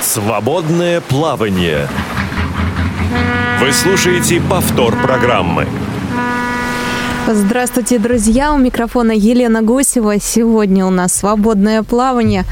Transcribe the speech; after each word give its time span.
Свободное 0.00 1.00
плавание. 1.00 1.88
Вы 3.60 3.72
слушаете 3.72 4.40
повтор 4.40 4.96
программы. 5.02 5.66
Здравствуйте, 7.30 7.98
друзья! 7.98 8.54
У 8.54 8.56
микрофона 8.56 9.12
Елена 9.12 9.60
Гусева. 9.60 10.18
Сегодня 10.18 10.86
у 10.86 10.90
нас 10.90 11.12
свободное 11.12 11.82
плавание. 11.82 12.44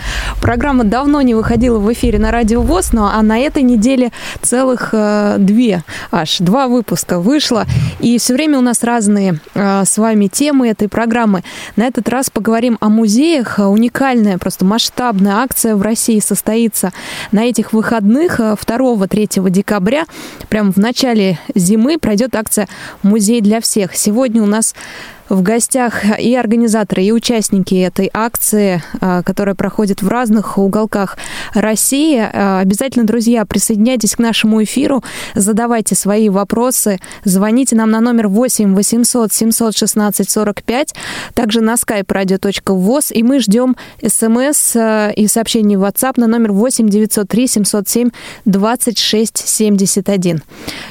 Программа 0.42 0.84
давно 0.84 1.22
не 1.22 1.34
выходила 1.34 1.78
в 1.78 1.90
эфире 1.94 2.19
на 2.19 2.30
Радио 2.30 2.60
ВОЗ, 2.60 2.92
но 2.92 3.10
а 3.10 3.22
на 3.22 3.38
этой 3.38 3.62
неделе 3.62 4.12
целых 4.42 4.90
э, 4.92 5.37
две, 5.38 5.83
аж 6.12 6.37
два 6.40 6.69
выпуска 6.69 7.20
вышло. 7.20 7.65
И 8.01 8.19
все 8.19 8.34
время 8.34 8.58
у 8.58 8.60
нас 8.60 8.83
разные 8.83 9.40
э, 9.54 9.84
с 9.87 9.97
вами 9.97 10.26
темы 10.26 10.69
этой 10.69 10.90
программы. 10.90 11.43
На 11.76 11.84
этот 11.84 12.06
раз 12.11 12.29
поговорим 12.29 12.76
о 12.80 12.90
музеях. 12.90 13.58
Уникальная, 13.58 14.37
просто 14.37 14.66
масштабная 14.66 15.37
акция 15.37 15.74
в 15.74 15.80
России 15.80 16.20
состоится 16.20 16.93
на 17.33 17.45
этих 17.45 17.73
выходных 17.73 18.41
2-3 18.41 19.48
декабря. 19.48 20.05
Прямо 20.51 20.70
в 20.70 20.77
начале 20.77 21.38
зимы 21.55 21.97
пройдет 21.98 22.37
акция 22.37 22.69
«Музей 23.02 23.41
для 23.41 23.62
всех». 23.62 23.97
Сегодня 23.97 24.43
у 24.43 24.47
нас 24.47 24.66
because 24.73 25.16
в 25.29 25.43
гостях 25.43 26.05
и 26.19 26.35
организаторы, 26.35 27.03
и 27.03 27.12
участники 27.12 27.75
этой 27.75 28.11
акции, 28.12 28.83
а, 29.01 29.23
которая 29.23 29.55
проходит 29.55 30.03
в 30.03 30.09
разных 30.09 30.59
уголках 30.59 31.17
России. 31.53 32.19
А, 32.19 32.61
обязательно, 32.61 33.05
друзья, 33.05 33.45
присоединяйтесь 33.45 34.17
к 34.17 34.19
нашему 34.19 34.62
эфиру, 34.62 35.03
задавайте 35.34 35.95
свои 35.95 36.29
вопросы, 36.29 37.01
звоните 37.25 37.77
нам 37.77 37.91
на 37.91 38.01
номер 38.01 38.29
8 38.29 38.75
800 38.75 39.33
716 39.33 40.31
45, 40.31 40.95
также 41.34 41.61
на 41.61 41.75
skype 41.75 42.06
radio.voz, 42.06 43.12
и 43.12 43.23
мы 43.23 43.41
ждем 43.41 43.77
смс 44.06 44.77
а, 44.77 45.11
и 45.11 45.27
сообщений 45.27 45.77
в 45.77 45.84
WhatsApp 45.84 46.15
на 46.17 46.27
номер 46.27 46.53
8 46.53 46.89
903 46.89 47.47
707 47.48 48.11
26 48.45 49.48
71. 49.48 50.43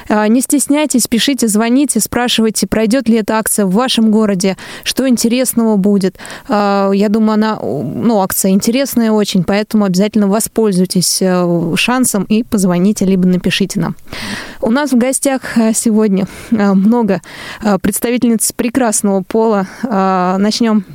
Не 0.10 0.42
стесняйтесь, 0.42 1.08
пишите, 1.08 1.48
звоните, 1.48 2.00
спрашивайте, 2.00 2.68
пройдет 2.68 3.08
ли 3.08 3.18
эта 3.18 3.38
акция 3.38 3.66
в 3.66 3.72
вашем 3.72 4.12
городе, 4.12 4.25
городе, 4.26 4.58
что 4.84 5.08
интересного 5.08 5.76
будет. 5.76 6.18
А, 6.50 6.92
я 6.92 7.10
думаю, 7.10 7.34
она, 7.34 7.60
ну, 7.62 8.22
акция 8.22 8.52
интересная 8.52 9.12
очень, 9.12 9.44
поэтому 9.44 9.86
обязательно 9.86 10.28
воспользуйтесь 10.28 11.22
э, 11.22 11.74
шансом 11.76 12.24
и 12.24 12.44
позвоните, 12.44 13.06
либо 13.06 13.28
напишите 13.28 13.80
нам. 13.80 13.96
У 14.62 14.72
нас 14.72 14.92
в 14.92 14.98
гостях 14.98 15.58
э, 15.58 15.74
сегодня 15.74 16.26
э, 16.52 16.74
много 16.74 17.22
представительниц 17.82 18.52
прекрасного 18.52 19.22
пола. 19.22 19.68
Начнем 19.84 20.86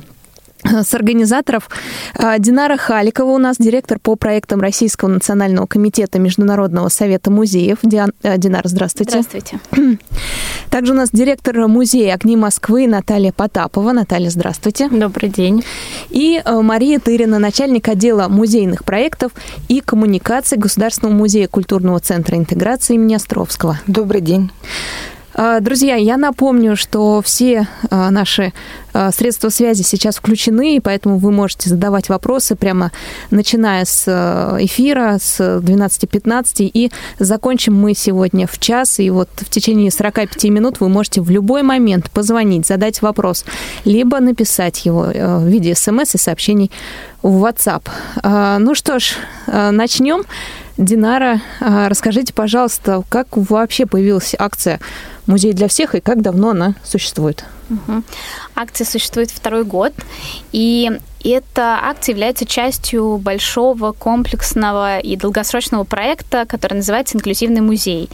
с 0.63 0.93
организаторов. 0.93 1.69
А, 2.15 2.37
Динара 2.39 2.77
Халикова 2.77 3.31
у 3.31 3.37
нас, 3.37 3.57
директор 3.57 3.99
по 3.99 4.15
проектам 4.15 4.61
Российского 4.61 5.09
национального 5.09 5.65
комитета 5.65 6.19
Международного 6.19 6.89
совета 6.89 7.31
музеев. 7.31 7.79
Диан... 7.83 8.13
Э, 8.23 8.37
Динара, 8.37 8.67
здравствуйте. 8.67 9.21
Здравствуйте. 9.21 9.59
Также 10.69 10.93
у 10.93 10.95
нас 10.95 11.09
директор 11.11 11.67
музея 11.67 12.13
«Огни 12.13 12.37
Москвы» 12.37 12.87
Наталья 12.87 13.31
Потапова. 13.31 13.91
Наталья, 13.91 14.29
здравствуйте. 14.29 14.87
Добрый 14.89 15.29
день. 15.29 15.63
И 16.09 16.41
э, 16.43 16.61
Мария 16.61 16.99
Тырина, 16.99 17.39
начальник 17.39 17.87
отдела 17.87 18.27
музейных 18.27 18.85
проектов 18.85 19.31
и 19.67 19.81
коммуникаций 19.81 20.57
Государственного 20.57 21.13
музея 21.13 21.47
культурного 21.47 21.99
центра 21.99 22.37
интеграции 22.37 22.95
имени 22.95 23.15
Островского. 23.15 23.79
Добрый 23.87 24.21
день. 24.21 24.51
А, 25.33 25.59
друзья, 25.61 25.95
я 25.95 26.17
напомню, 26.17 26.75
что 26.75 27.21
все 27.21 27.67
а, 27.89 28.11
наши 28.11 28.51
а, 28.93 29.11
средства 29.11 29.49
связи 29.49 29.81
сейчас 29.81 30.17
включены, 30.17 30.75
и 30.75 30.79
поэтому 30.81 31.17
вы 31.17 31.31
можете 31.31 31.69
задавать 31.69 32.09
вопросы 32.09 32.55
прямо 32.55 32.91
начиная 33.29 33.85
с 33.85 34.07
эфира, 34.59 35.17
с 35.21 35.39
12.15, 35.39 36.69
и 36.73 36.91
закончим 37.17 37.75
мы 37.75 37.93
сегодня 37.93 38.45
в 38.45 38.59
час, 38.59 38.99
и 38.99 39.09
вот 39.09 39.29
в 39.37 39.49
течение 39.49 39.89
45 39.89 40.43
минут 40.45 40.79
вы 40.81 40.89
можете 40.89 41.21
в 41.21 41.29
любой 41.29 41.63
момент 41.63 42.11
позвонить, 42.11 42.67
задать 42.67 43.01
вопрос, 43.01 43.45
либо 43.85 44.19
написать 44.19 44.85
его 44.85 45.03
в 45.03 45.45
виде 45.45 45.75
смс 45.75 46.15
и 46.15 46.17
сообщений 46.17 46.71
в 47.21 47.45
WhatsApp. 47.45 47.87
Ну 48.59 48.75
что 48.75 48.99
ж, 48.99 49.15
начнем. 49.47 50.23
Динара, 50.81 51.41
расскажите, 51.59 52.33
пожалуйста, 52.33 53.03
как 53.07 53.37
вообще 53.37 53.85
появилась 53.85 54.33
акция 54.37 54.79
«Музей 55.27 55.53
для 55.53 55.67
всех» 55.67 55.93
и 55.93 55.99
как 55.99 56.23
давно 56.23 56.49
она 56.49 56.73
существует? 56.83 57.45
Угу. 57.69 58.01
Акция 58.55 58.85
существует 58.85 59.29
второй 59.29 59.63
год, 59.63 59.93
и 60.51 60.99
эта 61.23 61.79
акция 61.83 62.13
является 62.13 62.45
частью 62.45 63.17
большого 63.17 63.91
комплексного 63.91 64.99
и 64.99 65.15
долгосрочного 65.15 65.83
проекта, 65.83 66.45
который 66.45 66.75
называется 66.75 67.17
«Инклюзивный 67.17 67.61
музей». 67.61 68.09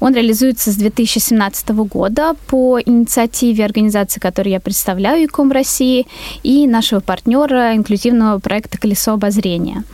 Он 0.00 0.14
реализуется 0.14 0.72
с 0.72 0.76
2017 0.76 1.68
года 1.70 2.34
по 2.46 2.80
инициативе 2.80 3.64
организации, 3.64 4.20
которую 4.20 4.52
я 4.52 4.60
представляю, 4.60 5.26
ИКОМ 5.26 5.52
России, 5.52 6.06
и 6.42 6.66
нашего 6.66 7.00
партнера 7.00 7.76
инклюзивного 7.76 8.38
проекта 8.38 8.78
«Колесо 8.78 9.12
обозрения». 9.12 9.84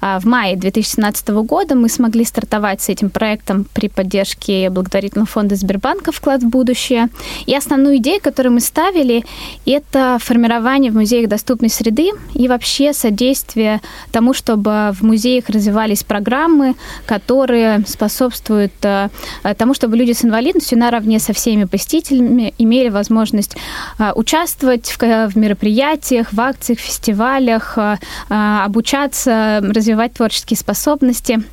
А 0.00 0.18
в 0.18 0.24
мае 0.24 0.56
2017 0.56 1.28
года 1.28 1.74
мы 1.74 1.88
смогли 1.88 2.24
стартовать 2.24 2.82
с 2.82 2.88
этим 2.88 3.10
проектом 3.10 3.66
при 3.72 3.88
поддержке 3.88 4.70
благотворительного 4.70 5.26
фонда 5.26 5.54
Сбербанка 5.56 6.12
«Вклад 6.12 6.42
в 6.42 6.48
будущее». 6.48 7.08
И 7.46 7.54
основную 7.54 7.98
идею, 7.98 8.20
которую 8.20 8.54
мы 8.54 8.60
ставили, 8.60 9.24
это 9.66 10.18
формирование 10.20 10.90
в 10.90 10.94
музеях 10.94 11.28
доступной 11.28 11.70
среды 11.70 12.07
и 12.34 12.48
вообще 12.48 12.92
содействие 12.92 13.80
тому, 14.12 14.34
чтобы 14.34 14.92
в 14.92 15.02
музеях 15.02 15.48
развивались 15.48 16.04
программы, 16.04 16.74
которые 17.06 17.84
способствуют 17.86 18.72
э, 18.82 19.08
тому, 19.56 19.74
чтобы 19.74 19.96
люди 19.96 20.12
с 20.12 20.24
инвалидностью 20.24 20.78
наравне 20.78 21.18
со 21.18 21.32
всеми 21.32 21.64
посетителями 21.64 22.54
имели 22.58 22.88
возможность 22.88 23.56
э, 23.98 24.12
участвовать 24.14 24.88
в, 24.88 25.36
мероприятиях, 25.36 26.32
в 26.32 26.40
акциях, 26.40 26.78
фестивалях, 26.78 27.76
э, 27.76 27.96
обучаться, 28.28 29.60
развивать 29.62 30.14
творческие 30.14 30.56
способности– 30.56 31.42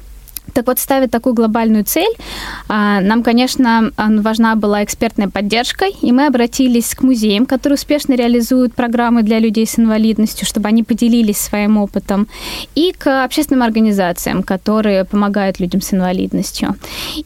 так 0.53 0.67
вот, 0.67 0.79
ставит 0.79 1.11
такую 1.11 1.33
глобальную 1.35 1.83
цель. 1.83 2.13
А, 2.67 3.01
нам, 3.01 3.23
конечно, 3.23 3.91
важна 3.97 4.55
была 4.55 4.83
экспертная 4.83 5.29
поддержка, 5.29 5.85
и 6.01 6.11
мы 6.11 6.27
обратились 6.27 6.93
к 6.95 7.03
музеям, 7.03 7.45
которые 7.45 7.75
успешно 7.75 8.13
реализуют 8.13 8.73
программы 8.73 9.23
для 9.23 9.39
людей 9.39 9.65
с 9.65 9.79
инвалидностью, 9.79 10.45
чтобы 10.45 10.67
они 10.67 10.83
поделились 10.83 11.37
своим 11.37 11.77
опытом, 11.77 12.27
и 12.75 12.93
к 12.97 13.23
общественным 13.23 13.63
организациям, 13.63 14.43
которые 14.43 15.05
помогают 15.05 15.59
людям 15.59 15.81
с 15.81 15.93
инвалидностью. 15.93 16.75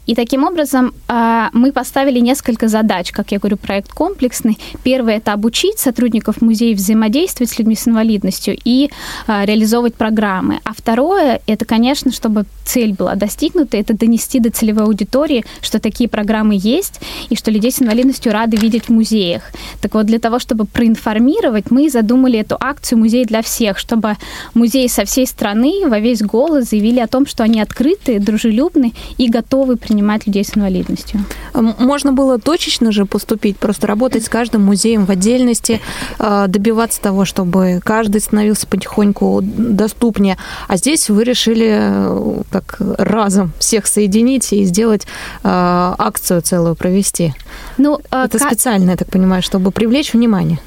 И 0.06 0.14
таким 0.14 0.44
образом 0.44 0.92
а, 1.08 1.50
мы 1.52 1.72
поставили 1.72 2.20
несколько 2.20 2.68
задач. 2.68 3.12
Как 3.12 3.32
я 3.32 3.38
говорю, 3.38 3.56
проект 3.56 3.92
комплексный. 3.92 4.58
Первое– 4.82 5.16
это 5.18 5.32
обучить 5.32 5.78
сотрудников 5.78 6.42
музеев 6.42 6.78
взаимодействовать 6.78 7.50
с 7.50 7.58
людьми 7.58 7.74
с 7.74 7.88
инвалидностью 7.88 8.56
и 8.64 8.90
а, 9.26 9.44
реализовывать 9.44 9.94
программы. 9.94 10.60
А 10.64 10.72
второе– 10.72 11.40
это, 11.46 11.64
конечно, 11.64 12.12
чтобы 12.12 12.44
цель 12.64 12.94
была 12.94 13.09
достигнуто, 13.16 13.76
это 13.76 13.94
донести 13.96 14.40
до 14.40 14.50
целевой 14.50 14.84
аудитории, 14.84 15.44
что 15.60 15.78
такие 15.78 16.08
программы 16.08 16.58
есть, 16.58 17.00
и 17.28 17.36
что 17.36 17.50
людей 17.50 17.72
с 17.72 17.82
инвалидностью 17.82 18.32
рады 18.32 18.56
видеть 18.56 18.86
в 18.86 18.88
музеях. 18.90 19.42
Так 19.80 19.94
вот, 19.94 20.06
для 20.06 20.18
того, 20.18 20.38
чтобы 20.38 20.64
проинформировать, 20.64 21.70
мы 21.70 21.90
задумали 21.90 22.38
эту 22.38 22.56
акцию 22.58 22.98
«Музей 22.98 23.24
для 23.24 23.42
всех», 23.42 23.78
чтобы 23.78 24.16
музеи 24.54 24.86
со 24.86 25.04
всей 25.04 25.26
страны 25.26 25.86
во 25.86 25.98
весь 25.98 26.22
голос 26.22 26.70
заявили 26.70 27.00
о 27.00 27.06
том, 27.06 27.26
что 27.26 27.42
они 27.44 27.60
открыты, 27.60 28.18
дружелюбны 28.18 28.92
и 29.18 29.28
готовы 29.28 29.76
принимать 29.76 30.26
людей 30.26 30.44
с 30.44 30.56
инвалидностью. 30.56 31.24
Можно 31.54 32.12
было 32.12 32.38
точечно 32.38 32.92
же 32.92 33.06
поступить, 33.06 33.56
просто 33.56 33.86
работать 33.86 34.24
с 34.24 34.28
каждым 34.28 34.64
музеем 34.64 35.04
в 35.06 35.10
отдельности, 35.10 35.80
а, 36.18 36.46
добиваться 36.46 37.00
того, 37.00 37.24
чтобы 37.24 37.80
каждый 37.82 38.20
становился 38.20 38.66
потихоньку 38.66 39.40
доступнее. 39.42 40.36
А 40.68 40.76
здесь 40.76 41.08
вы 41.10 41.24
решили 41.24 41.68
э, 41.70 42.42
как 42.50 42.80
разом 43.00 43.52
всех 43.58 43.86
соединить 43.86 44.52
и 44.52 44.64
сделать 44.64 45.04
э, 45.04 45.06
акцию 45.44 46.42
целую 46.42 46.76
провести. 46.76 47.34
Ну, 47.78 48.00
э, 48.10 48.24
Это 48.24 48.38
как... 48.38 48.48
специально, 48.48 48.90
я 48.90 48.96
так 48.96 49.08
понимаю, 49.08 49.42
чтобы 49.42 49.70
привлечь 49.70 50.12
внимание. 50.12 50.58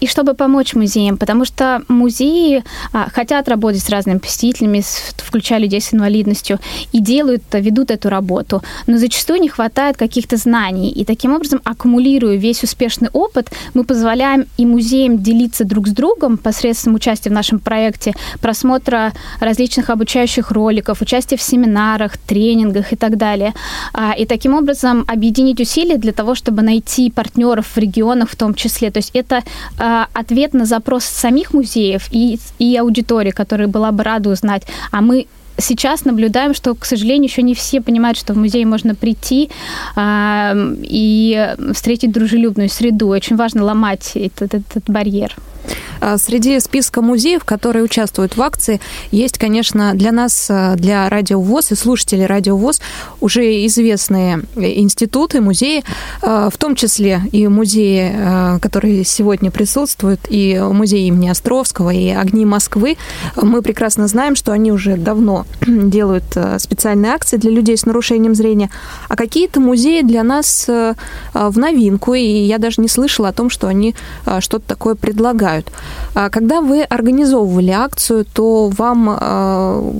И 0.00 0.06
чтобы 0.06 0.34
помочь 0.34 0.74
музеям, 0.74 1.16
потому 1.16 1.44
что 1.44 1.82
музеи 1.88 2.64
а, 2.92 3.08
хотят 3.10 3.48
работать 3.48 3.82
с 3.82 3.88
разными 3.88 4.18
посетителями, 4.18 4.82
включая 5.16 5.60
людей 5.60 5.80
с 5.80 5.94
инвалидностью, 5.94 6.58
и 6.92 7.00
делают, 7.00 7.42
ведут 7.52 7.90
эту 7.90 8.08
работу, 8.08 8.62
но 8.86 8.98
зачастую 8.98 9.40
не 9.40 9.48
хватает 9.48 9.96
каких-то 9.96 10.36
знаний, 10.36 10.90
и 10.90 11.04
таким 11.04 11.34
образом, 11.34 11.60
аккумулируя 11.64 12.36
весь 12.36 12.62
успешный 12.62 13.08
опыт, 13.12 13.50
мы 13.74 13.84
позволяем 13.84 14.46
и 14.56 14.66
музеям 14.66 15.22
делиться 15.22 15.64
друг 15.64 15.88
с 15.88 15.92
другом 15.92 16.36
посредством 16.36 16.94
участия 16.94 17.30
в 17.30 17.32
нашем 17.32 17.58
проекте, 17.58 18.14
просмотра 18.40 19.12
различных 19.40 19.90
обучающих 19.90 20.50
роликов, 20.50 21.00
участия 21.00 21.36
в 21.36 21.42
семинарах, 21.42 22.16
тренингах 22.18 22.92
и 22.92 22.96
так 22.96 23.16
далее, 23.16 23.54
а, 23.92 24.12
и 24.12 24.26
таким 24.26 24.54
образом 24.54 25.04
объединить 25.06 25.60
усилия 25.60 25.96
для 25.96 26.12
того, 26.12 26.34
чтобы 26.34 26.62
найти 26.62 27.10
партнеров 27.10 27.66
в 27.74 27.78
регионах 27.78 28.30
в 28.30 28.36
том 28.36 28.54
числе. 28.54 28.90
То 28.90 28.98
есть 28.98 29.10
это 29.14 29.36
э, 29.36 29.42
ответ 29.76 30.54
на 30.54 30.64
запрос 30.64 31.04
самих 31.04 31.52
музеев 31.54 32.08
и, 32.10 32.38
и 32.58 32.76
аудитории, 32.76 33.30
которая 33.30 33.68
была 33.68 33.92
бы 33.92 34.02
рада 34.02 34.30
узнать, 34.30 34.62
а 34.90 35.00
мы 35.00 35.26
сейчас 35.60 36.04
наблюдаем, 36.04 36.54
что, 36.54 36.74
к 36.74 36.84
сожалению, 36.84 37.24
еще 37.24 37.42
не 37.42 37.54
все 37.54 37.80
понимают, 37.80 38.18
что 38.18 38.32
в 38.34 38.36
музей 38.36 38.64
можно 38.64 38.94
прийти 38.94 39.50
э, 39.96 40.76
и 40.82 41.54
встретить 41.74 42.12
дружелюбную 42.12 42.68
среду. 42.68 43.08
Очень 43.08 43.36
важно 43.36 43.64
ломать 43.64 44.12
этот, 44.14 44.54
этот 44.54 44.84
барьер. 44.88 45.36
А, 46.00 46.18
среди 46.18 46.58
списка 46.60 47.02
музеев, 47.02 47.44
которые 47.44 47.84
участвуют 47.84 48.36
в 48.36 48.42
акции, 48.42 48.80
есть, 49.10 49.38
конечно, 49.38 49.92
для 49.94 50.12
нас, 50.12 50.46
а, 50.48 50.74
для 50.76 51.08
Радио 51.08 51.40
ВОЗ 51.40 51.72
и 51.72 51.74
слушателей 51.74 52.26
Радио 52.26 52.56
ВОЗ 52.56 52.80
уже 53.20 53.66
известные 53.66 54.42
институты, 54.56 55.40
музеи, 55.40 55.84
а, 56.22 56.48
в 56.50 56.56
том 56.56 56.74
числе 56.74 57.22
и 57.32 57.46
музеи, 57.48 58.58
которые 58.60 59.04
сегодня 59.04 59.50
присутствуют, 59.50 60.20
и 60.28 60.58
музей 60.60 61.08
имени 61.08 61.28
Островского, 61.28 61.90
и 61.90 62.10
«Огни 62.10 62.44
Москвы». 62.44 62.96
Мы 63.36 63.62
прекрасно 63.62 64.06
знаем, 64.08 64.36
что 64.36 64.52
они 64.52 64.72
уже 64.72 64.96
давно 64.96 65.46
делают 65.66 66.36
специальные 66.58 67.12
акции 67.12 67.36
для 67.36 67.50
людей 67.50 67.76
с 67.76 67.84
нарушением 67.84 68.34
зрения, 68.34 68.70
а 69.08 69.16
какие-то 69.16 69.60
музеи 69.60 70.02
для 70.02 70.22
нас 70.22 70.66
в 70.68 71.58
новинку, 71.58 72.14
и 72.14 72.22
я 72.22 72.58
даже 72.58 72.80
не 72.80 72.88
слышала 72.88 73.28
о 73.28 73.32
том, 73.32 73.50
что 73.50 73.66
они 73.66 73.94
что-то 74.40 74.66
такое 74.66 74.94
предлагают 74.94 75.49
помогают. 75.50 75.70
А 76.14 76.30
когда 76.30 76.60
вы 76.60 76.82
организовывали 76.82 77.70
акцию, 77.70 78.24
то 78.24 78.68
вам 78.68 79.08
а, 79.10 79.92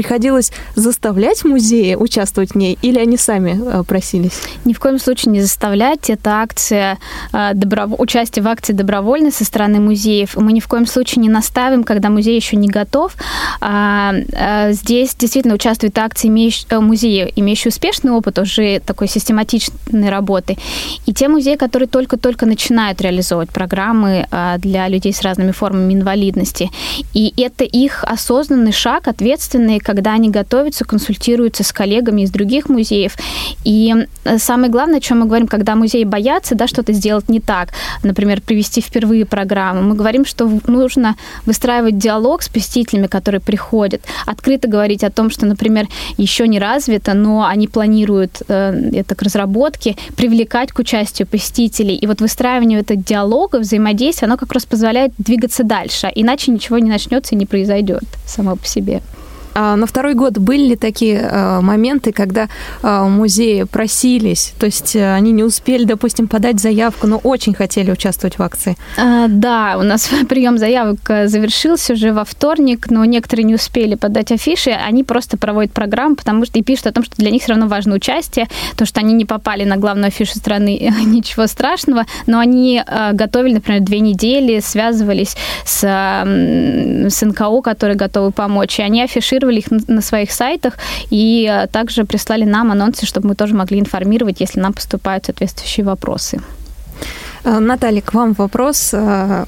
приходилось 0.00 0.50
заставлять 0.76 1.44
музеи 1.44 1.94
участвовать 1.94 2.52
в 2.52 2.54
ней, 2.54 2.78
или 2.80 2.98
они 2.98 3.18
сами 3.18 3.60
э, 3.62 3.82
просились? 3.84 4.40
Ни 4.64 4.72
в 4.72 4.80
коем 4.80 4.98
случае 4.98 5.32
не 5.32 5.42
заставлять. 5.42 6.08
Это 6.08 6.40
акция, 6.40 6.98
э, 7.34 7.50
добро... 7.52 7.84
участие 7.98 8.42
в 8.42 8.48
акции 8.48 8.72
добровольно 8.72 9.30
со 9.30 9.44
стороны 9.44 9.78
музеев. 9.78 10.36
Мы 10.36 10.54
ни 10.54 10.60
в 10.60 10.68
коем 10.68 10.86
случае 10.86 11.20
не 11.20 11.28
наставим, 11.28 11.84
когда 11.84 12.08
музей 12.08 12.34
еще 12.34 12.56
не 12.56 12.68
готов. 12.68 13.14
А, 13.60 14.14
а, 14.32 14.72
здесь 14.72 15.14
действительно 15.14 15.54
участвуют 15.54 15.98
акции 15.98 16.30
э, 16.30 16.80
музеи, 16.80 17.30
имеющие 17.36 17.68
успешный 17.68 18.12
опыт 18.12 18.38
уже 18.38 18.80
такой 18.80 19.06
систематичной 19.06 20.08
работы. 20.08 20.56
И 21.04 21.12
те 21.12 21.28
музеи, 21.28 21.56
которые 21.56 21.88
только-только 21.88 22.46
начинают 22.46 23.02
реализовывать 23.02 23.50
программы 23.50 24.26
для 24.58 24.88
людей 24.88 25.12
с 25.12 25.20
разными 25.20 25.52
формами 25.52 25.92
инвалидности. 25.92 26.70
И 27.12 27.34
это 27.36 27.64
их 27.64 28.02
осознанный 28.04 28.72
шаг, 28.72 29.06
ответственный 29.06 29.78
когда 29.90 30.12
они 30.12 30.30
готовятся, 30.30 30.84
консультируются 30.84 31.64
с 31.64 31.72
коллегами 31.72 32.22
из 32.22 32.30
других 32.30 32.68
музеев. 32.68 33.16
И 33.64 33.92
э, 34.22 34.38
самое 34.38 34.70
главное, 34.70 34.98
о 34.98 35.00
чем 35.00 35.18
мы 35.18 35.26
говорим, 35.26 35.48
когда 35.48 35.74
музеи 35.74 36.04
боятся 36.04 36.54
да, 36.54 36.68
что-то 36.68 36.92
сделать 36.92 37.28
не 37.28 37.40
так, 37.40 37.70
например, 38.04 38.40
привести 38.40 38.80
впервые 38.80 39.26
программу, 39.26 39.82
мы 39.82 39.96
говорим, 39.96 40.24
что 40.24 40.48
нужно 40.68 41.16
выстраивать 41.44 41.98
диалог 41.98 42.42
с 42.42 42.48
посетителями, 42.48 43.08
которые 43.08 43.40
приходят, 43.40 44.00
открыто 44.26 44.68
говорить 44.68 45.02
о 45.02 45.10
том, 45.10 45.28
что, 45.28 45.44
например, 45.44 45.88
еще 46.18 46.46
не 46.46 46.60
развито, 46.60 47.14
но 47.14 47.44
они 47.44 47.66
планируют 47.66 48.42
э, 48.46 48.90
это 48.92 49.16
к 49.16 49.22
разработке, 49.22 49.96
привлекать 50.16 50.70
к 50.70 50.78
участию 50.78 51.26
посетителей. 51.26 51.96
И 51.96 52.06
вот 52.06 52.20
выстраивание 52.20 52.78
этого 52.78 53.00
диалога, 53.00 53.56
взаимодействия, 53.58 54.26
оно 54.26 54.36
как 54.36 54.52
раз 54.52 54.66
позволяет 54.66 55.10
двигаться 55.18 55.64
дальше, 55.64 56.12
иначе 56.14 56.52
ничего 56.52 56.78
не 56.78 56.90
начнется 56.90 57.34
и 57.34 57.38
не 57.38 57.46
произойдет 57.46 58.04
само 58.24 58.54
по 58.54 58.66
себе. 58.68 59.02
А 59.54 59.76
на 59.76 59.86
второй 59.86 60.14
год 60.14 60.38
были 60.38 60.70
ли 60.70 60.76
такие 60.76 61.20
а, 61.30 61.60
моменты, 61.60 62.12
когда 62.12 62.48
а, 62.82 63.04
музеи 63.04 63.64
просились, 63.64 64.52
то 64.58 64.66
есть 64.66 64.94
э, 64.94 65.14
они 65.14 65.32
не 65.32 65.42
успели, 65.42 65.84
допустим, 65.84 66.28
подать 66.28 66.60
заявку, 66.60 67.06
но 67.06 67.18
очень 67.18 67.54
хотели 67.54 67.90
участвовать 67.90 68.38
в 68.38 68.42
акции? 68.42 68.76
Да, 68.96 69.76
у 69.78 69.82
нас 69.82 70.08
прием 70.28 70.58
заявок 70.58 70.98
э, 71.08 71.26
завершился 71.26 71.94
уже 71.94 72.12
во 72.12 72.24
вторник, 72.24 72.90
но 72.90 73.04
некоторые 73.04 73.44
не 73.44 73.54
успели 73.54 73.96
подать 73.96 74.30
афиши, 74.32 74.70
они 74.70 75.04
просто 75.04 75.36
проводят 75.36 75.72
программу, 75.72 76.16
потому 76.16 76.44
что 76.44 76.58
и 76.58 76.62
пишут 76.62 76.86
о 76.86 76.92
том, 76.92 77.04
что 77.04 77.16
для 77.16 77.30
них 77.30 77.42
все 77.42 77.52
равно 77.52 77.66
важно 77.66 77.94
участие, 77.94 78.48
то, 78.76 78.86
что 78.86 79.00
они 79.00 79.14
не 79.14 79.24
попали 79.24 79.64
на 79.64 79.76
главную 79.76 80.08
афишу 80.08 80.34
страны, 80.36 80.92
ничего 81.04 81.46
страшного, 81.46 82.06
но 82.26 82.38
они 82.38 82.82
э, 82.86 83.12
готовили, 83.12 83.54
например, 83.54 83.80
две 83.82 84.00
недели, 84.00 84.60
связывались 84.60 85.36
с, 85.64 85.82
с 85.82 87.22
НКО, 87.26 87.62
которые 87.62 87.96
готовы 87.96 88.30
помочь, 88.30 88.78
и 88.78 88.82
они 88.82 89.02
афишировали 89.02 89.39
афишировали 89.40 89.58
их 89.58 89.88
на 89.88 90.00
своих 90.00 90.32
сайтах 90.32 90.74
и 91.10 91.48
э, 91.50 91.66
также 91.66 92.04
прислали 92.04 92.44
нам 92.44 92.70
анонсы, 92.70 93.06
чтобы 93.06 93.28
мы 93.28 93.34
тоже 93.34 93.54
могли 93.54 93.78
информировать, 93.78 94.40
если 94.40 94.60
нам 94.60 94.72
поступают 94.72 95.26
соответствующие 95.26 95.84
вопросы. 95.84 96.40
Э, 97.44 97.58
Наталья, 97.58 98.00
к 98.00 98.14
вам 98.14 98.32
вопрос. 98.32 98.90
Э, 98.92 99.44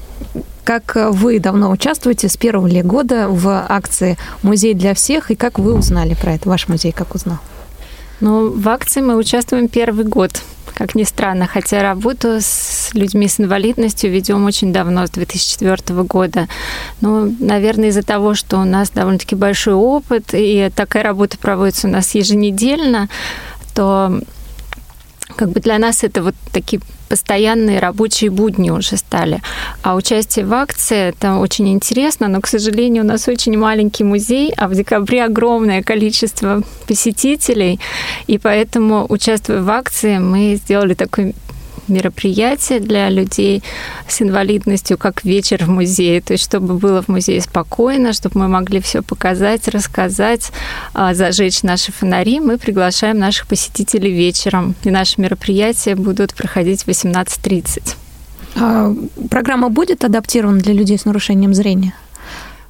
как 0.63 0.95
вы 0.95 1.39
давно 1.39 1.71
участвуете 1.71 2.27
с 2.27 2.37
первого 2.37 2.67
ли 2.67 2.81
года 2.81 3.27
в 3.27 3.65
акции 3.69 4.17
«Музей 4.43 4.73
для 4.73 4.93
всех» 4.93 5.31
и 5.31 5.35
как 5.35 5.59
вы 5.59 5.73
узнали 5.73 6.15
про 6.15 6.33
это? 6.33 6.49
Ваш 6.49 6.69
музей 6.69 6.93
как 6.93 7.15
узнал? 7.15 7.39
Ну, 8.21 8.49
в 8.49 8.69
акции 8.69 9.01
мы 9.01 9.17
участвуем 9.17 9.67
первый 9.67 10.05
год 10.05 10.41
как 10.73 10.95
ни 10.95 11.03
странно, 11.03 11.47
хотя 11.47 11.81
работу 11.81 12.37
с 12.39 12.89
людьми 12.93 13.27
с 13.27 13.39
инвалидностью 13.39 14.11
ведем 14.11 14.45
очень 14.45 14.73
давно, 14.73 15.07
с 15.07 15.11
2004 15.11 16.03
года. 16.03 16.47
Ну, 17.01 17.35
наверное, 17.39 17.89
из-за 17.89 18.03
того, 18.03 18.35
что 18.35 18.57
у 18.57 18.65
нас 18.65 18.89
довольно-таки 18.89 19.35
большой 19.35 19.73
опыт, 19.73 20.29
и 20.33 20.71
такая 20.75 21.03
работа 21.03 21.37
проводится 21.37 21.87
у 21.87 21.91
нас 21.91 22.15
еженедельно, 22.15 23.09
то 23.73 24.21
как 25.35 25.49
бы 25.49 25.59
для 25.59 25.77
нас 25.79 26.03
это 26.03 26.21
вот 26.21 26.35
такие 26.51 26.81
постоянные 27.13 27.77
рабочие 27.77 28.31
будни 28.31 28.71
уже 28.71 28.97
стали. 28.97 29.39
А 29.83 29.93
участие 29.93 30.45
в 30.45 30.53
акции 30.53 31.09
это 31.09 31.35
очень 31.35 31.69
интересно, 31.69 32.27
но, 32.27 32.41
к 32.41 32.47
сожалению, 32.47 33.03
у 33.03 33.07
нас 33.07 33.27
очень 33.27 33.55
маленький 33.55 34.03
музей, 34.03 34.51
а 34.57 34.67
в 34.67 34.73
декабре 34.73 35.23
огромное 35.23 35.83
количество 35.83 36.63
посетителей, 36.87 37.79
и 38.25 38.39
поэтому, 38.39 39.05
участвуя 39.09 39.61
в 39.61 39.69
акции, 39.69 40.17
мы 40.17 40.55
сделали 40.55 40.95
такой 40.95 41.35
мероприятие 41.87 42.79
для 42.79 43.09
людей 43.09 43.63
с 44.07 44.21
инвалидностью, 44.21 44.97
как 44.97 45.23
вечер 45.23 45.65
в 45.65 45.69
музее. 45.69 46.21
То 46.21 46.33
есть, 46.33 46.43
чтобы 46.43 46.75
было 46.75 47.01
в 47.01 47.07
музее 47.07 47.41
спокойно, 47.41 48.13
чтобы 48.13 48.39
мы 48.39 48.47
могли 48.47 48.79
все 48.79 49.01
показать, 49.01 49.67
рассказать, 49.67 50.51
а, 50.93 51.13
зажечь 51.13 51.63
наши 51.63 51.91
фонари, 51.91 52.39
мы 52.39 52.57
приглашаем 52.57 53.19
наших 53.19 53.47
посетителей 53.47 54.11
вечером. 54.11 54.75
И 54.83 54.89
наши 54.89 55.19
мероприятия 55.19 55.95
будут 55.95 56.33
проходить 56.33 56.83
в 56.83 56.87
18.30. 56.87 57.95
А 58.55 58.93
программа 59.29 59.69
будет 59.69 60.03
адаптирована 60.03 60.59
для 60.59 60.73
людей 60.73 60.97
с 60.97 61.05
нарушением 61.05 61.53
зрения? 61.53 61.93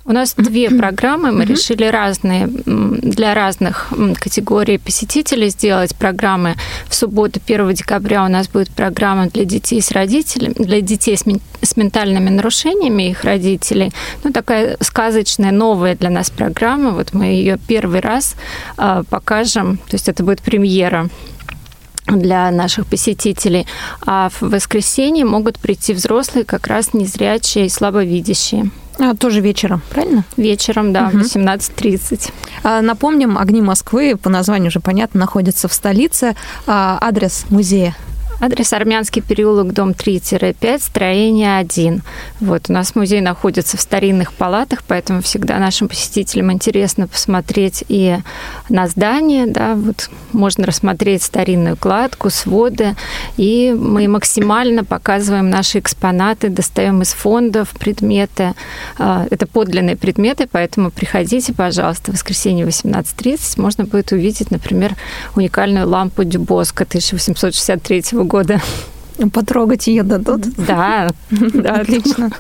У 0.06 0.12
нас 0.12 0.34
две 0.36 0.70
программы, 0.70 1.32
мы 1.32 1.46
решили 1.46 1.86
разные 1.86 2.48
для 2.48 3.34
разных 3.34 3.88
категорий 4.20 4.78
посетителей 4.78 5.48
сделать 5.48 5.96
программы. 5.96 6.56
В 6.90 6.96
субботу 6.96 7.40
1 7.46 7.74
декабря 7.74 8.26
у 8.26 8.28
нас 8.28 8.50
будет 8.50 8.70
программа 8.70 9.28
для 9.28 9.46
детей 9.46 9.82
с 9.82 9.92
родителями, 9.92 10.56
для 10.58 10.82
детей 10.82 11.16
с, 11.16 11.24
с 11.62 11.78
ментальными 11.78 12.30
нарушениями 12.30 13.12
их 13.12 13.24
родителей. 13.24 13.94
Ну, 14.26 14.34
такая 14.34 14.76
сказочная, 14.82 15.52
новая 15.52 15.96
для 15.96 16.10
нас 16.10 16.30
программа. 16.30 16.90
Вот 16.90 17.14
мы 17.14 17.28
ее 17.28 17.58
первый 17.58 18.02
раз 18.02 18.36
э, 18.78 19.04
покажем, 19.10 19.78
то 19.78 19.94
есть 19.94 20.10
это 20.10 20.22
будет 20.22 20.42
премьера 20.42 21.08
для 22.08 22.52
наших 22.52 22.88
посетителей. 22.88 23.66
А 24.06 24.28
в 24.28 24.42
воскресенье 24.42 25.24
могут 25.24 25.60
прийти 25.60 25.94
взрослые, 25.94 26.44
как 26.44 26.68
раз 26.68 26.94
незрячие 26.94 27.68
и 27.68 27.70
слабовидящие. 27.70 28.70
А, 29.00 29.16
тоже 29.16 29.42
вечером, 29.42 29.82
правильно? 29.90 30.24
Вечером, 30.38 30.94
да, 30.94 31.08
угу. 31.08 31.20
18.30. 31.20 32.32
А, 32.64 32.82
напомним, 32.82 33.38
«Огни 33.38 33.62
Москвы», 33.62 34.16
по 34.16 34.30
названию 34.30 34.70
уже 34.70 34.80
понятно, 34.80 35.20
находятся 35.22 35.68
в 35.68 35.74
столице. 35.74 36.36
А, 36.68 36.98
адрес 37.02 37.46
музея 37.50 37.96
Адрес 38.44 38.74
Армянский 38.74 39.22
переулок, 39.22 39.72
дом 39.72 39.92
3-5, 39.92 40.82
строение 40.82 41.60
1. 41.60 42.02
Вот, 42.42 42.70
у 42.70 42.74
нас 42.74 42.94
музей 42.94 43.22
находится 43.22 43.78
в 43.78 43.80
старинных 43.80 44.34
палатах, 44.34 44.84
поэтому 44.86 45.22
всегда 45.22 45.60
нашим 45.60 45.88
посетителям 45.88 46.52
интересно 46.52 47.08
посмотреть 47.08 47.86
и 47.88 48.18
на 48.68 48.90
здание, 48.90 49.48
да, 49.48 49.76
вот 49.76 50.10
можно 50.34 50.66
рассмотреть 50.66 51.24
старинную 51.24 51.78
кладку, 51.78 52.30
своды, 52.30 52.98
и 53.38 53.74
мы 53.80 54.10
максимально 54.10 54.84
показываем 54.84 55.50
наши 55.50 55.80
экспонаты, 55.80 56.50
достаем 56.50 57.02
из 57.02 57.14
фондов 57.14 57.70
предметы. 57.70 58.56
А, 58.98 59.26
это 59.32 59.48
подлинные 59.48 59.96
предметы, 59.96 60.50
поэтому 60.52 60.92
приходите, 60.92 61.54
пожалуйста, 61.54 62.12
в 62.12 62.16
воскресенье 62.16 62.66
18.30 62.66 63.62
можно 63.62 63.86
будет 63.86 64.12
увидеть, 64.12 64.52
например, 64.52 64.98
уникальную 65.34 65.88
лампу 65.88 66.26
Дюбоска 66.26 66.84
1863 66.84 68.04
года 68.12 68.33
года. 68.34 68.60
Потрогать 69.32 69.86
ее 69.86 70.02
дадут? 70.02 70.42
Да, 70.58 71.12
да, 71.30 71.76
отлично. 71.76 72.32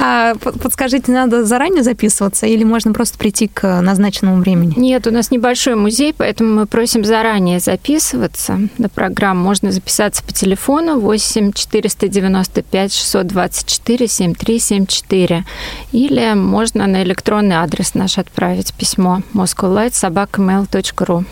А 0.00 0.34
подскажите, 0.34 1.12
надо 1.12 1.44
заранее 1.44 1.84
записываться 1.84 2.46
или 2.46 2.64
можно 2.64 2.92
просто 2.92 3.16
прийти 3.16 3.46
к 3.46 3.80
назначенному 3.80 4.40
времени? 4.40 4.74
Нет, 4.76 5.06
у 5.06 5.12
нас 5.12 5.30
небольшой 5.30 5.76
музей, 5.76 6.12
поэтому 6.16 6.52
мы 6.52 6.66
просим 6.66 7.04
заранее 7.04 7.60
записываться 7.60 8.58
на 8.78 8.88
программу. 8.88 9.44
Можно 9.44 9.70
записаться 9.70 10.24
по 10.24 10.32
телефону 10.32 10.98
8 10.98 11.52
495 11.52 12.92
624 12.92 14.08
7374 14.08 15.44
или 15.92 16.34
можно 16.34 16.88
на 16.88 17.04
электронный 17.04 17.54
адрес 17.54 17.94
наш 17.94 18.18
отправить 18.18 18.74
письмо 18.74 19.22
moscowlight.sobakamail.ru 19.32 21.24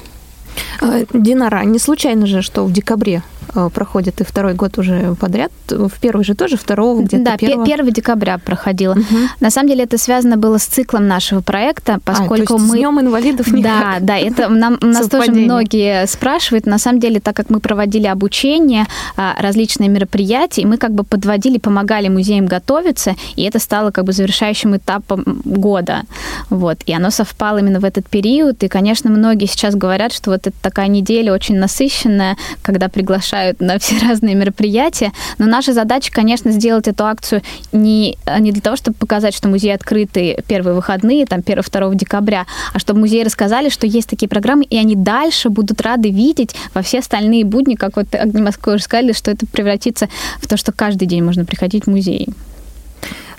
а, 0.81 1.05
Динара, 1.13 1.65
не 1.65 1.81
случайно 1.81 2.27
же, 2.27 2.43
что 2.43 2.65
в 2.65 2.73
декабре 2.73 3.23
Э, 3.38 3.38
проходит 3.73 4.21
и 4.21 4.25
второй 4.25 4.55
год 4.55 4.79
уже 4.79 5.15
подряд. 5.15 5.53
В 5.69 5.93
первый 6.01 6.25
же 6.25 6.35
тоже, 6.35 6.57
второго 6.57 7.03
где-то 7.03 7.25
Да, 7.25 7.37
первого. 7.37 7.65
1 7.65 7.93
декабря 7.93 8.39
проходила. 8.39 8.93
Угу. 8.93 9.17
На 9.41 9.51
самом 9.51 9.69
деле 9.69 9.85
это 9.85 9.99
связано 9.99 10.37
было 10.37 10.59
с 10.59 10.65
циклом 10.65 11.07
нашего 11.09 11.41
проекта, 11.41 11.99
поскольку 12.05 12.55
а, 12.55 12.59
то 12.59 12.63
есть 12.63 12.69
мы... 12.69 12.77
С 12.77 12.79
Днем 12.79 13.01
инвалидов 13.01 13.47
никак. 13.49 13.63
Да, 13.63 13.97
да, 14.01 14.19
это 14.19 14.49
нам, 14.49 14.79
нас 14.83 15.09
тоже 15.09 15.33
многие 15.33 16.07
спрашивают. 16.07 16.67
На 16.67 16.79
самом 16.79 17.01
деле, 17.01 17.21
так 17.21 17.35
как 17.35 17.51
мы 17.51 17.61
проводили 17.61 18.07
обучение, 18.07 18.87
а, 19.17 19.35
различные 19.41 19.89
мероприятия, 19.89 20.63
и 20.63 20.67
мы 20.67 20.77
как 20.77 20.93
бы 20.93 21.05
подводили, 21.05 21.59
помогали 21.59 22.09
музеям 22.09 22.47
готовиться, 22.47 23.15
и 23.37 23.43
это 23.43 23.59
стало 23.59 23.91
как 23.91 24.05
бы 24.05 24.13
завершающим 24.13 24.77
этапом 24.77 25.25
года. 25.45 26.03
Вот. 26.51 26.79
И 26.87 26.93
оно 26.93 27.11
совпало 27.11 27.59
именно 27.59 27.81
в 27.81 27.85
этот 27.85 28.09
период. 28.09 28.63
И, 28.63 28.69
конечно, 28.69 29.11
многие 29.11 29.47
сейчас 29.47 29.75
говорят, 29.75 30.13
что 30.13 30.31
вот 30.31 30.47
это 30.47 30.57
такая 30.61 30.89
неделя 30.89 31.33
очень 31.33 31.57
насыщенная, 31.57 32.37
когда 32.63 32.89
приглашают 32.89 33.48
приглашают 33.49 33.61
на 33.61 33.79
все 33.79 33.99
разные 34.07 34.35
мероприятия, 34.35 35.13
но 35.39 35.47
наша 35.47 35.73
задача, 35.73 36.13
конечно, 36.13 36.51
сделать 36.53 36.89
эту 36.89 37.05
акцию 37.05 37.43
не, 37.73 38.17
не 38.41 38.53
для 38.53 38.63
того, 38.63 38.77
чтобы 38.77 38.97
показать, 38.97 39.35
что 39.35 39.49
музей 39.49 39.75
открыты 39.75 40.43
первые 40.47 40.75
выходные, 40.75 41.27
там, 41.27 41.41
1-2 41.41 41.95
декабря, 41.95 42.47
а 42.73 42.79
чтобы 42.79 43.01
музеи 43.01 43.23
рассказали, 43.23 43.69
что 43.69 43.87
есть 43.87 44.09
такие 44.09 44.29
программы, 44.29 44.65
и 44.65 44.77
они 44.77 44.95
дальше 44.95 45.49
будут 45.49 45.81
рады 45.81 46.11
видеть 46.11 46.55
во 46.75 46.83
все 46.83 46.99
остальные 46.99 47.45
будни, 47.45 47.75
как 47.75 47.97
вот 47.97 48.15
Огни 48.15 48.39
сказали, 48.53 49.13
что 49.13 49.31
это 49.31 49.47
превратится 49.47 50.09
в 50.41 50.47
то, 50.47 50.57
что 50.57 50.73
каждый 50.73 51.07
день 51.07 51.23
можно 51.23 51.45
приходить 51.45 51.85
в 51.85 51.91
музей. 51.91 52.29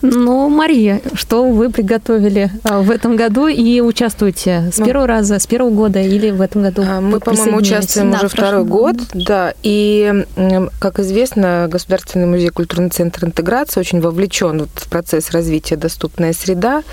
Ну, 0.02 0.50
Мария, 0.50 1.02
что 1.14 1.50
вы 1.50 1.70
приготовили 1.70 2.52
а, 2.64 2.82
в 2.82 2.92
этом 2.92 3.16
году 3.16 3.48
и 3.48 3.82
участвуете 3.82 4.70
с 4.74 4.78
ну, 4.78 4.86
первого 4.86 5.08
раза, 5.08 5.40
с 5.40 5.48
первого 5.48 5.72
года 5.72 6.00
или 6.00 6.30
в 6.32 6.42
этом 6.42 6.64
году? 6.64 6.84
А, 6.88 7.02
мы, 7.02 7.20
по-моему, 7.20 7.58
участвуем 7.58 8.12
да, 8.12 8.18
уже 8.18 8.30
второй 8.30 8.64
год, 8.64 8.96
да. 9.14 9.54
И, 9.64 10.26
как 10.80 11.00
известно, 11.00 11.68
Государственный 11.70 12.28
музей 12.28 12.50
культурный 12.50 12.90
центр 12.90 13.26
интеграции 13.26 13.80
очень 13.80 14.00
вовлечен 14.00 14.68
в 14.74 14.90
процесс 14.90 15.32
развития 15.32 15.76
«Доступная 15.76 16.34
среда». 16.34 16.84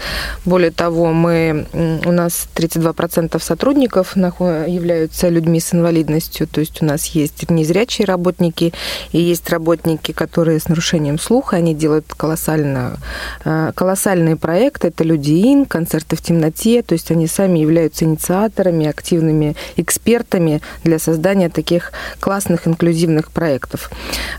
Более 0.45 0.71
того, 0.71 1.13
мы, 1.13 1.67
у 1.73 2.13
нас 2.13 2.49
32% 2.55 3.41
сотрудников 3.43 4.17
являются 4.17 5.29
людьми 5.29 5.61
с 5.61 5.73
инвалидностью, 5.73 6.47
то 6.47 6.61
есть 6.61 6.83
у 6.83 6.85
нас 6.85 7.07
есть 7.07 7.49
незрячие 7.51 8.07
работники 8.07 8.73
и 9.13 9.21
есть 9.21 9.49
работники, 9.51 10.13
которые 10.13 10.59
с 10.59 10.69
нарушением 10.69 11.19
слуха, 11.19 11.57
они 11.57 11.75
делают 11.75 12.07
колоссально 12.15 12.96
колоссальные 13.43 14.37
проекты. 14.37 14.89
Это 14.89 15.05
«Люди 15.05 15.33
Ин», 15.53 15.67
«Концерты 15.67 16.17
в 16.17 16.21
темноте». 16.21 16.83
То 16.83 16.95
есть 16.95 17.11
они 17.11 17.27
сами 17.27 17.59
являются 17.59 18.05
инициаторами, 18.05 18.87
активными 18.87 19.57
экспертами 19.77 20.61
для 20.85 20.99
создания 20.99 21.49
таких 21.49 21.93
классных 22.21 22.67
инклюзивных 22.67 23.31
проектов. 23.31 23.91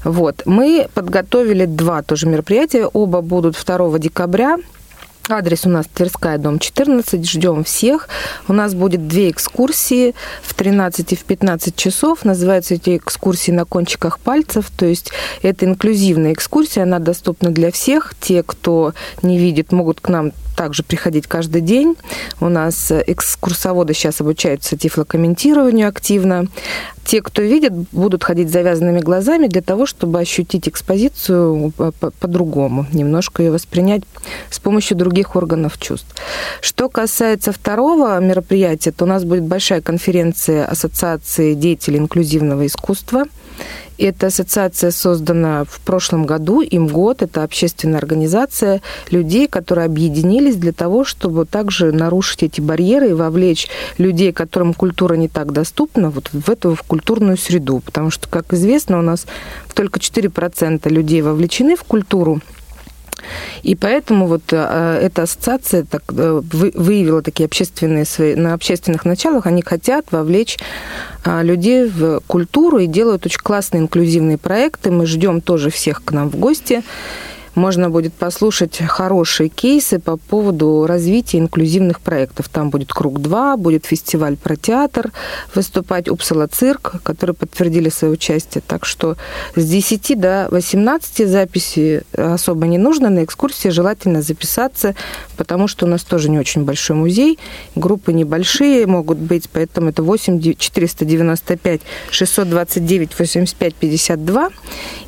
Вот. 0.04 0.44
Мы 0.46 0.88
подготовили 0.94 1.66
два 1.66 2.02
тоже 2.02 2.28
мероприятия. 2.28 2.86
Оба 2.86 3.22
будут 3.22 3.56
2 3.56 4.00
декабря. 4.00 4.58
Адрес 5.30 5.66
у 5.66 5.70
нас 5.70 5.88
Тверская, 5.94 6.38
дом 6.38 6.58
14. 6.58 7.30
Ждем 7.30 7.66
всех. 7.66 8.08
У 8.48 8.54
нас 8.54 8.74
будет 8.74 9.10
две 9.10 9.30
экскурсии 9.30 10.16
в 10.42 10.54
13 10.54 11.12
и 11.12 11.16
в 11.18 11.24
15 11.26 11.76
часов. 11.76 12.24
Называются 12.24 12.76
эти 12.76 12.96
экскурсии 12.96 13.52
на 13.52 13.66
кончиках 13.66 14.20
пальцев. 14.20 14.72
То 14.76 14.86
есть 14.86 15.12
это 15.42 15.66
инклюзивная 15.66 16.32
экскурсия. 16.32 16.84
Она 16.84 17.00
доступна 17.00 17.52
для 17.52 17.72
всех. 17.72 18.14
Те, 18.22 18.42
кто 18.42 18.94
не 19.22 19.38
видит, 19.38 19.74
могут 19.74 20.00
к 20.00 20.08
нам 20.08 20.32
также 20.56 20.84
приходить 20.84 21.28
каждый 21.28 21.62
день. 21.62 21.96
У 22.40 22.48
нас 22.48 22.92
экскурсоводы 22.92 23.94
сейчас 23.94 24.22
обучаются 24.22 24.78
тифлокомментированию 24.78 25.90
активно. 25.90 26.48
Те, 27.06 27.22
кто 27.22 27.42
видит, 27.42 27.72
будут 27.94 28.24
ходить 28.24 28.50
завязанными 28.50 29.00
глазами 29.00 29.48
для 29.48 29.62
того, 29.62 29.86
чтобы 29.86 30.20
ощутить 30.20 30.68
экспозицию 30.68 31.72
по-другому, 32.20 32.86
немножко 32.92 33.44
ее 33.44 33.52
воспринять 33.52 34.02
с 34.50 34.60
помощью 34.60 34.98
других 34.98 35.17
органов 35.26 35.78
чувств. 35.78 36.16
Что 36.62 36.90
касается 36.90 37.52
второго 37.52 38.20
мероприятия, 38.20 38.92
то 38.92 39.06
у 39.06 39.08
нас 39.08 39.24
будет 39.24 39.44
большая 39.44 39.82
конференция 39.82 40.66
Ассоциации 40.66 41.54
деятелей 41.54 42.00
инклюзивного 42.00 42.66
искусства. 42.66 43.26
Эта 43.98 44.28
ассоциация 44.28 44.92
создана 44.92 45.64
в 45.64 45.80
прошлом 45.80 46.26
году, 46.26 46.62
им 46.62 46.88
год. 46.88 47.24
Это 47.24 47.44
общественная 47.44 47.98
организация 47.98 48.82
людей, 49.10 49.48
которые 49.48 49.86
объединились 49.86 50.56
для 50.56 50.72
того, 50.72 51.04
чтобы 51.04 51.46
также 51.46 51.92
нарушить 51.92 52.44
эти 52.44 52.62
барьеры 52.62 53.10
и 53.10 53.14
вовлечь 53.14 53.68
людей, 53.98 54.32
которым 54.32 54.76
культура 54.76 55.16
не 55.16 55.28
так 55.28 55.52
доступна, 55.52 56.12
вот 56.12 56.30
в 56.32 56.50
эту 56.50 56.76
в 56.76 56.84
культурную 56.84 57.38
среду. 57.38 57.82
Потому 57.84 58.12
что, 58.12 58.28
как 58.30 58.54
известно, 58.54 59.00
у 59.00 59.02
нас 59.02 59.26
только 59.74 60.00
4% 60.00 60.88
людей 60.90 61.22
вовлечены 61.22 61.76
в 61.76 61.84
культуру. 61.84 62.42
И 63.64 63.76
поэтому 63.76 64.28
вот 64.28 64.44
э, 64.52 65.00
эта 65.02 65.24
ассоциация 65.24 65.84
так, 65.84 66.04
э, 66.10 66.42
выявила 66.44 67.22
такие 67.22 67.46
общественные 67.46 68.06
свои, 68.06 68.36
на 68.36 68.54
общественных 68.54 69.06
началах, 69.06 69.46
они 69.46 69.62
хотят 69.62 70.12
вовлечь 70.12 70.58
а, 71.24 71.42
людей 71.42 71.86
в 71.86 72.22
культуру 72.28 72.80
и 72.80 72.88
делают 72.88 73.26
очень 73.26 73.42
классные 73.42 73.82
инклюзивные 73.82 74.38
проекты. 74.38 74.92
Мы 74.92 75.06
ждем 75.06 75.42
тоже 75.42 75.70
всех 75.70 76.04
к 76.04 76.12
нам 76.12 76.30
в 76.30 76.38
гости 76.38 76.84
можно 77.58 77.90
будет 77.90 78.14
послушать 78.14 78.78
хорошие 78.78 79.50
кейсы 79.50 80.00
по 80.00 80.16
поводу 80.16 80.86
развития 80.88 81.40
инклюзивных 81.40 82.00
проектов. 82.00 82.48
Там 82.50 82.70
будет 82.70 82.94
«Круг 82.94 83.20
2», 83.20 83.58
будет 83.58 83.86
фестиваль 83.86 84.38
про 84.38 84.56
театр, 84.56 85.12
выступать 85.56 86.08
«Упсала 86.08 86.48
цирк», 86.48 87.02
которые 87.04 87.36
подтвердили 87.36 87.90
свое 87.90 88.14
участие. 88.14 88.62
Так 88.66 88.86
что 88.86 89.18
с 89.56 89.66
10 89.66 90.20
до 90.20 90.48
18 90.52 91.28
записи 91.28 92.04
особо 92.14 92.68
не 92.68 92.78
нужно. 92.78 93.10
На 93.10 93.24
экскурсии 93.24 93.70
желательно 93.70 94.22
записаться, 94.22 94.96
потому 95.36 95.68
что 95.68 95.86
у 95.86 95.90
нас 95.90 96.04
тоже 96.04 96.30
не 96.30 96.40
очень 96.40 96.64
большой 96.64 96.96
музей. 96.96 97.40
Группы 97.76 98.14
небольшие 98.14 98.86
могут 98.86 99.18
быть, 99.18 99.50
поэтому 99.50 99.90
это 99.90 100.04
8 100.04 100.40
495 100.58 101.82
629 102.12 103.20
85 103.20 103.76
52 103.76 104.50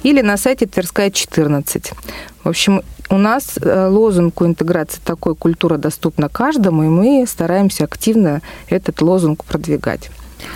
или 0.02 0.22
на 0.22 0.38
сайте 0.38 0.66
Тверская 0.66 1.12
14. 1.12 1.92
В 2.44 2.50
общем, 2.50 2.82
у 3.10 3.18
нас 3.18 3.58
э, 3.62 3.88
лозунг 3.88 4.42
у 4.42 4.46
интеграции 4.46 5.02
такой 5.04 5.36
«Культура 5.36 5.78
доступна 5.78 6.30
каждому», 6.30 6.84
и 6.84 6.88
мы 6.88 7.26
стараемся 7.28 7.84
активно 7.84 8.42
этот 8.70 9.02
лозунг 9.02 9.44
продвигать. 9.44 10.10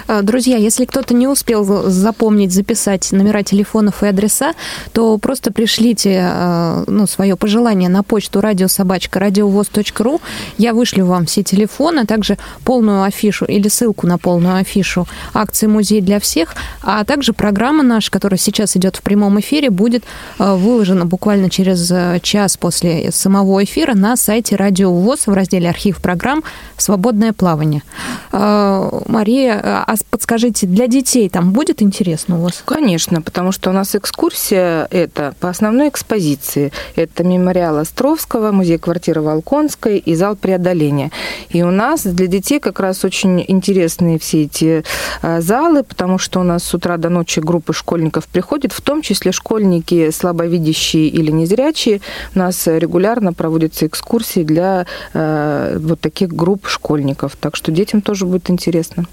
Э, 0.08 0.22
друзья, 0.22 0.58
если 0.58 0.86
кто-то 0.86 1.14
не 1.14 1.28
успел 1.28 1.90
запомнить, 1.90 2.52
записать 2.52 3.12
номера 3.12 3.44
телефонов 3.44 4.04
и 4.04 4.08
адреса, 4.08 4.54
то 4.92 5.18
просто 5.18 5.52
пришлите 5.52 6.22
э, 6.24 6.84
ну, 6.88 7.08
свое 7.08 7.36
пожелание 7.36 7.90
на 7.90 8.04
почту 8.04 8.42
радиособачка 8.42 9.20
радиовоз.ру. 9.20 10.22
Я 10.58 10.74
вышлю 10.74 11.06
вам 11.06 11.26
все 11.26 11.44
телефоны, 11.44 12.02
а 12.02 12.06
также 12.06 12.38
полную 12.64 13.04
афишу 13.04 13.46
или 13.46 13.68
ссылку 13.68 14.08
на 14.08 14.18
полную 14.18 14.58
афишу 14.58 15.08
акции 15.34 15.68
«Музей 15.68 16.02
для 16.02 16.20
всех», 16.20 16.56
а 16.82 17.04
также 17.04 17.34
программа 17.34 17.84
наша, 17.84 18.12
которая 18.12 18.38
сейчас 18.38 18.76
идет 18.78 18.98
в 18.98 19.02
прямом 19.02 19.40
эфире, 19.40 19.70
будет 19.70 20.04
э, 20.40 20.54
выложена 20.56 21.06
буквально 21.06 21.50
через 21.50 21.92
час 22.22 22.58
после 22.58 23.12
самого 23.12 23.64
эфира 23.64 23.94
на 23.94 24.16
сайте 24.16 24.56
Радио 24.56 24.94
ВОЗ 24.94 25.28
в 25.28 25.34
разделе 25.34 25.70
«Архив 25.70 26.02
программ. 26.02 26.44
Свободное 26.78 27.34
плавание». 27.34 27.84
Мария 28.32 29.73
а 29.82 29.96
подскажите, 30.10 30.68
для 30.68 30.88
детей 30.88 31.30
там 31.30 31.52
будет 31.52 31.82
интересно 31.82 32.38
у 32.38 32.44
вас? 32.44 32.62
Конечно, 32.66 33.22
потому 33.22 33.52
что 33.52 33.70
у 33.70 33.74
нас 33.74 33.96
экскурсия 33.96 34.88
это 34.92 35.34
по 35.40 35.50
основной 35.50 35.90
экспозиции. 35.90 36.72
Это 36.96 37.24
мемориал 37.24 37.78
Островского, 37.78 38.52
музей-квартира 38.52 39.22
Волконской 39.22 39.98
и 39.98 40.16
зал 40.16 40.36
преодоления. 40.36 41.12
И 41.50 41.64
у 41.64 41.72
нас 41.72 42.04
для 42.04 42.28
детей 42.28 42.60
как 42.60 42.80
раз 42.80 43.04
очень 43.06 43.44
интересные 43.48 44.20
все 44.20 44.44
эти 44.44 44.84
а, 45.22 45.42
залы, 45.42 45.84
потому 45.84 46.18
что 46.18 46.40
у 46.40 46.44
нас 46.44 46.64
с 46.64 46.74
утра 46.74 46.98
до 46.98 47.10
ночи 47.10 47.40
группы 47.40 47.74
школьников 47.74 48.28
приходят, 48.28 48.72
в 48.74 48.82
том 48.82 49.02
числе 49.02 49.32
школьники 49.32 50.12
слабовидящие 50.12 51.08
или 51.08 51.32
незрячие. 51.32 52.02
У 52.36 52.40
нас 52.40 52.68
регулярно 52.68 53.34
проводятся 53.34 53.88
экскурсии 53.88 54.44
для 54.44 54.86
э, 55.14 55.78
вот 55.80 56.00
таких 56.00 56.30
групп 56.30 56.68
школьников. 56.68 57.36
Так 57.40 57.56
что 57.56 57.72
детям 57.72 58.02
тоже 58.02 58.26
будет 58.26 58.50
интересно. 58.50 59.06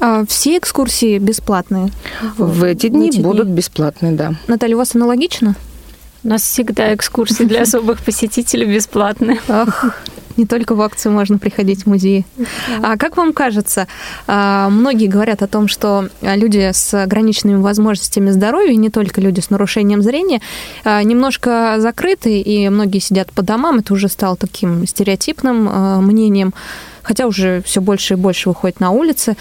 А 0.00 0.24
все 0.26 0.58
экскурсии 0.58 1.18
бесплатные? 1.18 1.90
В 2.36 2.64
эти 2.64 2.88
дни 2.88 3.10
в 3.10 3.14
эти 3.14 3.20
будут 3.20 3.46
дни. 3.46 3.56
бесплатные, 3.56 4.12
да. 4.12 4.34
Наталья, 4.46 4.76
у 4.76 4.78
вас 4.78 4.94
аналогично? 4.94 5.54
У 6.24 6.28
нас 6.28 6.42
всегда 6.42 6.94
экскурсии 6.94 7.44
для 7.44 7.62
особых 7.62 8.02
посетителей 8.02 8.66
бесплатные. 8.66 9.40
Ах, 9.48 9.96
не 10.36 10.46
только 10.46 10.74
в 10.74 10.80
акцию 10.80 11.12
можно 11.12 11.38
приходить 11.38 11.82
в 11.82 11.86
музей. 11.86 12.24
А 12.82 12.96
как 12.96 13.16
вам 13.16 13.32
кажется, 13.32 13.88
а, 14.26 14.68
многие 14.68 15.08
говорят 15.08 15.42
о 15.42 15.48
том, 15.48 15.68
что 15.68 16.08
люди 16.22 16.70
с 16.72 16.94
ограниченными 16.94 17.60
возможностями 17.60 18.30
здоровья, 18.30 18.74
не 18.74 18.88
только 18.88 19.20
люди 19.20 19.40
с 19.40 19.50
нарушением 19.50 20.02
зрения, 20.02 20.40
а, 20.84 21.02
немножко 21.02 21.76
закрыты, 21.78 22.40
и 22.40 22.68
многие 22.68 23.00
сидят 23.00 23.32
по 23.32 23.42
домам. 23.42 23.80
Это 23.80 23.92
уже 23.92 24.08
стало 24.08 24.36
таким 24.36 24.86
стереотипным 24.86 25.68
а, 25.70 26.00
мнением 26.00 26.54
хотя 27.08 27.26
уже 27.26 27.62
все 27.62 27.80
больше 27.80 28.14
и 28.14 28.16
больше 28.18 28.50
выходит 28.50 28.80
на 28.80 28.90
улицы. 28.90 29.34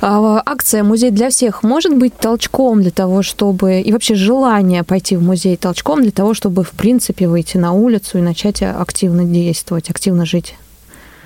А, 0.00 0.42
акция 0.46 0.82
«Музей 0.82 1.10
для 1.10 1.28
всех» 1.28 1.62
может 1.62 1.94
быть 1.94 2.16
толчком 2.16 2.80
для 2.80 2.90
того, 2.90 3.22
чтобы... 3.22 3.82
И 3.82 3.92
вообще 3.92 4.14
желание 4.14 4.82
пойти 4.82 5.16
в 5.16 5.22
музей 5.22 5.56
толчком 5.58 6.00
для 6.00 6.10
того, 6.10 6.32
чтобы, 6.32 6.64
в 6.64 6.70
принципе, 6.70 7.28
выйти 7.28 7.58
на 7.58 7.72
улицу 7.72 8.18
и 8.18 8.22
начать 8.22 8.62
активно 8.62 9.24
действовать, 9.24 9.90
активно 9.90 10.24
жить? 10.24 10.54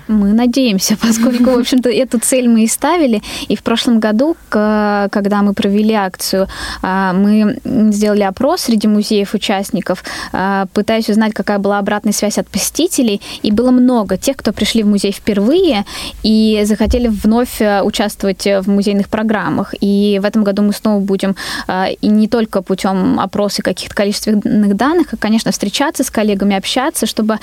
Мы 0.07 0.33
надеемся, 0.33 0.97
поскольку, 1.01 1.51
в 1.51 1.59
общем-то, 1.59 1.89
эту 1.89 2.19
цель 2.19 2.47
мы 2.47 2.63
и 2.63 2.67
ставили. 2.67 3.21
И 3.47 3.55
в 3.55 3.63
прошлом 3.63 3.99
году, 3.99 4.35
когда 4.49 5.41
мы 5.41 5.53
провели 5.53 5.93
акцию, 5.93 6.47
а, 6.81 7.13
мы 7.13 7.59
сделали 7.91 8.23
опрос 8.23 8.61
среди 8.61 8.87
музеев-участников, 8.87 10.03
а, 10.31 10.65
пытаясь 10.73 11.09
узнать, 11.09 11.33
какая 11.33 11.59
была 11.59 11.79
обратная 11.79 12.13
связь 12.13 12.37
от 12.37 12.47
посетителей. 12.47 13.21
И 13.43 13.51
было 13.51 13.71
много 13.71 14.17
тех, 14.17 14.37
кто 14.37 14.53
пришли 14.53 14.83
в 14.83 14.87
музей 14.87 15.11
впервые 15.11 15.85
и 16.23 16.61
захотели 16.63 17.07
вновь 17.07 17.61
э, 17.61 17.81
участвовать 17.81 18.45
в 18.45 18.69
музейных 18.69 19.09
программах. 19.09 19.73
И 19.79 20.19
в 20.21 20.25
этом 20.25 20.43
году 20.43 20.61
мы 20.61 20.73
снова 20.73 20.99
будем 20.99 21.35
а, 21.67 21.87
и 21.89 22.07
не 22.07 22.27
только 22.27 22.61
путем 22.61 23.19
опроса 23.19 23.61
каких-то 23.61 23.95
количественных 23.95 24.75
данных, 24.75 25.07
а, 25.13 25.17
конечно, 25.17 25.51
встречаться 25.51 26.03
с 26.03 26.09
коллегами, 26.09 26.55
общаться, 26.55 27.05
чтобы 27.05 27.39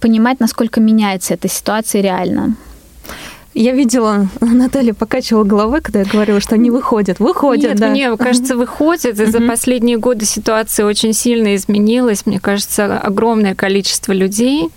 понимать, 0.00 0.40
насколько 0.40 0.80
меняется 0.80 1.34
эта 1.34 1.48
ситуация 1.48 1.97
ситуации 1.98 2.02
реально. 2.02 2.56
Я 3.54 3.72
видела, 3.72 4.28
Наталья 4.40 4.94
покачивала 4.94 5.42
головой, 5.42 5.80
когда 5.80 6.00
я 6.00 6.04
говорила, 6.04 6.40
что 6.40 6.54
они 6.54 6.70
выходят. 6.70 7.18
Выходят, 7.18 7.70
Нет, 7.70 7.78
да. 7.78 7.88
мне 7.88 8.16
кажется, 8.16 8.56
выходят. 8.56 9.18
И 9.18 9.24
за 9.24 9.40
последние 9.40 9.96
годы 9.96 10.26
ситуация 10.26 10.86
очень 10.86 11.12
сильно 11.12 11.56
изменилась. 11.56 12.26
Мне 12.26 12.38
кажется, 12.38 12.98
огромное 12.98 13.54
количество 13.54 14.12
людей 14.12 14.68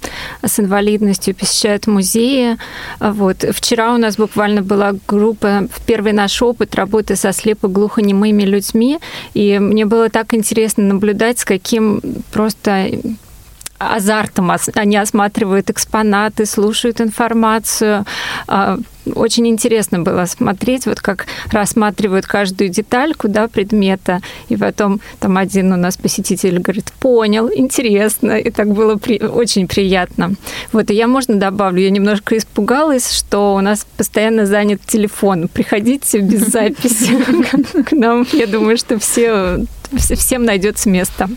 с 0.44 0.60
инвалидностью 0.60 1.36
посещают 1.36 1.86
музеи. 1.86 2.58
Вот. 3.00 3.46
Вчера 3.52 3.94
у 3.94 3.98
нас 3.98 4.16
буквально 4.16 4.62
была 4.64 4.94
группа, 5.08 5.68
первый 5.86 6.14
наш 6.14 6.42
опыт 6.42 6.74
работы 6.76 7.16
со 7.16 7.30
слепо-глухонемыми 7.34 8.44
людьми. 8.44 8.98
И 9.36 9.60
мне 9.60 9.86
было 9.86 10.10
так 10.10 10.34
интересно 10.34 10.84
наблюдать, 10.86 11.40
с 11.40 11.46
каким 11.46 12.02
просто 12.32 12.90
азартом 13.90 14.52
они 14.76 14.98
осматривают 14.98 15.70
экспонаты, 15.70 16.46
слушают 16.46 17.02
информацию. 17.02 18.06
А, 18.48 18.78
очень 19.16 19.48
интересно 19.48 20.00
было 20.00 20.26
смотреть, 20.26 20.86
вот 20.86 21.02
как 21.02 21.26
рассматривают 21.52 22.26
каждую 22.26 22.70
детальку 22.70 23.28
да, 23.28 23.48
предмета. 23.48 24.22
И 24.50 24.58
потом 24.58 25.02
там 25.20 25.38
один 25.38 25.74
у 25.74 25.78
нас 25.78 25.98
посетитель 25.98 26.60
говорит, 26.60 26.92
понял, 27.00 27.50
интересно. 27.54 28.34
И 28.38 28.50
так 28.52 28.72
было 28.72 28.98
при... 28.98 29.20
очень 29.20 29.68
приятно. 29.68 30.34
Вот, 30.72 30.92
и 30.92 30.94
я, 30.94 31.08
можно 31.08 31.36
добавлю, 31.36 31.82
я 31.82 31.90
немножко 31.90 32.38
испугалась, 32.38 33.12
что 33.12 33.56
у 33.56 33.62
нас 33.62 33.86
постоянно 33.98 34.46
занят 34.46 34.82
телефон. 34.86 35.48
Приходите 35.48 36.20
без 36.20 36.48
записи 36.52 37.18
к 37.84 37.92
нам. 37.92 38.26
Я 38.34 38.48
думаю, 38.48 38.78
что 38.78 39.00
все, 39.00 39.66
всем 39.98 40.46
найдется 40.46 40.90
место. 40.90 41.30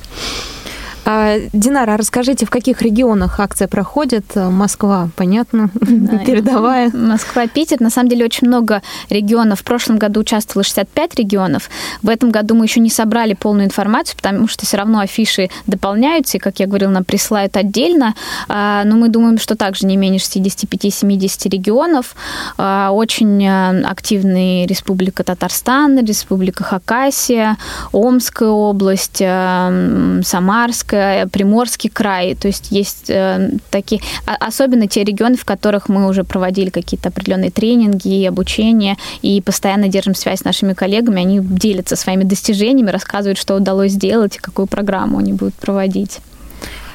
А, 1.05 1.39
Динара, 1.53 1.97
расскажите, 1.97 2.47
в 2.47 2.51
каких 2.51 2.81
регионах 2.83 3.39
акция 3.39 3.69
проходит? 3.69 4.25
Москва, 4.35 5.11
понятно, 5.17 5.71
да, 5.75 6.19
передовая. 6.19 6.91
Москва, 6.93 7.47
Питер. 7.47 7.81
На 7.81 7.91
самом 7.91 8.09
деле 8.09 8.25
очень 8.25 8.49
много 8.49 8.83
регионов. 9.11 9.61
В 9.61 9.65
прошлом 9.65 9.99
году 9.99 10.21
участвовало 10.21 10.65
65 10.65 11.15
регионов. 11.17 11.69
В 12.03 12.09
этом 12.09 12.31
году 12.31 12.55
мы 12.55 12.65
еще 12.65 12.81
не 12.81 12.91
собрали 12.91 13.35
полную 13.35 13.67
информацию, 13.67 14.17
потому 14.17 14.49
что 14.49 14.65
все 14.65 14.79
равно 14.79 15.01
афиши 15.01 15.51
дополняются, 15.67 16.39
и, 16.39 16.41
как 16.41 16.59
я 16.61 16.67
говорила, 16.67 16.91
нам 16.91 17.05
присылают 17.05 17.57
отдельно. 17.57 18.15
А, 18.49 18.85
но 18.85 18.97
мы 18.97 19.09
думаем, 19.09 19.39
что 19.39 19.57
также 19.57 19.87
не 19.87 19.97
менее 19.97 20.21
65-70 20.21 21.51
регионов. 21.51 22.15
А, 22.57 22.91
очень 22.93 23.45
э, 23.45 23.83
активные 23.83 24.67
Республика 24.67 25.23
Татарстан, 25.23 26.05
Республика 26.05 26.65
Хакасия, 26.65 27.59
Омская 27.93 28.49
область, 28.49 29.21
э, 29.21 30.21
Самарская, 30.25 30.94
Приморский 31.31 31.91
край. 31.91 32.35
То 32.35 32.49
есть 32.49 32.71
есть 32.71 33.11
э, 33.11 33.51
такие, 33.71 34.01
а, 34.27 34.37
особенно 34.37 34.87
те 34.87 35.05
регионы, 35.05 35.37
в 35.37 35.45
которых 35.45 35.89
мы 35.89 36.09
уже 36.09 36.25
проводили 36.25 36.71
какие-то 36.71 37.09
определенные 37.09 37.51
тренинги 37.51 38.09
и 38.09 38.27
обучение, 38.27 38.97
и 39.23 39.41
постоянно 39.41 39.89
держим 39.89 40.15
связь 40.15 40.41
с 40.41 40.45
нашими 40.45 40.73
коллегами. 40.73 41.21
Они 41.21 41.41
делятся 41.41 41.97
своими 41.97 42.25
достижениями, 42.25 42.91
рассказывают, 42.91 43.39
что 43.39 43.57
удалось 43.57 43.93
сделать 43.93 44.37
и 44.37 44.41
какую 44.41 44.67
программу 44.67 45.19
они 45.19 45.33
будут 45.33 45.55
проводить. 45.55 46.21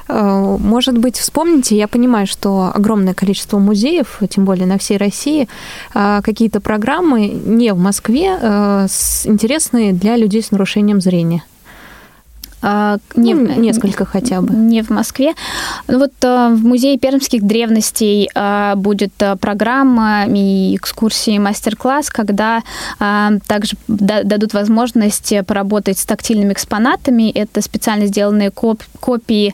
Э, 0.07 0.57
может 0.59 0.97
быть, 0.97 1.17
вспомните, 1.17 1.77
я 1.77 1.87
понимаю, 1.87 2.27
что 2.27 2.71
огромное 2.73 3.13
количество 3.13 3.59
музеев, 3.59 4.19
тем 4.29 4.45
более 4.45 4.65
на 4.65 4.77
всей 4.77 4.97
России, 4.97 5.47
э, 5.93 6.21
какие-то 6.23 6.59
программы 6.61 7.27
не 7.27 7.73
в 7.73 7.77
Москве, 7.77 8.27
интересные 9.25 9.93
для 9.93 10.17
людей 10.17 10.41
с 10.41 10.51
нарушением 10.51 11.01
зрения. 11.01 11.43
А, 12.61 12.97
не, 13.15 13.33
ну, 13.33 13.53
несколько 13.59 14.05
хотя 14.05 14.41
бы. 14.41 14.53
Не 14.53 14.81
в 14.81 14.89
Москве. 14.89 15.33
Ну, 15.87 15.99
вот 15.99 16.13
а, 16.23 16.49
в 16.49 16.63
Музее 16.65 16.97
пермских 16.97 17.43
древностей 17.43 18.29
а, 18.35 18.75
будет 18.75 19.13
программа 19.39 20.25
и 20.27 20.75
экскурсии, 20.75 21.37
мастер-класс, 21.37 22.09
когда 22.09 22.63
также 23.47 23.75
дадут 23.87 24.53
возможность 24.53 25.33
поработать 25.45 25.99
с 25.99 26.05
тактильными 26.05 26.53
экспонатами. 26.53 27.29
Это 27.29 27.61
специально 27.61 28.05
сделанные 28.05 28.51
коп 28.51 28.81
копии 28.99 29.53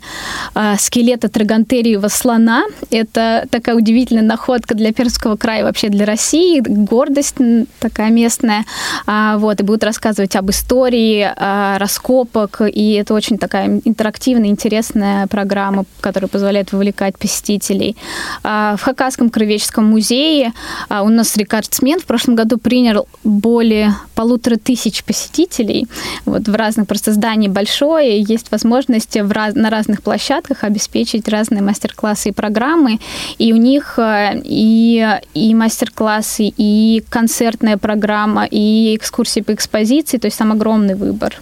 скелета 0.78 1.30
трагантериевого 1.30 2.08
слона. 2.08 2.64
Это 2.92 3.46
такая 3.50 3.76
удивительная 3.76 4.24
находка 4.24 4.76
для 4.76 4.94
Пермского 4.94 5.36
края, 5.36 5.64
вообще 5.64 5.90
для 5.90 6.06
России, 6.06 6.62
гордость 6.62 7.36
такая 7.80 8.10
местная. 8.10 8.66
Вот, 9.06 9.60
и 9.60 9.64
будут 9.64 9.84
рассказывать 9.84 10.36
об 10.36 10.50
истории 10.50 11.30
раскопок 11.78 12.62
и 12.66 12.95
это 12.96 13.14
очень 13.14 13.38
такая 13.38 13.82
интерактивная, 13.84 14.50
интересная 14.50 15.28
программа, 15.28 15.86
которая 16.02 16.28
позволяет 16.28 16.72
вовлекать 16.72 17.18
посетителей. 17.18 17.96
А, 18.44 18.76
в 18.78 18.82
Хакасском 18.82 19.30
краеведческом 19.30 19.86
музее 19.86 20.54
а, 20.90 21.04
у 21.04 21.10
нас 21.10 21.36
рекордсмен 21.38 22.00
в 22.00 22.06
прошлом 22.06 22.36
году 22.36 22.58
принял 22.58 23.08
более 23.24 23.96
полутора 24.16 24.56
тысяч 24.56 25.04
посетителей. 25.04 25.88
Вот 26.26 26.48
в 26.48 26.56
разных 26.56 26.88
просто 26.88 27.12
зданий 27.12 27.48
большое, 27.48 28.22
есть 28.22 28.52
возможность 28.52 29.18
в 29.20 29.32
раз, 29.32 29.56
на 29.56 29.70
разных 29.70 30.02
площадках 30.02 30.64
обеспечить 30.64 31.28
разные 31.28 31.62
мастер-классы 31.62 32.30
и 32.30 32.32
программы. 32.32 33.00
И 33.38 33.54
у 33.54 33.58
них 33.58 33.98
а, 33.98 34.34
и, 34.44 35.20
и 35.34 35.56
мастер-классы, 35.56 36.54
и 36.56 37.04
концертная 37.10 37.78
программа, 37.78 38.46
и 38.46 38.96
экскурсии 38.96 39.42
по 39.42 39.54
экспозиции, 39.54 40.18
то 40.18 40.26
есть 40.26 40.38
там 40.38 40.52
огромный 40.52 40.96
выбор. 40.96 41.42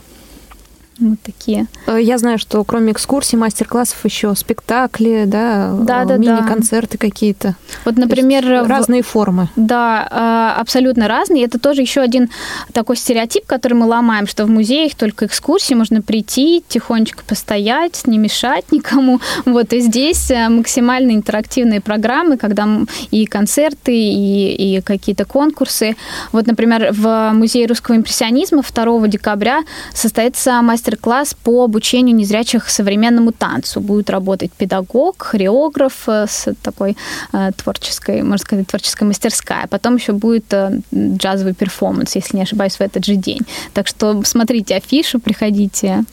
Вот 0.99 1.19
такие. 1.23 1.67
Э, 1.87 1.99
я 1.99 2.17
знаю, 2.17 2.37
что 2.37 2.63
кроме 2.63 2.91
экскурсий, 2.91 3.37
мастер-классов 3.37 3.97
еще 4.05 4.35
спектакли, 4.35 5.23
да, 5.25 5.71
да, 5.81 6.05
да 6.05 6.17
мини-концерты 6.17 6.97
да. 6.97 7.07
какие-то. 7.07 7.55
Вот, 7.83 7.97
например, 7.97 8.67
разные 8.67 9.01
в... 9.01 9.07
формы. 9.07 9.49
Да, 9.55 10.07
а, 10.09 10.55
абсолютно 10.59 11.07
разные. 11.07 11.45
Это 11.45 11.59
тоже 11.59 11.81
еще 11.81 12.01
один 12.01 12.29
такой 12.73 12.95
стереотип, 12.95 13.45
который 13.45 13.73
мы 13.73 13.87
ломаем, 13.87 14.27
что 14.27 14.45
в 14.45 14.49
музеях 14.49 14.93
только 14.95 15.25
экскурсии 15.25 15.73
можно 15.73 16.01
прийти, 16.01 16.63
тихонечко 16.67 17.23
постоять, 17.27 18.05
не 18.05 18.17
мешать 18.17 18.71
никому. 18.71 19.19
Вот 19.45 19.73
и 19.73 19.79
здесь 19.79 20.31
э, 20.31 20.49
максимально 20.49 21.11
интерактивные 21.11 21.81
программы, 21.81 22.37
когда 22.37 22.67
и 23.11 23.25
концерты, 23.25 23.93
и, 23.93 24.77
и 24.77 24.81
какие-то 24.81 25.25
конкурсы. 25.25 25.95
Вот, 26.31 26.47
например, 26.47 26.89
в 26.91 27.31
музее 27.33 27.67
русского 27.67 27.95
импрессионизма 27.95 28.61
2 28.61 29.07
декабря 29.07 29.61
состоится 29.93 30.61
мастер 30.61 30.82
мастер-класс 30.83 31.35
по 31.43 31.63
обучению 31.63 32.15
незрячих 32.15 32.69
современному 32.69 33.31
танцу. 33.31 33.79
Будет 33.79 34.09
работать 34.09 34.51
педагог, 34.51 35.23
хореограф 35.23 36.03
э, 36.07 36.25
с 36.27 36.53
такой 36.61 36.97
э, 37.31 37.51
творческой, 37.55 38.21
можно 38.21 38.37
сказать, 38.37 38.67
творческой 38.67 39.03
мастерская. 39.07 39.67
Потом 39.67 39.95
еще 39.95 40.11
будет 40.11 40.53
э, 40.53 40.81
джазовый 40.93 41.53
перформанс, 41.53 42.15
если 42.15 42.37
не 42.37 42.43
ошибаюсь, 42.43 42.75
в 42.75 42.81
этот 42.81 43.05
же 43.05 43.15
день. 43.15 43.41
Так 43.73 43.87
что 43.87 44.23
смотрите 44.25 44.75
афишу, 44.75 45.19
приходите. 45.19 46.03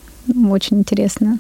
Очень 0.48 0.78
интересно. 0.78 1.38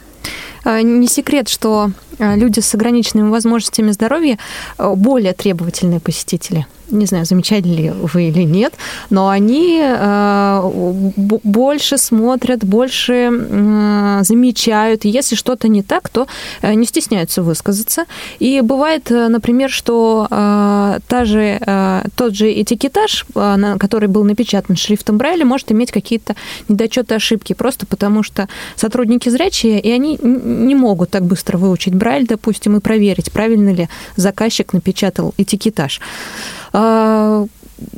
Не 0.64 1.06
секрет, 1.06 1.48
что 1.48 1.92
люди 2.20 2.60
с 2.60 2.74
ограниченными 2.74 3.30
возможностями 3.30 3.92
здоровья 3.92 4.38
более 4.78 5.32
требовательные 5.32 6.00
посетители 6.00 6.66
не 6.92 7.06
знаю, 7.06 7.24
замечали 7.24 7.68
ли 7.68 7.90
вы 7.90 8.28
или 8.28 8.42
нет, 8.42 8.74
но 9.10 9.28
они 9.28 9.80
э, 9.82 10.70
больше 11.16 11.98
смотрят, 11.98 12.64
больше 12.64 13.30
э, 13.30 14.20
замечают. 14.22 15.04
Если 15.04 15.36
что-то 15.36 15.68
не 15.68 15.82
так, 15.82 16.08
то 16.08 16.26
э, 16.62 16.74
не 16.74 16.86
стесняются 16.86 17.42
высказаться. 17.42 18.04
И 18.38 18.60
бывает, 18.60 19.10
э, 19.10 19.28
например, 19.28 19.70
что 19.70 20.26
э, 20.30 20.98
та 21.06 21.24
же, 21.24 21.58
э, 21.60 22.02
тот 22.16 22.34
же 22.34 22.52
этикетаж, 22.52 23.26
э, 23.34 23.76
который 23.78 24.08
был 24.08 24.24
напечатан 24.24 24.76
шрифтом 24.76 25.18
Брайля, 25.18 25.44
может 25.44 25.72
иметь 25.72 25.92
какие-то 25.92 26.34
недочеты, 26.68 27.14
ошибки, 27.14 27.54
просто 27.54 27.86
потому 27.86 28.22
что 28.22 28.48
сотрудники 28.76 29.28
зрячие, 29.28 29.80
и 29.80 29.90
они 29.90 30.18
не 30.22 30.74
могут 30.74 31.10
так 31.10 31.24
быстро 31.24 31.58
выучить 31.58 31.94
Брайль, 32.10 32.26
допустим, 32.26 32.76
и 32.76 32.80
проверить, 32.80 33.30
правильно 33.30 33.70
ли 33.70 33.88
заказчик 34.16 34.72
напечатал 34.72 35.32
этикетаж. 35.36 36.00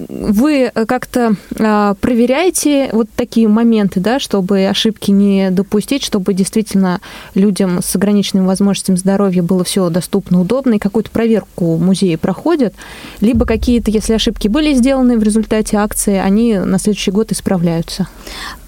Вы 0.09 0.71
как-то 0.75 1.35
а, 1.59 1.95
проверяете 1.95 2.89
вот 2.93 3.09
такие 3.15 3.49
моменты, 3.49 4.01
да, 4.01 4.21
чтобы 4.21 4.67
ошибки 4.67 5.11
не 5.11 5.51
допустить, 5.51 6.05
чтобы 6.05 6.35
действительно 6.35 7.01
людям 7.35 7.81
с 7.83 7.95
ограниченными 7.97 8.47
возможностями 8.47 8.97
здоровья 8.97 9.43
было 9.43 9.65
все 9.65 9.89
доступно, 9.91 10.41
удобно, 10.41 10.75
и 10.75 10.79
какую-то 10.79 11.11
проверку 11.11 11.77
музеи 11.79 12.17
проходят, 12.17 12.75
либо 13.21 13.45
какие-то, 13.47 13.91
если 13.91 14.15
ошибки 14.15 14.49
были 14.49 14.75
сделаны 14.75 15.19
в 15.19 15.23
результате 15.23 15.77
акции, 15.77 16.15
они 16.17 16.59
на 16.59 16.79
следующий 16.79 17.11
год 17.11 17.33
исправляются? 17.33 18.09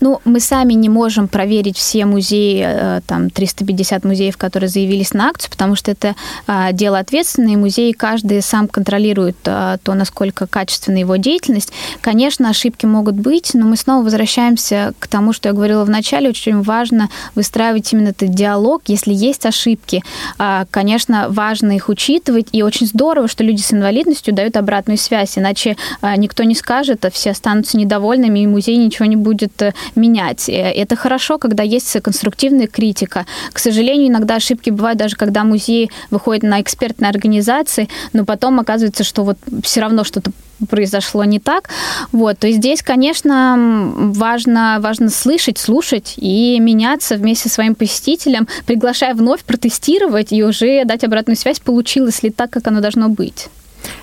Ну, 0.00 0.20
мы 0.24 0.40
сами 0.40 0.74
не 0.74 0.88
можем 0.88 1.28
проверить 1.28 1.78
все 1.78 2.04
музеи, 2.04 2.62
э, 2.66 3.00
там, 3.06 3.30
350 3.30 4.04
музеев, 4.04 4.36
которые 4.36 4.68
заявились 4.68 5.14
на 5.14 5.28
акцию, 5.28 5.50
потому 5.50 5.76
что 5.76 5.90
это 5.90 6.14
а, 6.46 6.72
дело 6.72 6.98
ответственное, 6.98 7.54
и 7.54 7.56
музеи 7.56 7.92
каждый 7.92 8.42
сам 8.42 8.68
контролирует 8.68 9.36
а, 9.46 9.78
то, 9.78 9.94
насколько 9.94 10.46
качественный 10.46 11.03
его 11.04 11.16
деятельность. 11.16 11.72
Конечно, 12.00 12.50
ошибки 12.50 12.86
могут 12.86 13.14
быть, 13.14 13.54
но 13.54 13.66
мы 13.66 13.76
снова 13.76 14.04
возвращаемся 14.04 14.92
к 14.98 15.06
тому, 15.06 15.32
что 15.32 15.48
я 15.48 15.54
говорила 15.54 15.84
в 15.84 15.90
начале. 15.90 16.28
Очень 16.28 16.62
важно 16.62 17.08
выстраивать 17.34 17.92
именно 17.92 18.08
этот 18.08 18.30
диалог. 18.30 18.82
Если 18.86 19.12
есть 19.12 19.46
ошибки, 19.46 20.02
а, 20.38 20.66
конечно, 20.70 21.26
важно 21.28 21.72
их 21.72 21.88
учитывать. 21.88 22.48
И 22.52 22.62
очень 22.62 22.86
здорово, 22.86 23.28
что 23.28 23.44
люди 23.44 23.60
с 23.60 23.72
инвалидностью 23.72 24.34
дают 24.34 24.56
обратную 24.56 24.98
связь. 24.98 25.38
Иначе 25.38 25.76
а, 26.00 26.16
никто 26.16 26.42
не 26.42 26.54
скажет, 26.54 27.04
а 27.04 27.10
все 27.10 27.30
останутся 27.30 27.76
недовольными, 27.76 28.40
и 28.40 28.46
музей 28.46 28.76
ничего 28.76 29.06
не 29.06 29.16
будет 29.16 29.60
э, 29.62 29.72
менять. 29.94 30.48
Э, 30.48 30.52
это 30.52 30.96
хорошо, 30.96 31.38
когда 31.38 31.62
есть 31.62 32.00
конструктивная 32.02 32.66
критика. 32.66 33.26
К 33.52 33.58
сожалению, 33.58 34.08
иногда 34.08 34.36
ошибки 34.36 34.70
бывают 34.70 34.98
даже, 34.98 35.16
когда 35.16 35.44
музей 35.44 35.90
выходит 36.10 36.42
на 36.42 36.60
экспертные 36.60 37.10
организации, 37.10 37.88
но 38.12 38.24
потом 38.24 38.60
оказывается, 38.60 39.04
что 39.04 39.24
вот 39.24 39.38
все 39.62 39.80
равно 39.80 40.04
что-то 40.04 40.30
произошло 40.68 40.93
не 41.24 41.40
так. 41.40 41.70
Вот, 42.12 42.38
то 42.38 42.46
есть 42.46 42.58
здесь, 42.58 42.82
конечно, 42.82 43.56
важно, 43.96 44.78
важно 44.80 45.10
слышать, 45.10 45.58
слушать 45.58 46.14
и 46.16 46.58
меняться 46.60 47.16
вместе 47.16 47.48
со 47.48 47.54
своим 47.54 47.74
посетителем, 47.74 48.48
приглашая 48.66 49.14
вновь 49.14 49.44
протестировать 49.44 50.32
и 50.32 50.42
уже 50.42 50.84
дать 50.84 51.04
обратную 51.04 51.36
связь, 51.36 51.60
получилось 51.60 52.22
ли 52.22 52.30
так, 52.30 52.50
как 52.50 52.66
оно 52.66 52.80
должно 52.80 53.08
быть. 53.08 53.48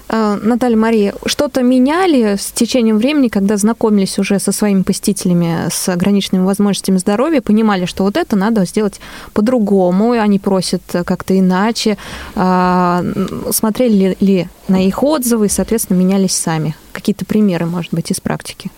А, 0.07 0.35
Наталья 0.35 0.77
Мария, 0.77 1.13
что-то 1.25 1.63
меняли 1.63 2.35
с 2.35 2.51
течением 2.51 2.97
времени, 2.97 3.27
когда 3.27 3.57
знакомились 3.57 4.19
уже 4.19 4.39
со 4.39 4.51
своими 4.51 4.83
посетителями 4.83 5.69
с 5.71 5.89
ограниченными 5.89 6.45
возможностями 6.45 6.97
здоровья, 6.97 7.41
понимали, 7.41 7.85
что 7.85 8.03
вот 8.03 8.17
это 8.17 8.35
надо 8.35 8.65
сделать 8.65 8.99
по-другому, 9.33 10.11
они 10.11 10.39
просят 10.39 10.81
как-то 11.05 11.37
иначе. 11.37 11.97
А, 12.35 13.03
смотрели 13.51 14.17
ли 14.19 14.47
на 14.67 14.85
их 14.85 15.01
отзывы 15.03 15.45
и, 15.45 15.49
соответственно, 15.49 15.97
менялись 15.97 16.33
сами? 16.33 16.75
Какие-то 16.91 17.25
примеры, 17.25 17.65
может 17.65 17.93
быть, 17.93 18.11
из 18.11 18.19
практики? 18.19 18.71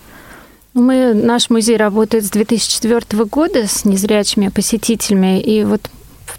Ну, 0.73 0.81
мы, 0.81 1.13
наш 1.13 1.49
музей 1.49 1.77
работает 1.77 2.25
с 2.25 2.29
2004 2.31 3.25
года 3.25 3.67
с 3.67 3.85
незрячими 3.85 4.47
посетителями, 4.47 5.39
и 5.39 5.63
вот 5.63 5.81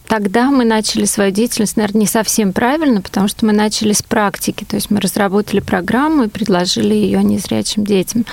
Тогда 0.06 0.50
мы 0.50 0.64
начали 0.64 1.06
свою 1.06 1.30
деятельность, 1.30 1.76
наверное, 1.76 2.00
не 2.00 2.06
совсем 2.06 2.52
правильно, 2.52 3.00
потому 3.00 3.26
что 3.26 3.46
мы 3.46 3.52
начали 3.52 3.92
с 3.92 4.02
практики. 4.02 4.64
То 4.64 4.76
есть 4.76 4.90
мы 4.90 5.00
разработали 5.00 5.60
программу 5.60 6.24
и 6.24 6.28
предложили 6.28 6.94
ее 6.94 7.22
незрячим 7.22 7.84
детям. 7.84 8.26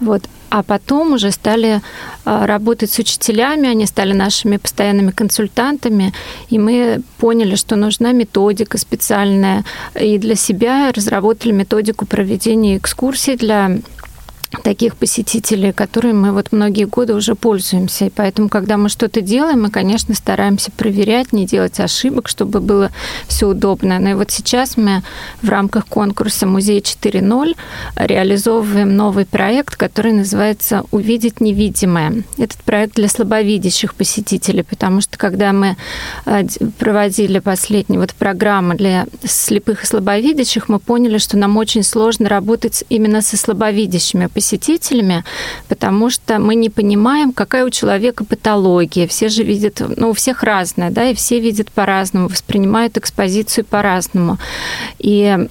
Вот. 0.00 0.24
А 0.50 0.62
потом 0.62 1.14
уже 1.14 1.30
стали 1.32 1.80
а, 2.24 2.46
работать 2.46 2.90
с 2.90 2.98
учителями, 2.98 3.68
они 3.68 3.86
стали 3.86 4.12
нашими 4.12 4.56
постоянными 4.56 5.10
консультантами, 5.10 6.12
и 6.48 6.60
мы 6.60 7.02
поняли, 7.18 7.56
что 7.56 7.74
нужна 7.74 8.12
методика 8.12 8.78
специальная. 8.78 9.64
И 10.00 10.18
для 10.18 10.36
себя 10.36 10.92
разработали 10.92 11.52
методику 11.52 12.06
проведения 12.06 12.76
экскурсий 12.76 13.36
для 13.36 13.78
таких 14.62 14.96
посетителей, 14.96 15.72
которые 15.72 16.14
мы 16.14 16.32
вот 16.32 16.52
многие 16.52 16.84
годы 16.84 17.14
уже 17.14 17.34
пользуемся. 17.34 18.06
И 18.06 18.10
поэтому, 18.10 18.48
когда 18.48 18.76
мы 18.76 18.88
что-то 18.88 19.20
делаем, 19.20 19.62
мы, 19.62 19.70
конечно, 19.70 20.14
стараемся 20.14 20.70
проверять, 20.70 21.32
не 21.32 21.46
делать 21.46 21.80
ошибок, 21.80 22.28
чтобы 22.28 22.60
было 22.60 22.90
все 23.28 23.48
удобно. 23.48 23.98
Но 23.98 24.10
и 24.10 24.14
вот 24.14 24.30
сейчас 24.30 24.76
мы 24.76 25.02
в 25.42 25.48
рамках 25.48 25.86
конкурса 25.86 26.46
«Музей 26.46 26.80
4.0» 26.80 27.56
реализовываем 27.96 28.96
новый 28.96 29.26
проект, 29.26 29.76
который 29.76 30.12
называется 30.12 30.84
«Увидеть 30.90 31.40
невидимое». 31.40 32.24
Этот 32.38 32.58
проект 32.64 32.96
для 32.96 33.08
слабовидящих 33.08 33.94
посетителей, 33.94 34.62
потому 34.62 35.00
что 35.00 35.18
когда 35.18 35.52
мы 35.52 35.76
э, 36.26 36.44
проводили 36.78 37.38
последние 37.38 38.00
вот 38.00 38.14
программы 38.14 38.74
для 38.74 39.06
слепых 39.24 39.84
и 39.84 39.86
слабовидящих, 39.86 40.68
мы 40.68 40.78
поняли, 40.78 41.18
что 41.18 41.36
нам 41.36 41.56
очень 41.56 41.82
сложно 41.82 42.28
работать 42.28 42.84
именно 42.88 43.22
со 43.22 43.36
слабовидящими 43.36 44.26
посетителями, 44.26 44.43
посетителями, 44.44 45.24
потому 45.68 46.10
что 46.10 46.38
мы 46.38 46.54
не 46.54 46.68
понимаем, 46.68 47.32
какая 47.32 47.64
у 47.64 47.70
человека 47.70 48.24
патология. 48.24 49.06
Все 49.06 49.28
же 49.28 49.42
видят, 49.42 49.82
ну, 49.96 50.10
у 50.10 50.12
всех 50.12 50.42
разная, 50.42 50.90
да, 50.90 51.10
и 51.10 51.14
все 51.14 51.40
видят 51.40 51.72
по-разному, 51.72 52.28
воспринимают 52.28 52.98
экспозицию 52.98 53.64
по-разному. 53.64 54.38
И 54.98 55.48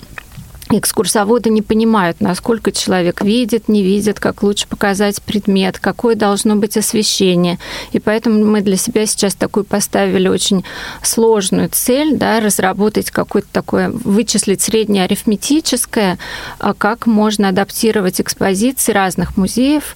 экскурсоводы 0.79 1.49
не 1.49 1.61
понимают, 1.61 2.21
насколько 2.21 2.71
человек 2.71 3.21
видит, 3.21 3.67
не 3.67 3.83
видит, 3.83 4.19
как 4.19 4.43
лучше 4.43 4.67
показать 4.67 5.21
предмет, 5.21 5.79
какое 5.79 6.15
должно 6.15 6.55
быть 6.55 6.77
освещение. 6.77 7.59
И 7.91 7.99
поэтому 7.99 8.43
мы 8.45 8.61
для 8.61 8.77
себя 8.77 9.05
сейчас 9.05 9.35
такую 9.35 9.63
поставили 9.63 10.27
очень 10.27 10.63
сложную 11.01 11.69
цель, 11.71 12.15
да, 12.15 12.39
разработать 12.39 13.11
какое-то 13.11 13.47
такое, 13.51 13.89
вычислить 13.89 14.61
среднее 14.61 15.05
арифметическое, 15.05 16.17
а 16.59 16.73
как 16.73 17.05
можно 17.05 17.49
адаптировать 17.49 18.21
экспозиции 18.21 18.91
разных 18.91 19.37
музеев 19.37 19.95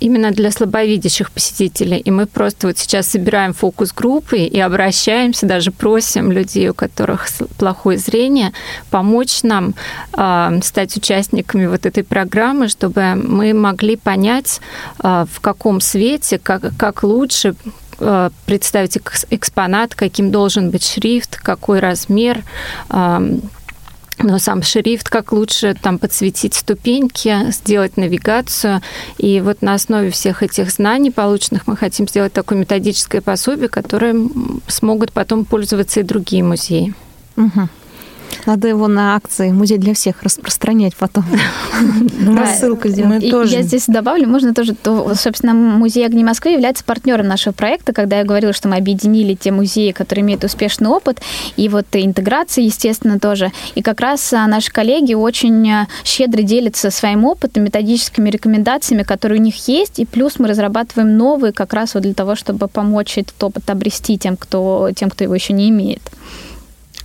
именно 0.00 0.30
для 0.30 0.50
слабовидящих 0.50 1.30
посетителей. 1.30 1.98
И 1.98 2.10
мы 2.10 2.26
просто 2.26 2.66
вот 2.66 2.78
сейчас 2.78 3.08
собираем 3.08 3.52
фокус-группы 3.52 4.38
и 4.38 4.58
обращаемся, 4.58 5.46
даже 5.46 5.70
просим 5.70 6.32
людей, 6.32 6.70
у 6.70 6.74
которых 6.74 7.28
плохое 7.58 7.98
зрение, 7.98 8.52
помочь 8.90 9.42
нам 9.42 9.74
а, 10.12 10.58
стать 10.62 10.96
участниками 10.96 11.66
вот 11.66 11.86
этой 11.86 12.04
программы, 12.04 12.68
чтобы 12.68 13.14
мы 13.14 13.52
могли 13.54 13.96
понять, 13.96 14.60
а, 14.98 15.26
в 15.30 15.40
каком 15.40 15.80
свете, 15.80 16.38
как, 16.38 16.76
как 16.76 17.02
лучше 17.02 17.54
представить 18.46 18.96
экспонат, 19.28 19.94
каким 19.94 20.30
должен 20.30 20.70
быть 20.70 20.86
шрифт, 20.86 21.36
какой 21.36 21.80
размер, 21.80 22.42
но 24.22 24.38
сам 24.38 24.62
шрифт, 24.62 25.08
как 25.08 25.32
лучше 25.32 25.74
там 25.80 25.98
подсветить 25.98 26.54
ступеньки, 26.54 27.50
сделать 27.50 27.96
навигацию. 27.96 28.80
И 29.18 29.40
вот 29.40 29.62
на 29.62 29.74
основе 29.74 30.10
всех 30.10 30.42
этих 30.42 30.70
знаний 30.70 31.10
полученных 31.10 31.66
мы 31.66 31.76
хотим 31.76 32.08
сделать 32.08 32.32
такое 32.32 32.58
методическое 32.58 33.20
пособие, 33.20 33.68
которое 33.68 34.14
смогут 34.66 35.12
потом 35.12 35.44
пользоваться 35.44 36.00
и 36.00 36.04
другие 36.04 36.42
музеи. 36.42 36.94
Угу. 37.36 37.68
Надо 38.46 38.68
его 38.68 38.88
на 38.88 39.16
акции 39.16 39.50
«Музей 39.50 39.78
для 39.78 39.94
всех» 39.94 40.22
распространять 40.22 40.96
потом. 40.96 41.24
Рассылку 42.36 42.88
сделать. 42.88 43.22
Я 43.22 43.62
здесь 43.62 43.84
добавлю, 43.86 44.28
можно 44.28 44.54
тоже, 44.54 44.74
собственно, 45.14 45.54
Музей 45.54 46.06
огней 46.06 46.24
Москвы 46.24 46.52
является 46.52 46.84
партнером 46.84 47.28
нашего 47.28 47.52
проекта, 47.52 47.92
когда 47.92 48.18
я 48.18 48.24
говорила, 48.24 48.52
что 48.52 48.68
мы 48.68 48.76
объединили 48.76 49.34
те 49.34 49.50
музеи, 49.50 49.92
которые 49.92 50.24
имеют 50.24 50.44
успешный 50.44 50.88
опыт, 50.88 51.20
и 51.56 51.68
вот 51.68 51.86
интеграция, 51.92 52.64
естественно, 52.64 53.18
тоже. 53.18 53.52
И 53.74 53.82
как 53.82 54.00
раз 54.00 54.32
а, 54.32 54.46
наши 54.46 54.70
коллеги 54.70 55.14
очень 55.14 55.70
а, 55.70 55.88
щедро 56.04 56.42
делятся 56.42 56.90
своим 56.90 57.24
опытом, 57.24 57.64
методическими 57.64 58.30
рекомендациями, 58.30 59.02
которые 59.02 59.40
у 59.40 59.42
них 59.42 59.68
есть, 59.68 59.98
и 59.98 60.06
плюс 60.06 60.38
мы 60.38 60.48
разрабатываем 60.48 61.16
новые 61.16 61.52
как 61.52 61.72
раз 61.72 61.94
вот 61.94 62.02
для 62.02 62.14
того, 62.14 62.34
чтобы 62.34 62.68
помочь 62.68 63.18
этот 63.18 63.42
опыт 63.42 63.68
обрести 63.70 64.18
тем, 64.18 64.36
кто, 64.36 64.90
тем, 64.94 65.10
кто 65.10 65.24
его 65.24 65.34
еще 65.34 65.52
не 65.52 65.68
имеет. 65.70 66.02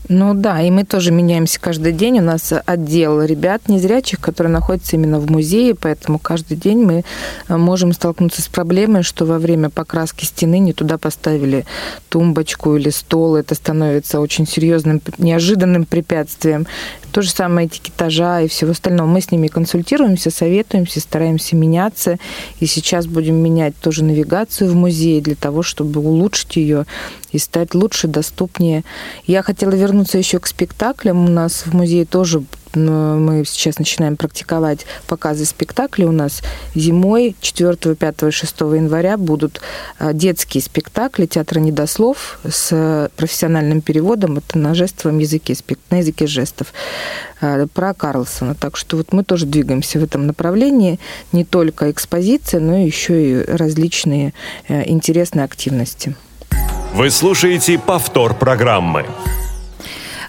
Ну 0.08 0.36
да, 0.36 0.62
и 0.62 0.70
мы 0.70 0.84
тоже 0.84 1.12
меняемся 1.12 1.60
каждый 1.60 1.92
день. 1.92 2.20
У 2.20 2.22
нас 2.22 2.54
отдел 2.66 3.24
ребят 3.24 3.68
незрячих, 3.68 4.20
которые 4.20 4.54
находятся 4.54 4.98
именно 4.98 5.20
в 5.20 5.32
музее, 5.32 5.74
поэтому 5.74 6.20
каждый 6.20 6.58
день 6.58 6.84
мы 6.84 7.04
э, 7.48 7.58
можем 7.58 7.92
столкнуться 7.92 8.44
с 8.44 8.48
проблемой, 8.48 9.02
что 9.02 9.26
во 9.26 9.40
время 9.40 9.72
покраски 9.72 10.26
стены 10.26 10.60
не 10.60 10.74
туда 10.74 11.00
поставили 11.00 11.66
тумбочку 12.10 12.76
или 12.76 12.90
стол. 12.90 13.36
Это 13.36 13.56
становится 13.56 14.20
очень 14.20 14.46
серьезным, 14.46 15.02
неожиданным 15.18 15.86
препятствием. 15.86 16.68
То 17.12 17.22
же 17.22 17.32
самое 17.32 17.68
этикетажа 17.68 18.42
и 18.42 18.48
всего 18.48 18.72
остального. 18.72 19.08
Мы 19.08 19.22
с 19.22 19.32
ними 19.32 19.48
консультируемся, 19.48 20.30
советуемся, 20.30 21.00
стараемся 21.00 21.56
меняться. 21.56 22.18
И 22.60 22.68
сейчас 22.68 23.08
будем 23.08 23.36
менять 23.36 23.76
тоже 23.78 24.04
навигацию 24.04 24.70
в 24.70 24.76
музее 24.76 25.22
для 25.22 25.36
того, 25.36 25.64
чтобы 25.64 26.02
улучшить 26.02 26.58
ее 26.58 26.86
и 27.32 27.40
стать 27.40 27.74
лучше, 27.74 28.08
доступнее. 28.08 28.84
Я 29.26 29.42
хотела 29.44 29.72
вернуться 29.72 29.95
еще 30.18 30.40
к 30.40 30.48
спектаклям. 30.48 31.26
У 31.26 31.30
нас 31.30 31.66
в 31.66 31.74
музее 31.74 32.06
тоже 32.06 32.44
мы 32.76 33.44
сейчас 33.46 33.80
начинаем 33.80 34.18
практиковать 34.18 34.86
показы 35.08 35.46
спектаклей. 35.46 36.06
У 36.06 36.12
нас 36.12 36.42
зимой 36.74 37.36
4, 37.42 37.96
5, 37.96 38.34
6 38.34 38.60
января 38.62 39.18
будут 39.18 39.62
а, 39.98 40.14
детские 40.14 40.62
спектакли 40.62 41.26
театра 41.26 41.60
недослов 41.60 42.40
с 42.44 43.10
профессиональным 43.16 43.82
переводом. 43.82 44.38
Это 44.38 44.58
на 44.58 44.74
жестовом 44.76 45.20
языке, 45.20 45.56
на 45.90 45.98
языке 45.98 46.28
жестов 46.28 46.74
а, 47.42 47.68
про 47.68 47.94
Карлсона. 47.94 48.56
Так 48.56 48.78
что 48.78 48.98
вот 48.98 49.14
мы 49.14 49.24
тоже 49.24 49.46
двигаемся 49.46 50.00
в 50.00 50.04
этом 50.04 50.28
направлении. 50.28 51.00
Не 51.32 51.46
только 51.46 51.92
экспозиция, 51.92 52.60
но 52.60 52.78
еще 52.78 53.32
и 53.32 53.46
различные 53.46 54.34
э, 54.68 54.90
интересные 54.90 55.46
активности. 55.46 56.16
Вы 56.94 57.10
слушаете 57.10 57.78
повтор 57.78 58.34
программы. 58.34 59.06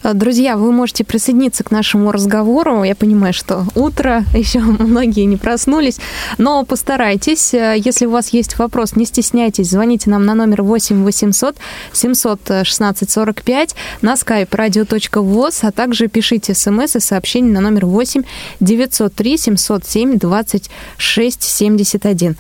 Э, 0.07 0.15
друзья, 0.15 0.57
вы 0.57 0.73
можете 0.73 1.05
присоединиться 1.05 1.65
к 1.65 1.71
нашему 1.71 2.13
разговору. 2.13 2.85
Я 2.85 2.95
понимаю, 2.95 3.33
что 3.35 3.65
утро, 3.75 4.25
еще 4.35 4.61
многие 4.61 5.25
не 5.25 5.37
проснулись, 5.37 5.99
но 6.39 6.65
постарайтесь. 6.65 7.55
Э, 7.55 7.75
если 7.77 8.07
у 8.07 8.11
вас 8.11 8.29
есть 8.29 8.59
вопрос, 8.59 8.95
не 8.97 9.05
стесняйтесь, 9.05 9.71
звоните 9.71 10.11
нам 10.11 10.25
на 10.25 10.35
номер 10.35 10.63
8 10.63 11.05
800 11.05 11.57
716 11.93 13.11
45 13.11 13.75
на 14.03 14.15
skype 14.15 14.49
radio.voz, 14.49 15.59
а 15.63 15.73
также 15.73 16.09
пишите 16.09 16.55
смс 16.55 16.97
и 16.97 17.01
сообщения 17.01 17.53
на 17.53 17.61
номер 17.61 17.87
8 17.87 18.23
903 18.61 19.39
707 19.39 20.19
26 20.19 21.43
71. 21.43 22.37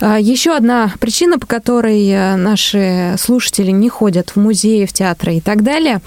Еще 0.00 0.52
одна 0.52 0.92
причина, 1.00 1.38
по 1.38 1.46
которой 1.46 2.08
э, 2.08 2.36
наши 2.36 3.16
слушатели 3.18 3.70
не 3.72 3.88
ходят 3.88 4.30
в 4.30 4.36
музеи, 4.36 4.84
в 4.86 4.92
театры 4.92 5.36
и 5.36 5.40
так 5.40 5.62
далее, 5.62 6.00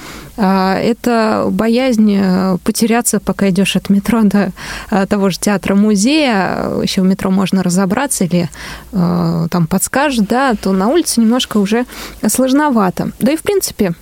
это 0.85 1.47
боязнь 1.49 2.13
э, 2.15 2.57
потеряться, 2.63 3.19
пока 3.19 3.49
идешь 3.49 3.75
от 3.75 3.89
метро 3.89 4.21
до 4.23 4.51
э, 4.91 5.05
того 5.07 5.29
же 5.29 5.39
театра 5.39 5.75
музея. 5.75 6.81
Еще 6.81 7.01
в 7.01 7.05
метро 7.05 7.31
можно 7.31 7.63
разобраться 7.63 8.25
или 8.25 8.49
э, 8.91 9.47
там 9.49 9.67
подскажет, 9.67 10.27
да, 10.27 10.53
то 10.55 10.71
на 10.71 10.87
улице 10.87 11.21
немножко 11.21 11.57
уже 11.57 11.85
сложновато. 12.27 13.11
Да 13.19 13.31
и 13.31 13.37
в 13.37 13.41
принципе 13.41 13.93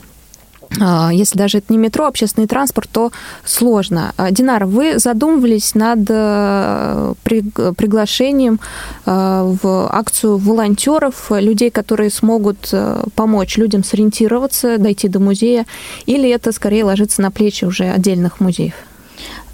если 1.11 1.37
даже 1.37 1.59
это 1.59 1.71
не 1.71 1.77
метро, 1.77 2.05
а 2.05 2.07
общественный 2.07 2.47
транспорт, 2.47 2.89
то 2.91 3.11
сложно. 3.45 4.13
А, 4.17 4.31
Динар, 4.31 4.65
вы 4.65 4.99
задумывались 4.99 5.75
над 5.75 5.99
э, 6.09 7.13
приглашением 7.23 8.59
э, 9.05 9.55
в 9.61 9.89
акцию 9.91 10.37
волонтеров, 10.37 11.31
людей, 11.31 11.69
которые 11.69 12.09
смогут 12.09 12.69
э, 12.71 13.03
помочь 13.15 13.57
людям 13.57 13.83
сориентироваться, 13.83 14.77
дойти 14.77 15.07
до 15.07 15.19
музея, 15.19 15.65
или 16.05 16.29
это 16.29 16.51
скорее 16.51 16.83
ложится 16.83 17.21
на 17.21 17.31
плечи 17.31 17.65
уже 17.65 17.89
отдельных 17.89 18.39
музеев? 18.39 18.73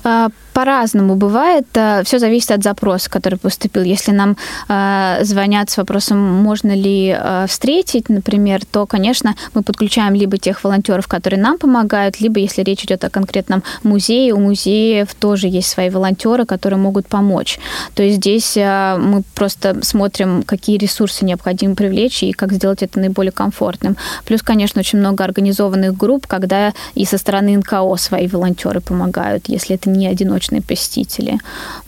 А, 0.04 0.30
по-разному 0.54 1.16
бывает. 1.16 1.68
Э, 1.76 2.04
Все 2.04 2.20
зависит 2.20 2.52
от 2.52 2.64
запроса, 2.64 3.10
который 3.10 3.38
поступил. 3.38 3.84
Если 3.84 4.12
нам 4.12 4.36
э, 4.68 5.20
звонят 5.24 5.70
с 5.70 5.78
вопросом, 5.78 6.18
можно 6.18 6.76
ли 6.76 7.18
встретить, 7.48 8.10
например, 8.10 8.62
то, 8.66 8.86
конечно, 8.86 9.36
мы 9.54 9.64
подключаем 9.64 10.16
либо 10.16 10.38
тех 10.38 10.64
волонтеров, 10.64 11.08
которые 11.08 11.40
нам 11.40 11.58
помогают, 11.58 12.20
либо, 12.22 12.40
если 12.40 12.64
речь 12.64 12.84
идет 12.84 13.04
о 13.04 13.10
конкретном 13.10 13.64
музее, 13.84 14.34
у 14.34 14.40
музеев 14.40 15.14
тоже 15.16 15.48
есть 15.48 15.70
свои 15.70 15.90
волонтеры, 15.90 16.46
которые 16.46 16.80
могут 16.80 17.08
помочь. 17.08 17.60
То 17.94 18.04
есть 18.04 18.18
здесь 18.18 18.56
мы 18.56 19.24
просто 19.36 19.84
смотрим, 19.84 20.44
какие 20.44 20.78
ресурсы 20.78 21.26
необходимо 21.26 21.76
привлечь 21.76 22.24
и 22.24 22.32
как 22.32 22.54
сделать 22.54 22.84
это 22.84 23.00
наиболее 23.00 23.32
комфортным. 23.32 23.98
Плюс, 24.26 24.42
конечно, 24.42 24.80
очень 24.80 25.00
много 25.00 25.24
организованных 25.24 25.96
групп, 25.96 26.28
когда 26.28 26.74
и 26.96 27.06
со 27.06 27.18
стороны 27.18 27.58
НКО 27.58 27.96
свои 27.98 28.28
волонтеры 28.28 28.82
помогают, 28.82 29.48
если 29.48 29.76
это 29.76 29.89
не 29.94 30.08
одиночные 30.08 30.62
посетители. 30.62 31.40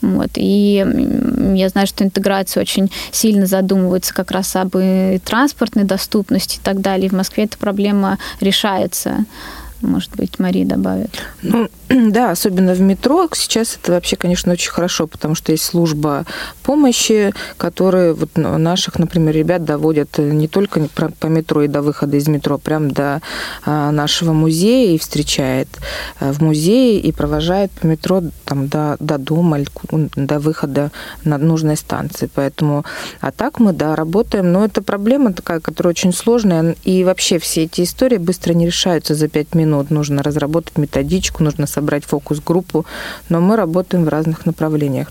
Вот. 0.02 0.32
И 0.36 0.86
я 1.56 1.70
знаю, 1.70 1.88
что 1.88 2.04
интеграция 2.04 2.62
очень 2.62 2.92
сильно 3.12 3.46
задумывается 3.46 4.14
как 4.14 4.32
раз 4.32 4.56
об 4.56 4.76
и 4.78 5.20
транспортной 5.24 5.84
доступности 5.84 6.58
и 6.58 6.62
так 6.64 6.82
далее. 6.82 7.08
И 7.08 7.10
в 7.10 7.14
Москве 7.14 7.44
эта 7.44 7.58
проблема 7.58 8.18
решается. 8.40 9.26
Может 9.82 10.16
быть, 10.16 10.38
Мария 10.40 10.66
добавит. 10.66 11.10
Ну, 11.42 11.68
да, 11.90 12.32
особенно 12.32 12.74
в 12.74 12.82
метро. 12.82 13.28
Сейчас 13.34 13.78
это 13.82 13.94
вообще, 13.94 14.16
конечно, 14.16 14.54
очень 14.54 14.72
хорошо, 14.72 15.08
потому 15.08 15.36
что 15.36 15.52
есть 15.52 15.64
служба 15.64 16.26
помощи, 16.64 17.34
которые 17.58 18.14
вот 18.14 18.30
наших, 18.36 19.00
например, 19.00 19.34
ребят 19.36 19.66
доводят 19.66 20.18
не 20.20 20.48
только 20.48 20.88
по 21.20 21.26
метро 21.28 21.64
и 21.64 21.68
до 21.68 21.82
выхода 21.82 22.18
из 22.18 22.28
метро, 22.28 22.58
прям 22.58 22.92
до 22.92 23.22
а, 23.66 23.92
нашего 23.92 24.34
музея 24.34 24.94
и 24.94 25.00
встречает 25.00 25.68
а, 26.20 26.32
в 26.32 26.42
музее 26.42 27.00
и 27.00 27.12
провожает 27.12 27.72
по 27.72 27.88
метро 27.88 28.22
там, 28.46 28.68
до, 28.68 28.98
до 29.00 29.18
дома, 29.18 29.60
до 29.92 30.40
выхода 30.40 30.92
на 31.24 31.38
нужной 31.38 31.76
станции. 31.76 32.30
Поэтому, 32.34 32.86
а 33.20 33.32
так 33.32 33.60
мы, 33.60 33.74
да, 33.74 33.96
работаем. 33.96 34.52
Но 34.52 34.64
это 34.64 34.84
проблема 34.84 35.34
такая, 35.34 35.60
которая 35.60 35.92
очень 35.92 36.14
сложная. 36.14 36.76
И 36.84 37.04
вообще 37.04 37.40
все 37.40 37.64
эти 37.64 37.82
истории 37.82 38.18
быстро 38.18 38.54
не 38.54 38.68
решаются 38.68 39.16
за 39.16 39.28
пять 39.28 39.56
минут 39.56 39.71
минут, 39.72 39.92
нужно 39.92 40.24
разработать 40.24 40.78
методичку, 40.78 41.44
нужно 41.44 41.68
собрать 41.68 42.06
фокус-группу, 42.06 42.86
но 43.30 43.42
мы 43.42 43.56
работаем 43.56 44.06
в 44.06 44.10
разных 44.10 44.46
направлениях. 44.46 45.08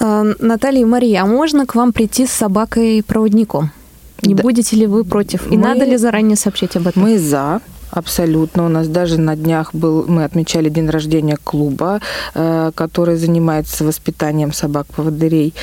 Э, 0.00 0.34
Наталья 0.38 0.80
и 0.80 0.84
Мария, 0.84 1.22
а 1.22 1.26
можно 1.26 1.66
к 1.66 1.74
вам 1.74 1.92
прийти 1.92 2.26
с 2.26 2.30
собакой-проводником? 2.30 3.70
Не 4.22 4.34
да. 4.34 4.42
будете 4.42 4.76
ли 4.76 4.86
вы 4.86 5.04
против? 5.04 5.46
И 5.52 5.56
мы, 5.56 5.62
надо 5.62 5.84
ли 5.84 5.96
заранее 5.96 6.36
сообщить 6.36 6.76
об 6.76 6.86
этом? 6.86 7.02
Мы 7.02 7.18
за. 7.18 7.60
Абсолютно. 7.90 8.66
У 8.66 8.68
нас 8.68 8.88
даже 8.88 9.18
на 9.18 9.34
днях 9.34 9.74
был, 9.74 10.04
мы 10.08 10.24
отмечали 10.24 10.68
день 10.68 10.90
рождения 10.90 11.38
клуба, 11.42 12.00
э, 12.34 12.70
который 12.74 13.16
занимается 13.16 13.84
воспитанием 13.84 14.52
собак-поводырей. 14.52 15.54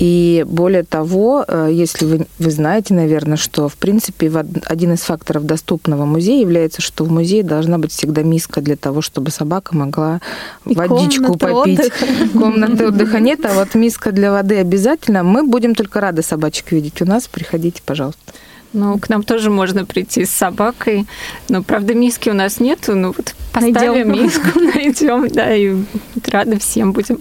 И 0.00 0.46
более 0.48 0.82
того, 0.82 1.44
э, 1.46 1.68
если 1.70 2.06
вы, 2.06 2.26
вы 2.38 2.50
знаете, 2.50 2.94
наверное, 2.94 3.36
что, 3.36 3.68
в 3.68 3.76
принципе, 3.76 4.32
один 4.64 4.94
из 4.94 5.02
факторов 5.02 5.44
доступного 5.44 6.06
музея 6.06 6.40
является, 6.40 6.80
что 6.80 7.04
в 7.04 7.12
музее 7.12 7.42
должна 7.42 7.76
быть 7.76 7.92
всегда 7.92 8.22
миска 8.22 8.62
для 8.62 8.76
того, 8.76 9.02
чтобы 9.02 9.30
собака 9.30 9.76
могла 9.76 10.22
И 10.64 10.74
водичку 10.74 11.36
попить. 11.36 11.80
Отдыха. 11.80 12.06
Комнаты 12.32 12.86
отдыха 12.86 13.20
нет, 13.20 13.44
а 13.44 13.52
вот 13.52 13.74
миска 13.74 14.10
для 14.10 14.32
воды 14.32 14.56
обязательно. 14.56 15.22
Мы 15.22 15.42
будем 15.42 15.74
только 15.74 16.00
рады 16.00 16.22
собачек 16.22 16.72
видеть 16.72 17.02
у 17.02 17.04
нас. 17.04 17.28
Приходите, 17.28 17.82
пожалуйста. 17.84 18.32
Ну, 18.72 18.98
к 18.98 19.10
нам 19.10 19.22
тоже 19.22 19.50
можно 19.50 19.84
прийти 19.84 20.24
с 20.24 20.30
собакой. 20.30 21.06
Но, 21.50 21.62
правда, 21.62 21.92
миски 21.92 22.30
у 22.30 22.34
нас 22.34 22.58
нету. 22.58 22.94
Ну, 22.94 23.12
вот 23.14 23.34
поставим 23.52 24.08
найдем. 24.08 24.24
миску, 24.24 24.60
найдем, 24.74 25.28
да, 25.28 25.54
и 25.54 25.76
рады 26.30 26.58
всем 26.58 26.92
будем. 26.92 27.18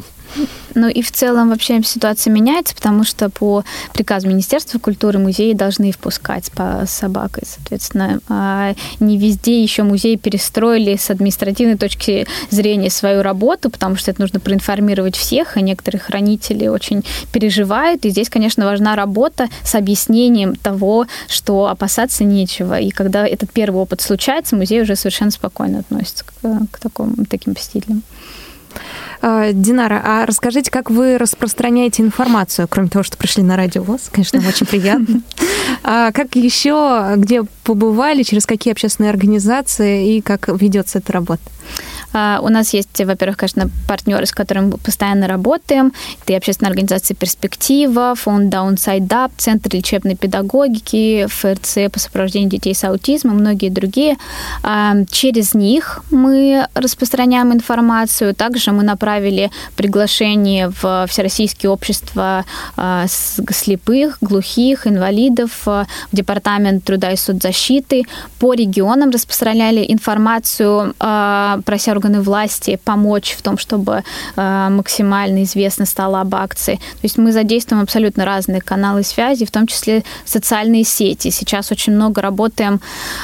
Ну 0.75 0.87
и 0.87 1.01
в 1.01 1.11
целом 1.11 1.49
вообще 1.49 1.81
ситуация 1.83 2.31
меняется, 2.31 2.75
потому 2.75 3.03
что 3.03 3.29
по 3.29 3.63
приказу 3.93 4.27
Министерства 4.27 4.79
культуры 4.79 5.19
музеи 5.19 5.53
должны 5.53 5.91
впускать 5.91 6.51
по 6.51 6.83
собакой, 6.87 7.43
соответственно. 7.45 8.19
А 8.29 8.73
не 8.99 9.17
везде 9.17 9.61
еще 9.61 9.83
музеи 9.83 10.15
перестроили 10.15 10.95
с 10.95 11.09
административной 11.09 11.77
точки 11.77 12.27
зрения 12.49 12.89
свою 12.89 13.23
работу, 13.23 13.69
потому 13.69 13.95
что 13.95 14.11
это 14.11 14.21
нужно 14.21 14.39
проинформировать 14.39 15.15
всех, 15.15 15.57
а 15.57 15.61
некоторые 15.61 15.99
хранители 15.99 16.67
очень 16.67 17.03
переживают. 17.31 18.05
И 18.05 18.09
здесь, 18.09 18.29
конечно, 18.29 18.65
важна 18.65 18.95
работа 18.95 19.47
с 19.63 19.75
объяснением 19.75 20.55
того, 20.55 21.07
что 21.27 21.67
опасаться 21.67 22.23
нечего. 22.23 22.79
И 22.79 22.91
когда 22.91 23.27
этот 23.27 23.51
первый 23.51 23.81
опыт 23.81 24.01
случается, 24.01 24.55
музей 24.55 24.81
уже 24.81 24.95
совершенно 24.95 25.31
спокойно 25.31 25.79
относится 25.79 26.25
к, 26.25 26.67
к 26.71 26.79
такому, 26.79 27.15
таким 27.29 27.55
посетителям. 27.55 28.03
А, 29.21 29.51
Динара, 29.51 30.01
а 30.03 30.25
расскажите, 30.25 30.71
как 30.71 30.89
вы 30.89 31.17
распространяете 31.17 32.03
информацию, 32.03 32.67
кроме 32.69 32.89
того, 32.89 33.03
что 33.03 33.17
пришли 33.17 33.43
на 33.43 33.58
радио 33.58 33.84
ВОЗ, 33.84 34.10
конечно, 34.12 34.39
очень 34.47 34.65
приятно. 34.65 35.21
А 35.84 36.12
как 36.12 36.36
еще, 36.36 37.13
где 37.15 37.43
побывали, 37.63 38.23
через 38.23 38.45
какие 38.45 38.71
общественные 38.71 39.12
организации 39.12 40.15
и 40.15 40.21
как 40.21 40.49
ведется 40.49 40.97
эта 40.97 41.13
работа? 41.13 41.41
А, 42.12 42.39
у 42.41 42.49
нас 42.49 42.73
есть, 42.73 42.99
во-первых, 42.99 43.38
конечно, 43.38 43.69
партнеры, 43.88 44.25
с 44.25 44.32
которыми 44.32 44.71
мы 44.71 44.77
постоянно 44.77 45.27
работаем. 45.27 45.93
Это 46.23 46.34
и 46.34 46.36
общественная 46.36 46.71
организация 46.71 47.15
«Перспектива», 47.15 48.15
фонд 48.15 48.53
Downside 48.53 49.08
Up, 49.08 49.32
Центр 49.38 49.75
лечебной 49.75 50.15
педагогики, 50.15 51.27
ФРЦ 51.29 51.91
по 51.91 51.99
сопровождению 51.99 52.49
детей 52.49 52.73
с 52.73 52.84
аутизмом, 52.84 53.38
многие 53.38 53.69
другие. 53.69 54.17
А, 54.63 54.95
через 55.12 55.53
них 55.53 56.03
мы 56.10 56.67
распространяем 56.73 57.53
информацию. 57.53 58.34
Также 58.34 58.68
мы 58.71 58.84
направили 58.84 59.51
приглашение 59.75 60.69
в 60.82 61.05
Всероссийские 61.08 61.69
общества 61.69 62.45
а, 62.75 63.05
слепых, 63.08 64.17
глухих, 64.21 64.88
инвалидов, 64.88 65.51
в 65.65 65.88
Департамент 66.12 66.84
труда 66.84 67.12
и 67.12 67.15
соцзащиты. 67.15 68.03
По 68.39 68.53
регионам 68.53 69.10
распространяли 69.10 69.86
информацию, 69.88 70.93
прося 70.97 71.91
органы 71.91 72.21
власти 72.21 72.79
помочь 72.84 73.36
в 73.38 73.41
том, 73.41 73.58
чтобы 73.58 74.03
максимально 74.36 75.43
известно 75.43 75.86
стало 75.86 76.21
об 76.21 76.36
акции. 76.36 76.75
То 76.75 77.03
есть 77.03 77.17
мы 77.17 77.32
задействуем 77.32 77.84
абсолютно 77.84 78.25
разные 78.25 78.62
каналы 78.62 79.03
связи, 79.03 79.45
в 79.45 79.51
том 79.51 79.67
числе 79.67 80.03
социальные 80.25 80.84
сети. 80.84 81.29
Сейчас 81.29 81.71
очень 81.71 81.93
много 81.93 82.21
работаем 82.21 82.79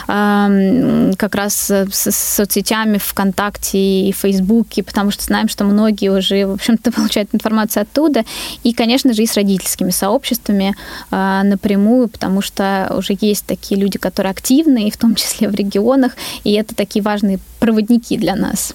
как 0.08 1.36
раз 1.36 1.69
с 1.69 2.12
соцсетями 2.12 2.97
ВКонтакте 2.97 3.77
и 3.77 4.12
Фейсбуке, 4.12 4.84
потому 4.84 5.12
что 5.12 5.24
знаем, 5.25 5.47
что 5.49 5.63
многие 5.63 6.09
уже, 6.09 6.45
в 6.45 6.53
общем-то, 6.53 6.91
получают 6.95 7.29
информацию 7.33 7.83
оттуда. 7.83 8.23
И, 8.63 8.73
конечно 8.73 9.13
же, 9.13 9.23
и 9.23 9.27
с 9.27 9.35
родительскими 9.35 9.91
сообществами 9.91 10.75
э, 11.11 11.41
напрямую, 11.43 12.07
потому 12.07 12.41
что 12.41 12.93
уже 12.97 13.17
есть 13.19 13.45
такие 13.45 13.79
люди, 13.79 13.97
которые 13.97 14.31
активны, 14.31 14.88
и 14.88 14.91
в 14.91 14.97
том 14.97 15.15
числе 15.15 15.49
в 15.49 15.55
регионах, 15.55 16.13
и 16.43 16.53
это 16.53 16.75
такие 16.75 17.03
важные 17.03 17.39
проводники 17.59 18.17
для 18.17 18.35
нас. 18.35 18.73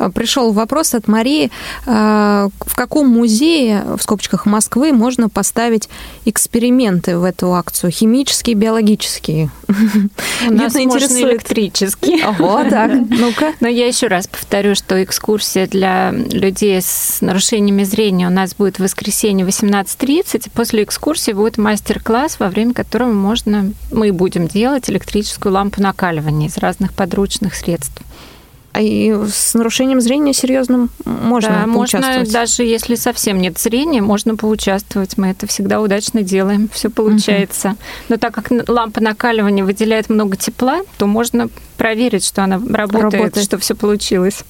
Э, 0.00 0.08
пришел 0.08 0.52
вопрос 0.52 0.94
от 0.94 1.08
Марии. 1.08 1.50
Э, 1.86 2.48
в 2.60 2.74
каком 2.74 3.08
музее, 3.08 3.84
в 3.96 4.02
скобочках 4.02 4.46
Москвы, 4.46 4.92
можно 4.92 5.28
поставить 5.28 5.88
эксперименты 6.24 7.18
в 7.18 7.24
эту 7.24 7.52
акцию? 7.54 7.92
Химические, 7.92 8.56
биологические? 8.56 9.50
У 10.48 10.52
нас 10.52 10.74
можно 10.74 11.20
электрические. 11.20 12.26
Ого, 12.40 12.64
так, 12.68 12.90
ну-ка. 13.10 13.52
Но 13.60 13.68
я 13.68 13.86
еще 13.86 14.06
раз 14.06 14.26
повторю, 14.26 14.74
что 14.74 15.02
экскурсия 15.02 15.66
для 15.66 16.12
людей 16.12 16.80
с 16.80 17.18
нарушениями 17.20 17.84
зрения 17.84 18.26
у 18.26 18.30
нас 18.30 18.54
будет 18.54 18.78
в 18.78 18.82
воскресенье 18.82 19.46
18.30. 19.46 20.50
После 20.54 20.82
экскурсии 20.82 21.32
будет 21.32 21.58
мастер-класс, 21.58 22.40
во 22.40 22.48
время 22.48 22.72
которого 22.72 23.12
можно, 23.12 23.72
мы 23.92 24.12
будем 24.12 24.48
делать 24.48 24.88
электрическую 24.88 25.52
лампу 25.52 25.82
накаливания 25.82 26.48
из 26.48 26.56
разных 26.56 26.94
подручных 26.94 27.54
средств. 27.54 28.02
А 28.72 28.80
и 28.80 29.12
с 29.28 29.54
нарушением 29.54 30.00
зрения 30.00 30.32
серьезным 30.32 30.90
можно 31.04 31.50
да? 31.50 31.66
Можно, 31.66 32.24
даже 32.24 32.62
если 32.62 32.94
совсем 32.94 33.40
нет 33.40 33.58
зрения, 33.58 34.00
можно 34.00 34.36
поучаствовать. 34.36 35.18
Мы 35.18 35.28
это 35.28 35.46
всегда 35.46 35.80
удачно 35.80 36.22
делаем, 36.22 36.68
все 36.72 36.88
получается. 36.88 37.70
Угу. 37.70 37.76
Но 38.10 38.16
так 38.16 38.34
как 38.34 38.50
лампа 38.68 39.00
накаливания 39.00 39.64
выделяет 39.64 40.08
много 40.08 40.36
тепла, 40.36 40.80
то 40.98 41.06
можно 41.06 41.48
проверить, 41.76 42.24
что 42.24 42.44
она 42.44 42.58
работает, 42.58 43.14
работает. 43.14 43.44
что 43.44 43.58
все 43.58 43.74
получилось 43.74 44.44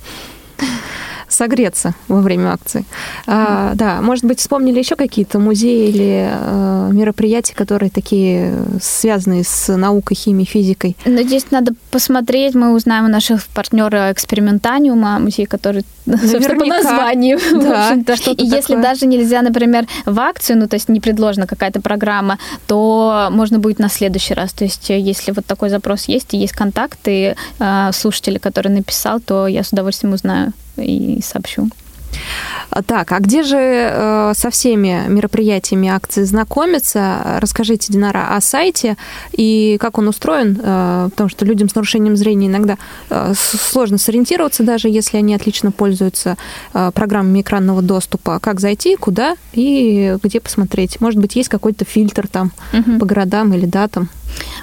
согреться 1.30 1.94
во 2.08 2.20
время 2.20 2.52
акции. 2.52 2.84
А, 3.26 3.72
да, 3.74 4.00
может 4.02 4.24
быть, 4.24 4.40
вспомнили 4.40 4.78
еще 4.78 4.96
какие-то 4.96 5.38
музеи 5.38 5.88
или 5.88 6.28
а, 6.30 6.88
мероприятия, 6.90 7.54
которые 7.54 7.90
такие 7.90 8.54
связанные 8.80 9.44
с 9.44 9.74
наукой, 9.74 10.16
химией, 10.16 10.46
физикой? 10.46 10.96
Но 11.06 11.22
здесь 11.22 11.50
надо 11.50 11.72
посмотреть, 11.90 12.54
мы 12.54 12.74
узнаем 12.74 13.06
у 13.06 13.08
наших 13.08 13.46
партнеров 13.48 14.12
экспериментаниума, 14.12 15.18
музей, 15.18 15.46
который 15.46 15.84
Наверняка. 16.06 16.54
по 16.56 16.66
названию. 16.66 17.38
Да, 17.60 17.94
И 17.94 18.02
такое. 18.02 18.34
если 18.38 18.76
даже 18.76 19.06
нельзя, 19.06 19.42
например, 19.42 19.86
в 20.06 20.18
акцию, 20.18 20.58
ну, 20.58 20.66
то 20.66 20.74
есть 20.74 20.88
не 20.88 21.00
предложена 21.00 21.46
какая-то 21.46 21.80
программа, 21.80 22.38
то 22.66 23.28
можно 23.30 23.58
будет 23.58 23.78
на 23.78 23.88
следующий 23.88 24.34
раз. 24.34 24.52
То 24.52 24.64
есть 24.64 24.88
если 24.88 25.32
вот 25.32 25.46
такой 25.46 25.68
запрос 25.68 26.04
есть, 26.04 26.34
и 26.34 26.38
есть 26.38 26.52
контакты 26.52 27.36
э, 27.58 27.90
слушателя, 27.92 28.38
который 28.38 28.72
написал, 28.72 29.20
то 29.20 29.46
я 29.46 29.62
с 29.62 29.72
удовольствием 29.72 30.14
узнаю 30.14 30.52
и 30.80 31.20
сообщу. 31.22 31.68
Так, 32.86 33.10
а 33.12 33.18
где 33.18 33.42
же 33.42 33.56
э, 33.58 34.32
со 34.36 34.50
всеми 34.50 35.04
мероприятиями 35.08 35.88
акции 35.88 36.22
знакомиться? 36.22 37.38
Расскажите, 37.40 37.92
Динара, 37.92 38.36
о 38.36 38.40
сайте 38.40 38.96
и 39.32 39.76
как 39.80 39.98
он 39.98 40.08
устроен, 40.08 40.58
э, 40.62 41.08
потому 41.10 41.28
что 41.28 41.44
людям 41.44 41.68
с 41.68 41.74
нарушением 41.74 42.16
зрения 42.16 42.46
иногда 42.46 42.78
э, 43.10 43.32
сложно 43.36 43.98
сориентироваться, 43.98 44.62
даже 44.62 44.88
если 44.88 45.16
они 45.16 45.34
отлично 45.34 45.72
пользуются 45.72 46.36
программами 46.72 47.40
экранного 47.40 47.82
доступа. 47.82 48.38
Как 48.40 48.60
зайти, 48.60 48.96
куда 48.96 49.34
и 49.52 50.16
где 50.22 50.40
посмотреть? 50.40 51.00
Может 51.00 51.20
быть, 51.20 51.36
есть 51.36 51.48
какой-то 51.48 51.84
фильтр 51.84 52.28
там 52.28 52.52
угу. 52.72 52.98
по 52.98 53.06
городам 53.06 53.52
или 53.52 53.66
датам? 53.66 54.08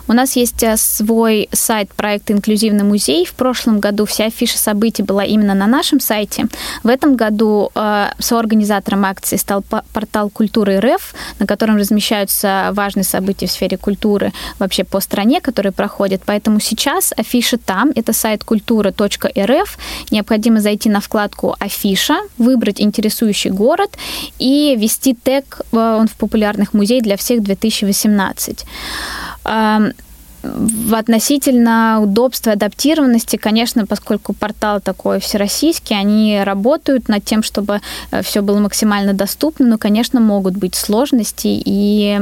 У 0.08 0.14
нас 0.14 0.36
есть 0.36 0.64
э, 0.64 0.78
свой 0.78 1.50
сайт 1.52 1.94
проекта 1.94 2.34
«Инклюзивный 2.34 2.84
музей». 2.84 3.26
В 3.26 3.34
прошлом 3.34 3.80
году 3.80 4.06
вся 4.06 4.26
афиша 4.26 4.58
событий 4.58 5.04
была 5.04 5.26
именно 5.26 5.54
на 5.54 5.68
нашем 5.68 6.00
сайте. 6.00 6.48
В 6.84 6.88
этом 6.88 7.16
году 7.16 7.72
э, 7.76 8.08
соорганизатором 8.20 9.04
акции 9.06 9.36
стал 9.36 9.64
портал 9.94 10.30
«Культуры 10.30 10.80
РФ», 10.80 11.14
на 11.40 11.46
котором 11.46 11.78
размещаются 11.78 12.70
важные 12.72 13.04
события 13.04 13.48
в 13.48 13.52
сфере 13.52 13.78
культуры 13.78 14.32
вообще 14.60 14.86
по 14.86 15.02
стране, 15.02 15.42
которые 15.42 15.74
проходят. 15.74 16.22
Поэтому 16.26 16.62
сейчас 16.62 17.14
афиша 17.18 17.58
там, 17.58 17.92
это 17.94 18.14
сайт 18.14 18.44
культура.рф. 18.46 19.78
Необходимо 20.12 20.62
зайти 20.62 20.90
на 20.90 21.02
вкладку 21.02 21.56
«Афиша», 21.60 22.18
выбрать 22.38 22.80
интересующий 22.80 23.50
город 23.50 23.98
и 24.40 24.76
ввести 24.78 25.14
тег 25.14 25.62
э, 25.74 25.98
он 26.00 26.08
в 26.08 26.14
популярных 26.14 26.74
музей 26.74 27.02
для 27.02 27.18
всех 27.18 27.44
2018 27.44 28.66
в 28.66 29.27
относительно 30.92 32.00
удобства 32.02 32.54
адаптированности, 32.54 33.38
конечно, 33.38 33.86
поскольку 33.86 34.34
портал 34.34 34.80
такой 34.82 35.20
всероссийский, 35.20 35.98
они 35.98 36.42
работают 36.44 37.10
над 37.10 37.24
тем, 37.26 37.44
чтобы 37.44 37.82
э, 38.12 38.22
все 38.22 38.42
было 38.42 38.60
максимально 38.60 39.14
доступно, 39.14 39.66
но, 39.66 39.78
конечно, 39.78 40.20
могут 40.20 40.56
быть 40.56 40.76
сложности, 40.76 41.48
и 41.48 42.20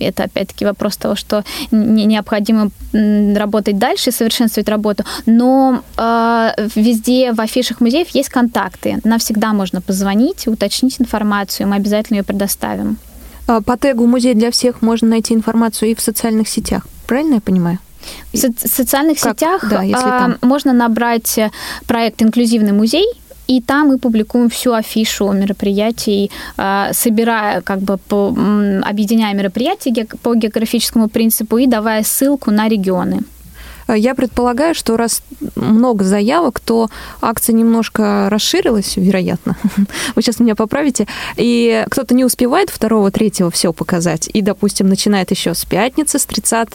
это, 0.00 0.24
опять-таки, 0.24 0.64
вопрос 0.64 0.96
того, 0.96 1.16
что 1.16 1.44
необходимо 1.70 2.70
работать 2.92 3.78
дальше, 3.78 4.10
совершенствовать 4.10 4.68
работу, 4.68 5.04
но 5.26 5.82
э, 5.96 6.50
везде 6.74 7.32
в 7.32 7.40
афишах 7.40 7.80
музеев 7.80 8.08
есть 8.10 8.28
контакты, 8.28 8.98
нам 9.04 9.18
всегда 9.18 9.52
можно 9.52 9.80
позвонить, 9.80 10.46
уточнить 10.48 11.00
информацию, 11.00 11.68
мы 11.68 11.76
обязательно 11.76 12.18
ее 12.18 12.24
предоставим. 12.24 12.98
А, 13.50 13.60
по 13.60 13.76
тегу 13.76 14.06
«Музей 14.06 14.34
для 14.34 14.50
всех» 14.50 14.82
можно 14.82 15.08
найти 15.08 15.34
информацию 15.34 15.90
и 15.90 15.94
в 15.94 16.00
социальных 16.00 16.48
сетях. 16.48 16.86
Правильно 17.06 17.34
я 17.34 17.40
понимаю? 17.40 17.78
В 18.32 18.36
социальных 18.36 19.18
как? 19.18 19.36
сетях 19.36 19.68
да, 19.68 19.82
если 19.82 20.08
там. 20.08 20.36
можно 20.42 20.72
набрать 20.72 21.36
э, 21.38 21.50
проект 21.86 22.22
«Инклюзивный 22.22 22.72
музей», 22.72 23.06
и 23.48 23.60
там 23.60 23.88
мы 23.88 23.98
публикуем 23.98 24.48
всю 24.48 24.72
афишу 24.72 25.32
мероприятий, 25.32 26.30
а, 26.56 26.92
собирая, 26.92 27.60
как 27.62 27.80
бы, 27.80 27.96
по, 27.96 28.28
объединяя 28.28 29.34
мероприятия 29.34 30.06
по 30.22 30.36
географическому 30.36 31.08
принципу 31.08 31.58
и 31.58 31.66
давая 31.66 32.04
ссылку 32.04 32.52
на 32.52 32.68
регионы. 32.68 33.22
Я 33.94 34.14
предполагаю, 34.14 34.74
что 34.74 34.96
раз 34.96 35.22
много 35.56 36.04
заявок, 36.04 36.60
то 36.60 36.88
акция 37.20 37.54
немножко 37.54 38.28
расширилась, 38.30 38.96
вероятно. 38.96 39.56
Вы 40.14 40.22
сейчас 40.22 40.40
меня 40.40 40.54
поправите. 40.54 41.06
И 41.36 41.84
кто-то 41.90 42.14
не 42.14 42.24
успевает 42.24 42.70
второго, 42.70 43.10
третьего 43.10 43.50
все 43.50 43.72
показать. 43.72 44.28
И, 44.32 44.42
допустим, 44.42 44.88
начинает 44.88 45.30
еще 45.30 45.54
с 45.54 45.64
пятницы, 45.64 46.18
с 46.18 46.26
30 46.26 46.68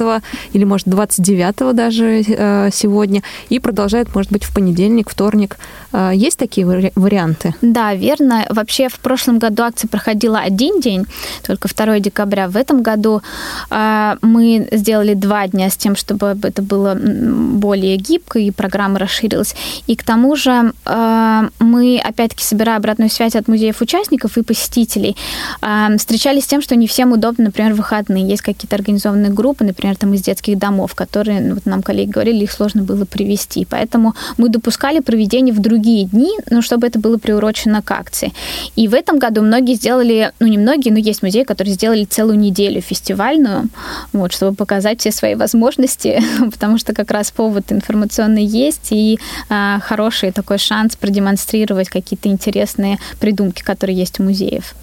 или, 0.54 0.64
может, 0.64 0.88
29 0.88 1.76
даже 1.76 2.22
э, 2.22 2.70
сегодня. 2.72 3.22
И 3.50 3.60
продолжает, 3.60 4.14
может 4.14 4.32
быть, 4.32 4.44
в 4.44 4.54
понедельник, 4.54 5.10
вторник. 5.10 5.58
Э, 5.92 6.12
есть 6.14 6.38
такие 6.38 6.66
варианты? 6.96 7.54
Да, 7.62 7.94
верно. 7.94 8.46
Вообще, 8.50 8.90
в 8.90 9.00
прошлом 9.00 9.40
году 9.40 9.64
акция 9.64 9.88
проходила 9.88 10.40
один 10.40 10.80
день, 10.80 11.06
только 11.46 11.68
2 11.68 12.00
декабря. 12.00 12.48
В 12.48 12.58
этом 12.58 12.82
году 12.82 13.22
э, 13.70 14.16
мы 14.22 14.68
сделали 14.72 15.14
два 15.14 15.48
дня 15.48 15.70
с 15.70 15.78
тем, 15.78 15.96
чтобы 15.96 16.38
это 16.44 16.62
было 16.62 16.96
более 17.06 17.98
гибкой, 17.98 18.46
и 18.46 18.52
программа 18.52 19.00
расширилась. 19.00 19.56
И 19.88 19.96
к 19.96 20.04
тому 20.04 20.36
же 20.36 20.74
э, 20.86 21.50
мы, 21.60 22.02
опять-таки, 22.04 22.44
собирая 22.44 22.78
обратную 22.78 23.10
связь 23.10 23.36
от 23.36 23.48
музеев 23.48 23.82
участников 23.82 24.38
и 24.38 24.44
посетителей, 24.44 25.16
э, 25.62 25.98
встречались 25.98 26.46
с 26.46 26.48
тем, 26.48 26.62
что 26.62 26.76
не 26.76 26.88
всем 26.88 27.12
удобно, 27.12 27.46
например, 27.46 27.74
выходные. 27.74 28.28
Есть 28.28 28.42
какие-то 28.42 28.76
организованные 28.76 29.32
группы, 29.32 29.64
например, 29.64 29.96
там 29.98 30.14
из 30.14 30.22
детских 30.22 30.58
домов, 30.58 30.96
которые, 30.96 31.42
ну, 31.42 31.56
вот 31.56 31.66
нам 31.66 31.84
коллеги 31.84 32.10
говорили, 32.10 32.44
их 32.44 32.52
сложно 32.52 32.84
было 32.84 33.06
привести. 33.06 33.66
Поэтому 33.70 34.16
мы 34.38 34.50
допускали 34.50 35.00
проведение 35.00 35.54
в 35.54 35.60
другие 35.60 36.06
дни, 36.06 36.32
ну, 36.50 36.62
чтобы 36.62 36.88
это 36.88 37.00
было 37.00 37.18
приурочено 37.18 37.82
к 37.82 37.92
акции. 37.92 38.34
И 38.76 38.88
в 38.88 38.94
этом 38.94 39.20
году 39.20 39.42
многие 39.42 39.76
сделали, 39.76 40.32
ну, 40.40 40.48
не 40.48 40.58
многие, 40.58 40.90
но 40.90 40.98
есть 40.98 41.22
музеи, 41.22 41.44
которые 41.44 41.76
сделали 41.76 42.06
целую 42.06 42.40
неделю 42.40 42.82
фестивальную, 42.82 43.70
вот, 44.14 44.34
чтобы 44.34 44.56
показать 44.56 45.02
все 45.02 45.12
свои 45.12 45.36
возможности, 45.36 46.22
потому 46.52 46.78
что 46.78 46.95
как 46.96 47.12
раз 47.12 47.32
повод 47.32 47.72
информационный 47.72 48.46
есть 48.46 48.92
и 48.92 49.20
э, 49.50 49.80
хороший 49.82 50.32
такой 50.32 50.58
шанс 50.58 50.96
продемонстрировать 50.96 51.90
какие-то 51.90 52.30
интересные 52.30 52.98
придумки, 53.20 53.62
которые 53.62 53.98
есть 53.98 54.20
у 54.20 54.24
музеев. 54.24 54.74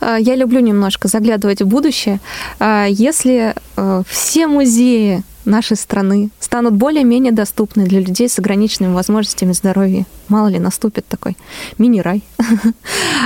А, 0.00 0.16
я 0.16 0.34
люблю 0.34 0.60
немножко 0.60 1.08
заглядывать 1.08 1.62
в 1.62 1.66
будущее. 1.66 2.20
А, 2.58 2.86
если 2.86 3.54
э, 3.76 4.02
все 4.08 4.46
музеи 4.46 5.22
нашей 5.46 5.76
страны 5.76 6.30
станут 6.40 6.74
более-менее 6.74 7.32
доступны 7.32 7.84
для 7.84 8.00
людей 8.00 8.28
с 8.28 8.38
ограниченными 8.38 8.92
возможностями 8.94 9.52
здоровья. 9.52 10.06
Мало 10.28 10.48
ли, 10.48 10.58
наступит 10.58 11.06
такой 11.06 11.36
мини-рай. 11.78 12.22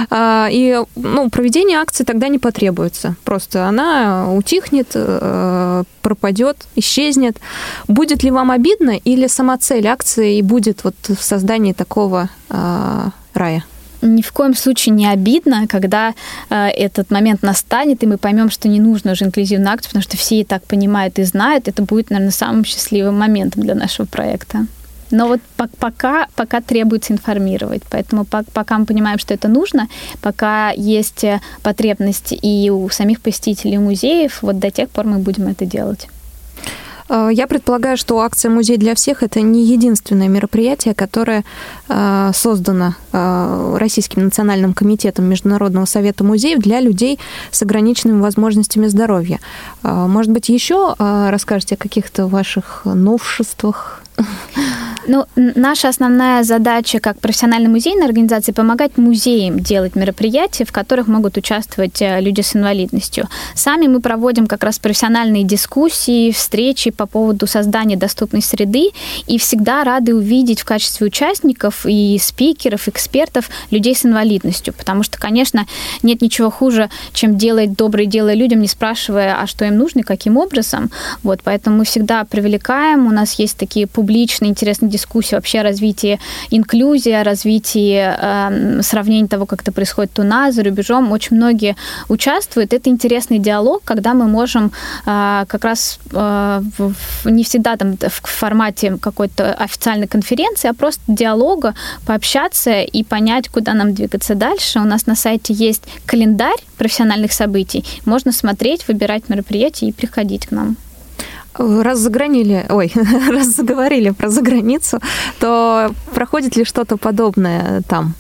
А, 0.09 0.49
и 0.51 0.83
ну, 0.97 1.31
проведение 1.31 1.79
акции 1.79 2.05
тогда 2.05 2.29
не 2.29 2.39
потребуется. 2.39 3.17
Просто 3.25 3.67
она 3.67 4.33
утихнет, 4.33 4.89
э, 4.95 5.85
пропадет, 6.01 6.67
исчезнет. 6.75 7.39
Будет 7.87 8.23
ли 8.23 8.31
вам 8.31 8.51
обидно 8.51 8.97
или 8.97 9.27
сама 9.27 9.59
цель 9.59 9.87
акции 9.87 10.39
и 10.39 10.43
будет 10.43 10.85
вот 10.85 10.95
в 11.07 11.23
создании 11.23 11.73
такого 11.73 12.31
рая? 12.49 13.65
Ни 14.03 14.23
в 14.23 14.33
коем 14.33 14.55
случае 14.55 14.95
не 14.95 15.07
обидно, 15.07 15.67
когда 15.69 16.15
э, 16.49 16.69
этот 16.69 17.11
момент 17.11 17.43
настанет, 17.43 18.03
и 18.03 18.07
мы 18.07 18.19
поймем, 18.19 18.51
что 18.51 18.69
не 18.69 18.81
нужно 18.81 19.13
уже 19.13 19.25
инклюзивную 19.25 19.73
акцию, 19.73 19.91
потому 19.91 20.03
что 20.03 20.17
все 20.17 20.41
и 20.41 20.45
так 20.45 20.63
понимают 20.65 21.19
и 21.19 21.25
знают. 21.25 21.69
Это 21.69 21.83
будет, 21.83 22.11
наверное, 22.11 22.33
самым 22.33 22.65
счастливым 22.65 23.19
моментом 23.19 23.63
для 23.63 23.75
нашего 23.75 24.07
проекта. 24.07 24.67
Но 25.11 25.27
вот 25.27 25.41
пока, 25.79 26.29
пока 26.37 26.61
требуется 26.61 27.13
информировать. 27.13 27.83
Поэтому 27.91 28.25
пока 28.25 28.79
мы 28.79 28.87
понимаем, 28.87 29.19
что 29.19 29.35
это 29.35 29.49
нужно, 29.49 29.89
пока 30.23 30.71
есть 30.71 31.25
потребность 31.63 32.33
и 32.43 32.71
у 32.71 32.89
самих 32.91 33.21
посетителей 33.21 33.79
музеев, 33.79 34.43
вот 34.43 34.61
до 34.61 34.71
тех 34.71 34.89
пор 34.89 35.07
мы 35.07 35.19
будем 35.19 35.49
это 35.49 35.67
делать. 35.67 36.09
Э, 37.11 37.29
я 37.33 37.47
предполагаю, 37.47 37.97
что 37.97 38.21
акция 38.21 38.51
«Музей 38.51 38.77
для 38.79 38.95
всех»— 38.95 39.23
это 39.25 39.41
не 39.41 39.65
единственное 39.65 40.29
мероприятие, 40.29 40.95
которое 40.95 41.45
э, 41.89 42.31
создано 42.33 42.95
э, 43.13 43.77
Российским 43.79 44.25
национальным 44.25 44.73
комитетом 44.73 45.25
Международного 45.27 45.85
совета 45.85 46.23
музеев 46.25 46.61
для 46.61 46.81
людей 46.81 47.19
с 47.51 47.63
ограниченными 47.63 48.21
возможностями 48.21 48.87
здоровья. 48.87 49.41
Может 49.83 50.31
быть, 50.31 50.49
еще 50.49 50.95
расскажете 50.99 51.75
о 51.75 51.79
каких-то 51.79 52.27
ваших 52.27 52.83
новшествах? 52.85 54.03
Ну, 55.07 55.25
наша 55.35 55.89
основная 55.89 56.45
задача 56.45 57.01
как 57.01 57.19
профессиональной 57.19 57.69
музейной 57.69 58.07
организации 58.07 58.53
помогать 58.53 58.99
музеям 58.99 59.59
делать 59.59 59.97
мероприятия, 59.97 60.65
в 60.65 60.73
которых 60.73 61.09
могут 61.09 61.37
участвовать 61.37 62.03
э, 62.03 62.21
люди 62.21 62.43
с 62.43 62.55
инвалидностью. 62.55 63.27
Сами 63.55 63.87
мы 63.87 64.01
проводим 64.01 64.47
как 64.47 64.63
раз 64.63 64.79
профессиональные 64.79 65.45
дискуссии, 65.45 66.31
встречи 66.33 66.91
по 66.91 67.07
поводу 67.07 67.47
создания 67.47 67.97
доступной 67.97 68.43
среды 68.43 68.91
и 69.27 69.39
всегда 69.39 69.85
рады 69.85 70.15
увидеть 70.15 70.61
в 70.61 70.65
качестве 70.65 71.07
участников 71.07 71.87
и 71.87 72.19
спикеров, 72.21 72.87
экспертов 72.87 73.49
людей 73.71 73.97
с 73.97 74.05
инвалидностью, 74.05 74.75
потому 74.75 75.03
что, 75.03 75.19
конечно, 75.19 75.67
нет 76.03 76.21
ничего 76.21 76.51
хуже, 76.51 76.91
чем 77.15 77.39
делать 77.39 77.73
доброе 77.73 78.07
дело 78.07 78.33
людям, 78.35 78.61
не 78.61 78.69
спрашивая, 78.69 79.41
а 79.41 79.47
что 79.47 79.65
им 79.65 79.77
нужно 79.77 80.01
и 80.01 80.03
каким 80.03 80.37
образом. 80.37 80.91
Вот, 81.23 81.41
поэтому 81.43 81.79
мы 81.79 81.85
всегда 81.85 82.25
привлекаем, 82.25 83.07
у 83.07 83.11
нас 83.11 83.39
есть 83.39 83.57
такие 83.57 83.87
публичные 83.87 84.10
интересные 84.19 84.91
дискуссии, 84.91 85.11
дискуссию 85.21 85.39
вообще 85.39 85.61
о 85.61 85.63
развитии 85.63 86.19
инклюзии, 86.51 87.13
о 87.13 87.25
развитии 87.25 87.99
э, 87.99 88.83
сравнения 88.83 89.29
того, 89.29 89.47
как 89.47 89.63
это 89.63 89.73
происходит 89.73 90.19
у 90.19 90.23
нас, 90.23 90.55
за 90.55 90.63
рубежом. 90.63 91.13
Очень 91.13 91.37
многие 91.37 91.77
участвуют. 92.09 92.73
Это 92.73 92.91
интересный 92.91 93.39
диалог, 93.39 93.83
когда 93.85 94.15
мы 94.15 94.27
можем 94.27 94.73
э, 95.07 95.45
как 95.49 95.65
раз 95.65 95.99
э, 96.13 96.63
в, 96.79 97.31
не 97.31 97.43
всегда 97.43 97.77
там 97.77 97.97
в 97.97 98.29
формате 98.29 98.97
какой-то 99.01 99.53
официальной 99.53 100.07
конференции, 100.07 100.71
а 100.71 100.75
просто 100.75 101.03
диалога 101.09 101.75
пообщаться 102.07 102.83
и 102.83 103.05
понять, 103.05 103.49
куда 103.49 103.75
нам 103.75 103.95
двигаться 103.95 104.35
дальше. 104.35 104.81
У 104.81 104.85
нас 104.85 105.07
на 105.07 105.17
сайте 105.17 105.55
есть 105.55 105.83
календарь 106.07 106.61
профессиональных 106.77 107.33
событий. 107.33 107.85
Можно 108.07 108.33
смотреть, 108.33 108.89
выбирать 108.89 109.29
мероприятия 109.29 109.89
и 109.89 109.93
приходить 109.93 110.47
к 110.47 110.53
нам 110.53 110.77
раз 111.55 111.99
загранили, 111.99 112.67
ой, 112.69 112.93
раз 113.31 113.49
заговорили 113.49 114.11
про 114.11 114.29
заграницу, 114.29 115.01
то 115.39 115.93
проходит 116.15 116.57
ли 116.57 116.65
что-то 116.65 116.97
подобное 116.97 117.83
там? 117.89 118.15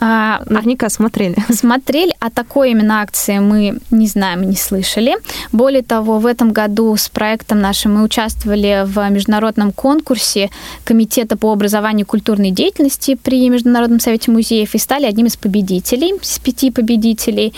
А, 0.00 0.42
Наверняка 0.46 0.88
смотрели. 0.90 1.36
Смотрели, 1.52 2.12
а 2.18 2.30
такой 2.30 2.72
именно 2.72 3.00
акции 3.00 3.38
мы 3.38 3.78
не 3.90 4.06
знаем, 4.06 4.42
не 4.42 4.56
слышали. 4.56 5.16
Более 5.52 5.82
того, 5.82 6.18
в 6.18 6.26
этом 6.26 6.52
году 6.52 6.96
с 6.96 7.08
проектом 7.08 7.60
нашим 7.60 7.94
мы 7.94 8.02
участвовали 8.02 8.82
в 8.84 9.08
международном 9.10 9.72
конкурсе 9.72 10.50
Комитета 10.84 11.36
по 11.36 11.52
образованию 11.52 12.04
и 12.04 12.08
культурной 12.08 12.50
деятельности 12.50 13.14
при 13.14 13.48
Международном 13.48 14.00
совете 14.00 14.30
музеев 14.30 14.74
и 14.74 14.78
стали 14.78 15.06
одним 15.06 15.26
из 15.26 15.36
победителей, 15.36 16.14
из 16.20 16.38
пяти 16.38 16.70
победителей. 16.70 17.54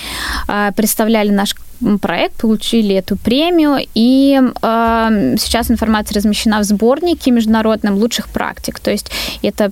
А, 0.46 0.72
представляли 0.72 1.30
наш 1.30 1.54
проект, 2.00 2.36
получили 2.36 2.94
эту 2.94 3.16
премию, 3.16 3.86
и 3.94 4.40
э, 4.40 5.34
сейчас 5.38 5.70
информация 5.70 6.16
размещена 6.16 6.60
в 6.60 6.64
сборнике 6.64 7.30
международном 7.30 7.94
лучших 7.94 8.28
практик. 8.28 8.80
То 8.80 8.90
есть 8.90 9.10
это 9.42 9.70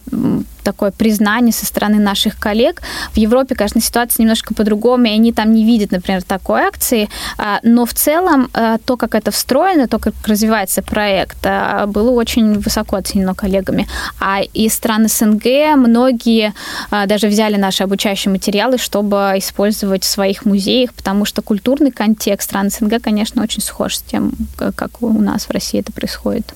такое 0.63 0.91
признание 0.91 1.53
со 1.53 1.67
стороны 1.67 1.99
наших 1.99 2.39
коллег. 2.39 2.81
В 3.13 3.19
Европе, 3.19 3.55
конечно, 3.55 3.81
ситуация 3.81 4.23
немножко 4.23 4.55
по-другому, 4.55 5.05
и 5.05 5.11
они 5.11 5.33
там 5.33 5.53
не 5.53 5.65
видят, 5.65 5.93
например, 5.93 6.23
такой 6.23 6.63
акции, 6.63 7.09
а, 7.37 7.61
но 7.63 7.85
в 7.85 7.93
целом 7.93 8.49
э, 8.55 8.79
то, 8.85 8.97
как 8.97 9.15
это 9.15 9.31
встроено, 9.31 9.87
то, 9.89 9.99
как 9.99 10.15
развивается 10.27 10.83
проект, 10.83 11.47
было 11.87 12.11
очень 12.11 12.59
высоко 12.59 12.97
оценено 12.97 13.35
коллегами. 13.35 13.87
А 14.21 14.41
из 14.41 14.73
стран 14.73 15.09
СНГ 15.09 15.77
многие 15.77 16.55
даже 16.91 17.29
взяли 17.29 17.57
наши 17.57 17.85
обучающие 17.85 18.33
материалы, 18.33 18.79
чтобы 18.79 19.35
использовать 19.37 20.05
в 20.05 20.07
своих 20.07 20.47
музеях, 20.47 20.95
потому 20.95 21.25
что 21.25 21.43
культурный 21.43 21.91
контекст 21.95 22.51
стран 22.51 22.71
СНГ, 22.71 23.03
конечно, 23.03 23.43
очень 23.43 23.63
схож 23.63 23.97
с 23.97 24.03
тем, 24.03 24.33
как 24.57 25.03
у 25.03 25.13
нас 25.21 25.47
в 25.47 25.51
России 25.51 25.81
это 25.81 25.93
происходит. 25.93 26.55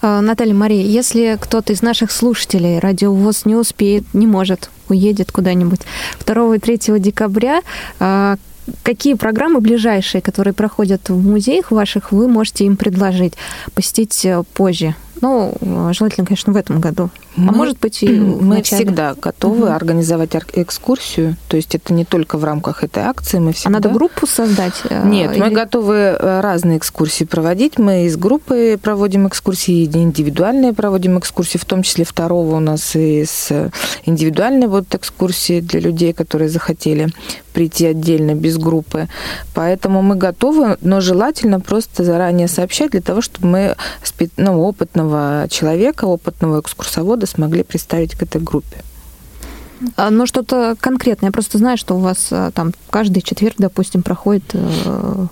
А, 0.00 0.20
Наталья 0.20 0.54
Мария, 0.54 0.84
если 0.84 1.36
кто-то 1.40 1.72
из 1.72 1.82
наших 1.82 2.12
слушателей 2.12 2.78
радиовоз 2.78 3.44
не 3.44 3.56
успеет, 3.56 4.04
не 4.14 4.26
может, 4.26 4.70
уедет 4.88 5.32
куда-нибудь 5.32 5.80
2 6.24 6.56
и 6.56 6.58
3 6.58 6.98
декабря, 7.00 7.62
а, 7.98 8.36
какие 8.82 9.14
программы 9.14 9.60
ближайшие, 9.60 10.20
которые 10.20 10.54
проходят 10.54 11.08
в 11.08 11.26
музеях 11.26 11.70
ваших, 11.70 12.12
вы 12.12 12.28
можете 12.28 12.64
им 12.64 12.76
предложить 12.76 13.34
посетить 13.74 14.24
э, 14.24 14.42
позже? 14.54 14.94
Ну, 15.20 15.54
желательно, 15.92 16.26
конечно, 16.26 16.52
в 16.52 16.56
этом 16.56 16.80
году. 16.80 17.10
А 17.36 17.40
мы, 17.40 17.48
а 17.48 17.52
может 17.52 17.78
быть, 17.78 18.02
и 18.02 18.08
мы 18.08 18.62
всегда 18.62 19.14
готовы 19.14 19.66
угу. 19.66 19.72
организовать 19.72 20.34
экскурсию. 20.52 21.36
То 21.48 21.56
есть 21.56 21.74
это 21.74 21.92
не 21.92 22.04
только 22.04 22.38
в 22.38 22.44
рамках 22.44 22.84
этой 22.84 23.02
акции. 23.02 23.38
Мы 23.38 23.52
всегда... 23.52 23.70
А 23.70 23.72
надо 23.72 23.88
группу 23.90 24.26
создать? 24.26 24.74
Э, 24.88 25.06
Нет, 25.06 25.32
или... 25.32 25.40
мы 25.40 25.50
готовы 25.50 25.94
э, 25.94 26.40
разные 26.40 26.78
экскурсии 26.78 27.24
проводить. 27.24 27.78
Мы 27.78 28.06
из 28.06 28.16
группы 28.16 28.78
проводим 28.80 29.28
экскурсии, 29.28 29.84
индивидуальные 29.84 30.72
проводим 30.72 31.18
экскурсии, 31.18 31.58
в 31.58 31.64
том 31.64 31.82
числе 31.82 32.04
второго 32.04 32.56
у 32.56 32.60
нас 32.60 32.94
и 32.94 33.24
с 33.24 33.70
индивидуальной 34.04 34.66
вот 34.66 34.94
экскурсии 34.94 35.60
для 35.60 35.80
людей, 35.80 36.12
которые 36.12 36.48
захотели 36.48 37.08
прийти 37.52 37.86
отдельно 37.86 38.34
без 38.34 38.56
группы. 38.56 39.08
Поэтому 39.54 40.02
мы 40.02 40.14
готовы, 40.14 40.76
но 40.80 41.00
желательно 41.00 41.58
просто 41.58 42.04
заранее 42.04 42.46
сообщать 42.46 42.92
для 42.92 43.00
того, 43.00 43.20
чтобы 43.20 43.48
мы 43.48 43.76
ну, 44.36 44.62
опытного 44.62 45.07
человека, 45.50 46.04
опытного 46.04 46.60
экскурсовода 46.60 47.26
смогли 47.26 47.62
представить 47.62 48.14
к 48.14 48.22
этой 48.22 48.40
группе. 48.40 48.82
А, 49.96 50.10
но 50.10 50.26
что-то 50.26 50.76
конкретное. 50.80 51.28
Я 51.28 51.32
просто 51.32 51.58
знаю, 51.58 51.76
что 51.78 51.96
у 51.96 52.00
вас 52.00 52.28
а, 52.30 52.50
там 52.50 52.72
каждый 52.90 53.22
четверг, 53.22 53.56
допустим, 53.58 54.02
проходит 54.02 54.44
э, 54.52 55.26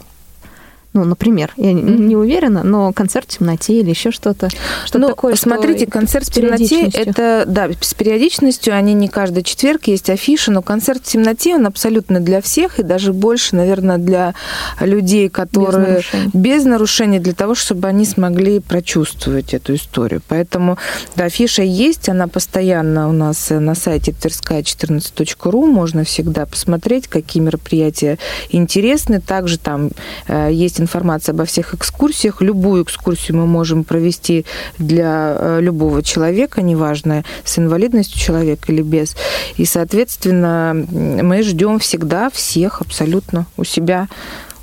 ну, 0.96 1.04
например, 1.04 1.52
я 1.58 1.72
mm-hmm. 1.72 1.98
не 1.98 2.16
уверена, 2.16 2.62
но 2.62 2.90
концерт 2.92 3.30
в 3.30 3.38
темноте 3.38 3.80
или 3.80 3.90
еще 3.90 4.10
что-то. 4.10 4.48
Что 4.86 4.98
ну, 4.98 5.08
такое? 5.08 5.36
Смотрите, 5.36 5.84
что 5.84 5.90
концерт 5.90 6.26
в 6.26 6.32
темноте 6.32 6.88
это 6.88 7.44
да, 7.46 7.68
с 7.78 7.92
периодичностью, 7.92 8.74
они 8.74 8.94
не 8.94 9.08
каждый 9.08 9.42
четверг, 9.42 9.88
есть 9.88 10.08
афиша, 10.08 10.50
но 10.50 10.62
концерт 10.62 11.02
в 11.04 11.06
темноте 11.06 11.54
он 11.54 11.66
абсолютно 11.66 12.20
для 12.20 12.40
всех 12.40 12.78
и 12.78 12.82
даже 12.82 13.12
больше, 13.12 13.56
наверное, 13.56 13.98
для 13.98 14.34
людей, 14.80 15.28
которые 15.28 15.96
без 15.98 16.14
нарушений, 16.14 16.30
без 16.32 16.64
нарушений 16.64 17.18
для 17.18 17.34
того, 17.34 17.54
чтобы 17.54 17.88
они 17.88 18.06
смогли 18.06 18.60
прочувствовать 18.60 19.52
эту 19.52 19.74
историю. 19.74 20.22
Поэтому 20.28 20.78
да, 21.14 21.24
афиша 21.24 21.62
есть, 21.62 22.08
она 22.08 22.26
постоянно 22.26 23.10
у 23.10 23.12
нас 23.12 23.50
на 23.50 23.74
сайте 23.74 24.12
тверская14.ру, 24.12 25.66
можно 25.66 26.04
всегда 26.04 26.46
посмотреть, 26.46 27.06
какие 27.06 27.42
мероприятия 27.42 28.18
интересны. 28.48 29.20
Также 29.20 29.58
там 29.58 29.90
э, 30.26 30.48
есть 30.52 30.80
информация 30.86 31.32
обо 31.32 31.44
всех 31.44 31.74
экскурсиях. 31.74 32.40
Любую 32.40 32.84
экскурсию 32.84 33.36
мы 33.38 33.46
можем 33.46 33.84
провести 33.84 34.44
для 34.78 35.36
э, 35.38 35.60
любого 35.60 36.02
человека, 36.02 36.62
неважно, 36.62 37.24
с 37.44 37.58
инвалидностью 37.58 38.18
человека 38.18 38.72
или 38.72 38.82
без. 38.82 39.16
И, 39.56 39.64
соответственно, 39.64 40.74
мы 40.74 41.42
ждем 41.42 41.78
всегда 41.78 42.30
всех 42.30 42.80
абсолютно 42.80 43.46
у 43.56 43.64
себя 43.64 44.08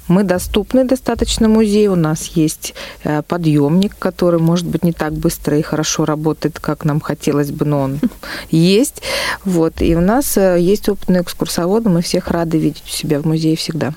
Мы 0.08 0.24
доступны 0.24 0.84
достаточно 0.84 1.48
музею. 1.48 1.94
У 1.94 1.96
нас 1.96 2.26
есть 2.36 2.76
э, 3.04 3.22
подъемник, 3.22 3.96
который, 3.98 4.40
может 4.40 4.68
быть, 4.68 4.84
не 4.84 4.92
так 4.92 5.14
быстро 5.14 5.58
и 5.58 5.62
хорошо 5.62 6.06
работает, 6.06 6.60
как 6.60 6.86
нам 6.86 7.00
хотелось 7.00 7.52
бы, 7.52 7.66
но 7.66 7.82
он 7.82 8.00
есть. 8.52 9.02
Вот. 9.46 9.82
И 9.82 9.96
у 9.96 10.02
нас 10.02 10.38
э, 10.38 10.58
есть 10.60 10.90
опытные 10.90 11.22
экскурсоводы. 11.22 11.90
Мы 11.90 12.02
всех 12.02 12.28
рады 12.28 12.58
видеть 12.58 12.84
у 12.86 12.90
себя 12.90 13.20
в 13.20 13.26
музее 13.26 13.56
всегда. 13.56 13.94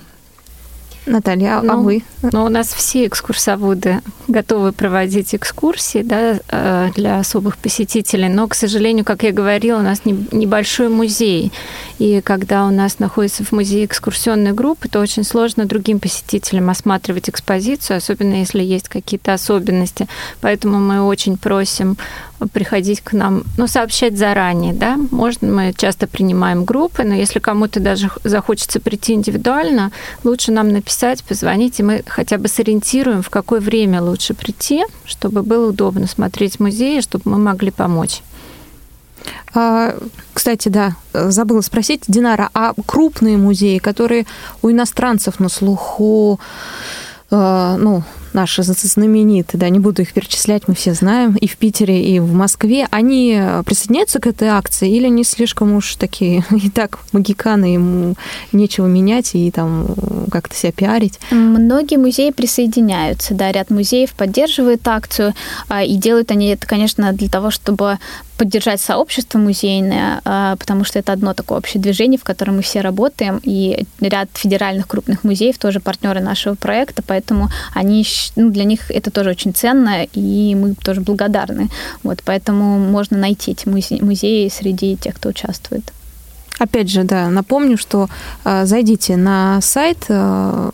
Наталья, 1.07 1.59
а 1.59 1.63
ну, 1.63 1.83
вы? 1.83 2.03
Ну, 2.33 2.45
у 2.45 2.49
нас 2.49 2.75
все 2.75 3.07
экскурсоводы 3.07 4.01
готовы 4.27 4.73
проводить 4.73 5.35
экскурсии 5.37 6.03
да, 6.03 6.41
э, 6.49 6.89
для 6.97 7.21
особых 7.21 7.59
посетителей, 7.59 8.29
но, 8.29 8.49
к 8.49 8.55
сожалению, 8.55 9.05
как 9.05 9.23
я 9.23 9.31
говорила, 9.31 9.79
у 9.79 9.83
нас 9.83 10.03
небольшой 10.05 10.89
музей. 10.89 11.53
И 11.99 12.21
когда 12.23 12.67
у 12.67 12.71
нас 12.71 12.99
находится 12.99 13.45
в 13.45 13.53
музее 13.53 13.85
экскурсионная 13.85 14.53
группа, 14.53 14.89
то 14.89 15.01
очень 15.01 15.23
сложно 15.23 15.65
другим 15.65 16.01
посетителям 16.01 16.71
осматривать 16.71 17.29
экспозицию, 17.29 17.99
особенно 17.99 18.35
если 18.35 18.63
есть 18.63 18.89
какие-то 18.89 19.33
особенности. 19.33 20.09
Поэтому 20.41 20.81
мы 20.81 21.03
очень 21.03 21.37
просим 21.37 21.97
приходить 22.53 23.01
к 23.01 23.13
нам, 23.13 23.45
ну, 23.57 23.67
сообщать 23.67 24.17
заранее, 24.17 24.75
да. 24.75 24.99
Можно, 25.11 25.49
мы 25.49 25.75
часто 25.77 26.07
принимаем 26.07 26.65
группы, 26.65 27.03
но 27.03 27.15
если 27.15 27.39
кому-то 27.39 27.81
даже 27.81 28.11
захочется 28.25 28.81
прийти 28.81 29.15
индивидуально, 29.15 29.93
лучше 30.25 30.53
нам 30.53 30.71
написать, 30.71 31.23
позвонить, 31.25 31.81
и 31.81 31.83
мы 31.83 32.03
хотя 32.07 32.39
бы 32.39 32.49
сориентируем, 32.49 33.23
в 33.23 33.31
какое 33.31 33.61
время 33.61 34.03
лучше 34.03 34.35
прийти, 34.35 34.85
чтобы 35.05 35.43
было 35.43 35.71
удобно 35.71 36.07
смотреть 36.07 36.61
музеи, 36.61 37.01
чтобы 37.01 37.31
мы 37.31 37.39
могли 37.39 37.71
помочь. 37.71 38.23
А, 39.55 39.97
кстати, 40.35 40.69
да, 40.69 40.97
забыла 41.13 41.63
спросить, 41.63 42.03
Динара, 42.09 42.51
а 42.53 42.75
крупные 42.85 43.37
музеи, 43.37 43.79
которые 43.79 44.27
у 44.63 44.71
иностранцев 44.71 45.41
на 45.41 45.49
слуху, 45.49 46.39
э, 47.31 47.77
ну, 47.79 48.03
наши 48.37 48.63
знаменитые, 48.63 49.59
да, 49.59 49.69
не 49.69 49.81
буду 49.81 50.03
их 50.03 50.13
перечислять, 50.13 50.69
мы 50.69 50.75
все 50.75 50.95
знаем, 50.95 51.35
и 51.35 51.49
в 51.49 51.57
Питере, 51.57 52.05
и 52.05 52.21
в 52.21 52.33
Москве, 52.33 52.87
они 52.91 53.41
присоединяются 53.65 54.21
к 54.21 54.27
этой 54.27 54.49
акции 54.49 54.91
или 54.91 55.07
они 55.07 55.25
слишком 55.25 55.75
уж 55.75 55.97
такие, 55.97 56.45
и 56.51 56.71
так 56.71 56.99
магиканы, 57.13 57.65
ему 57.65 58.15
нечего 58.53 58.87
менять 58.87 59.35
и 59.35 59.51
там 59.51 59.89
как-то 60.31 60.55
себя 60.55 60.73
пиарить? 60.73 61.19
Многие 61.31 61.97
музеи 61.97 62.31
присоединяются, 62.31 63.35
да, 63.35 63.51
ряд 63.51 63.71
музеев 63.71 64.13
поддерживает 64.13 64.87
акцию, 64.87 65.35
а, 65.69 65.83
и 65.83 65.97
делают 65.97 66.31
они 66.31 66.49
это, 66.49 66.67
конечно, 66.67 67.13
для 67.13 67.29
того, 67.29 67.51
чтобы 67.51 67.99
поддержать 68.37 68.81
сообщество 68.81 69.39
музейное, 69.39 70.21
а, 70.25 70.57
потому 70.57 70.85
что 70.85 70.99
это 70.99 71.13
одно 71.13 71.35
такое 71.35 71.59
общее 71.59 71.83
движение, 71.83 72.19
в 72.19 72.25
котором 72.25 72.57
мы 72.57 72.63
все 72.63 72.81
работаем, 72.81 73.41
и 73.43 73.87
ряд 74.01 74.29
федеральных 74.35 74.87
крупных 74.87 75.25
музеев 75.25 75.59
тоже 75.59 75.81
партнеры 75.81 76.21
нашего 76.21 76.55
проекта, 76.55 77.03
поэтому 77.07 77.49
они, 77.75 78.05
ну, 78.37 78.51
для 78.51 78.65
них 78.65 78.91
это 78.91 79.11
тоже 79.11 79.31
очень 79.31 79.55
ценно, 79.55 80.05
и 80.05 80.55
мы 80.55 80.75
тоже 80.75 81.01
благодарны. 81.01 81.69
Вот, 82.03 82.23
поэтому 82.25 82.79
можно 82.79 83.17
найти 83.19 83.53
эти 83.53 83.69
музеи 83.69 84.49
среди 84.49 84.97
тех, 84.97 85.15
кто 85.15 85.29
участвует. 85.29 85.93
Опять 86.59 86.91
же, 86.91 87.05
да, 87.05 87.29
напомню, 87.29 87.77
что 87.77 88.09
э, 88.45 88.65
зайдите 88.65 89.17
на 89.17 89.61
сайт 89.61 90.07
э, 90.09 90.71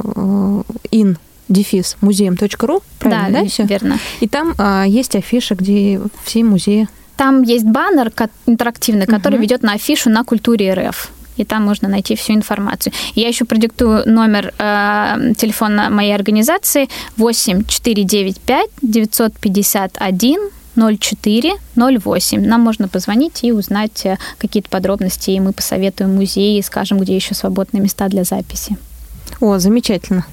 in 0.92 1.16
дефис 1.48 1.96
музеем.ру, 2.00 2.82
правильно, 2.98 3.38
да, 3.38 3.42
да 3.42 3.48
все? 3.48 3.64
верно. 3.64 3.98
И 4.20 4.28
там 4.28 4.55
э, 4.57 4.84
есть 4.86 5.16
афиша, 5.16 5.55
где 5.55 6.00
все 6.24 6.44
музеи 6.44 6.88
там 7.16 7.42
есть 7.42 7.64
баннер 7.64 8.11
интерактивный, 8.46 9.07
который 9.07 9.34
угу. 9.34 9.42
ведет 9.42 9.62
на 9.62 9.74
афишу 9.74 10.11
на 10.11 10.24
культуре 10.24 10.74
РФ 10.74 11.12
и 11.37 11.45
там 11.45 11.64
можно 11.64 11.89
найти 11.89 12.14
всю 12.14 12.35
информацию. 12.35 12.93
Я 13.14 13.28
еще 13.28 13.45
продиктую 13.45 14.03
номер 14.07 14.53
э, 14.59 15.33
телефона 15.37 15.91
моей 15.91 16.14
организации 16.14 16.89
8 17.16 17.64
495 17.64 18.70
951 18.83 20.51
04 20.76 21.53
08. 21.76 22.47
Нам 22.47 22.61
можно 22.61 22.89
позвонить 22.89 23.45
и 23.45 23.53
узнать 23.53 24.07
э, 24.07 24.18
какие-то 24.39 24.68
подробности, 24.70 25.30
и 25.30 25.41
мы 25.41 25.53
посоветуем 25.53 26.14
музеи, 26.16 26.61
скажем, 26.61 26.99
где 26.99 27.14
еще 27.14 27.35
свободные 27.35 27.83
места 27.83 28.09
для 28.09 28.24
записи. 28.24 28.76
О, 29.41 29.59
замечательно. 29.59 30.24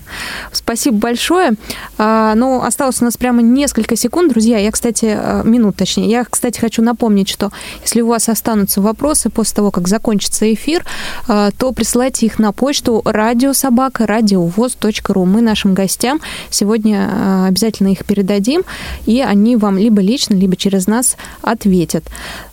Спасибо 0.51 0.97
большое. 0.97 1.53
А, 1.97 2.35
ну, 2.35 2.61
осталось 2.61 3.01
у 3.01 3.05
нас 3.05 3.17
прямо 3.17 3.41
несколько 3.41 3.95
секунд, 3.95 4.31
друзья. 4.31 4.57
Я, 4.57 4.71
кстати, 4.71 5.15
а, 5.17 5.43
минут 5.43 5.77
точнее. 5.77 6.09
Я, 6.09 6.25
кстати, 6.25 6.59
хочу 6.59 6.81
напомнить, 6.81 7.29
что 7.29 7.51
если 7.81 8.01
у 8.01 8.07
вас 8.07 8.29
останутся 8.29 8.81
вопросы 8.81 9.29
после 9.29 9.55
того, 9.55 9.71
как 9.71 9.87
закончится 9.87 10.51
эфир, 10.53 10.85
а, 11.27 11.51
то 11.51 11.71
присылайте 11.71 12.25
их 12.25 12.39
на 12.39 12.51
почту 12.51 13.01
радиособака 13.05 14.05
радиовоз.ру. 14.05 15.25
Мы 15.25 15.41
нашим 15.41 15.73
гостям 15.73 16.19
сегодня 16.49 17.45
обязательно 17.47 17.89
их 17.89 18.05
передадим, 18.05 18.63
и 19.05 19.21
они 19.21 19.55
вам 19.55 19.77
либо 19.77 20.01
лично, 20.01 20.35
либо 20.35 20.55
через 20.55 20.87
нас 20.87 21.17
ответят. 21.41 22.05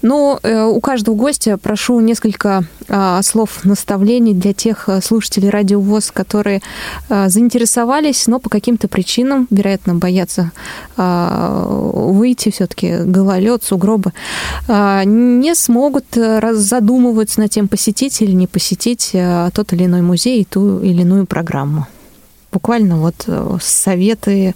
Но 0.03 0.38
э, 0.42 0.64
у 0.64 0.80
каждого 0.80 1.14
гостя 1.14 1.59
прошу 1.59 2.01
несколько 2.01 2.64
слов 3.22 3.64
наставлений 3.64 4.32
для 4.32 4.53
тех 4.53 4.88
слушателей 5.03 5.51
радиовоз, 5.51 6.12
которые 6.12 6.36
которые 6.37 6.61
э, 7.09 7.28
заинтересовались, 7.28 8.26
но 8.26 8.39
по 8.39 8.51
каким-то 8.51 8.89
причинам, 8.89 9.47
вероятно, 9.51 9.95
боятся 9.95 10.53
э, 10.97 11.64
выйти 12.12 12.51
все-таки 12.51 12.97
гололед, 13.05 13.64
сугробы, 13.64 14.12
э, 14.68 15.03
не 15.05 15.55
смогут 15.55 16.05
задумываться 16.14 17.41
над 17.41 17.51
тем, 17.51 17.68
посетить 17.68 18.20
или 18.22 18.32
не 18.32 18.47
посетить 18.47 19.16
тот 19.55 19.72
или 19.72 19.87
иной 19.87 20.03
музей 20.03 20.45
ту 20.45 20.80
или 20.80 21.03
иную 21.03 21.26
программу 21.26 21.87
буквально 22.57 22.96
вот 22.96 23.24
э, 23.26 23.59
советы, 23.61 24.54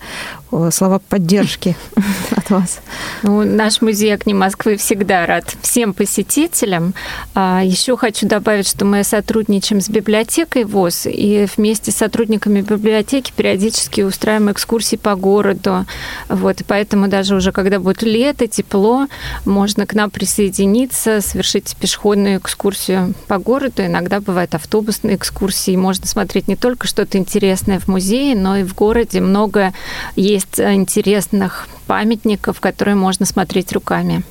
э, 0.52 0.70
слова 0.72 1.00
поддержки 1.00 1.76
от 2.34 2.48
вас. 2.48 2.80
Ну, 3.22 3.44
наш 3.44 3.82
музей 3.82 4.14
«Огни 4.14 4.32
Москвы» 4.32 4.78
всегда 4.78 5.26
рад 5.26 5.54
всем 5.60 5.92
посетителям. 5.92 6.94
А, 7.34 7.60
Еще 7.62 7.98
хочу 7.98 8.26
добавить, 8.26 8.66
что 8.66 8.86
мы 8.86 9.04
сотрудничаем 9.04 9.82
с 9.82 9.90
библиотекой 9.90 10.64
ВОЗ, 10.64 11.08
и 11.08 11.46
вместе 11.54 11.92
с 11.92 11.96
сотрудниками 11.96 12.62
библиотеки 12.62 13.34
периодически 13.36 14.00
устраиваем 14.00 14.50
экскурсии 14.52 14.96
по 14.96 15.14
городу. 15.14 15.84
Вот, 16.30 16.62
и 16.62 16.64
поэтому 16.64 17.08
даже 17.08 17.34
уже 17.34 17.52
когда 17.52 17.78
будет 17.80 18.02
лето, 18.02 18.46
тепло, 18.46 19.08
можно 19.44 19.84
к 19.84 19.92
нам 19.92 20.08
присоединиться, 20.10 21.20
совершить 21.20 21.76
пешеходную 21.76 22.38
экскурсию 22.38 23.12
по 23.28 23.36
городу. 23.36 23.84
Иногда 23.84 24.20
бывают 24.20 24.54
автобусные 24.54 25.16
экскурсии, 25.16 25.76
можно 25.76 26.06
смотреть 26.06 26.48
не 26.48 26.56
только 26.56 26.86
что-то 26.86 27.18
интересное 27.18 27.78
в 27.78 27.89
музее, 27.90 28.34
но 28.34 28.56
и 28.56 28.62
в 28.62 28.74
городе 28.74 29.20
много 29.20 29.72
есть 30.16 30.58
интересных 30.58 31.68
памятников, 31.86 32.60
которые 32.60 32.94
можно 32.94 33.26
смотреть 33.26 33.72
руками. 33.72 34.22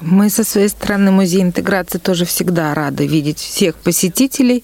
Мы 0.00 0.28
со 0.28 0.44
своей 0.44 0.68
стороны 0.68 1.10
музей 1.10 1.40
интеграции 1.40 1.96
тоже 1.96 2.26
всегда 2.26 2.74
рады 2.74 3.06
видеть 3.06 3.38
всех 3.38 3.76
посетителей, 3.76 4.62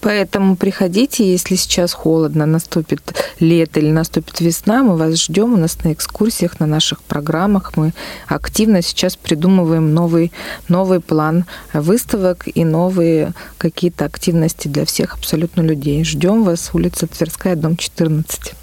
поэтому 0.00 0.54
приходите, 0.54 1.28
если 1.28 1.56
сейчас 1.56 1.92
холодно, 1.92 2.46
наступит 2.46 3.00
лето 3.40 3.80
или 3.80 3.90
наступит 3.90 4.40
весна, 4.40 4.84
мы 4.84 4.96
вас 4.96 5.20
ждем 5.20 5.54
у 5.54 5.56
нас 5.56 5.82
на 5.82 5.92
экскурсиях, 5.92 6.60
на 6.60 6.66
наших 6.66 7.02
программах. 7.02 7.76
Мы 7.76 7.92
активно 8.28 8.80
сейчас 8.82 9.16
придумываем 9.16 9.92
новый, 9.92 10.30
новый 10.68 11.00
план 11.00 11.44
выставок 11.72 12.46
и 12.46 12.64
новые 12.64 13.32
какие-то 13.58 14.04
активности 14.04 14.68
для 14.68 14.84
всех 14.84 15.14
абсолютно 15.14 15.62
людей. 15.62 16.04
Ждем 16.04 16.44
вас, 16.44 16.70
улица 16.72 17.08
Тверская, 17.08 17.56
дом 17.56 17.76
14. 17.76 18.54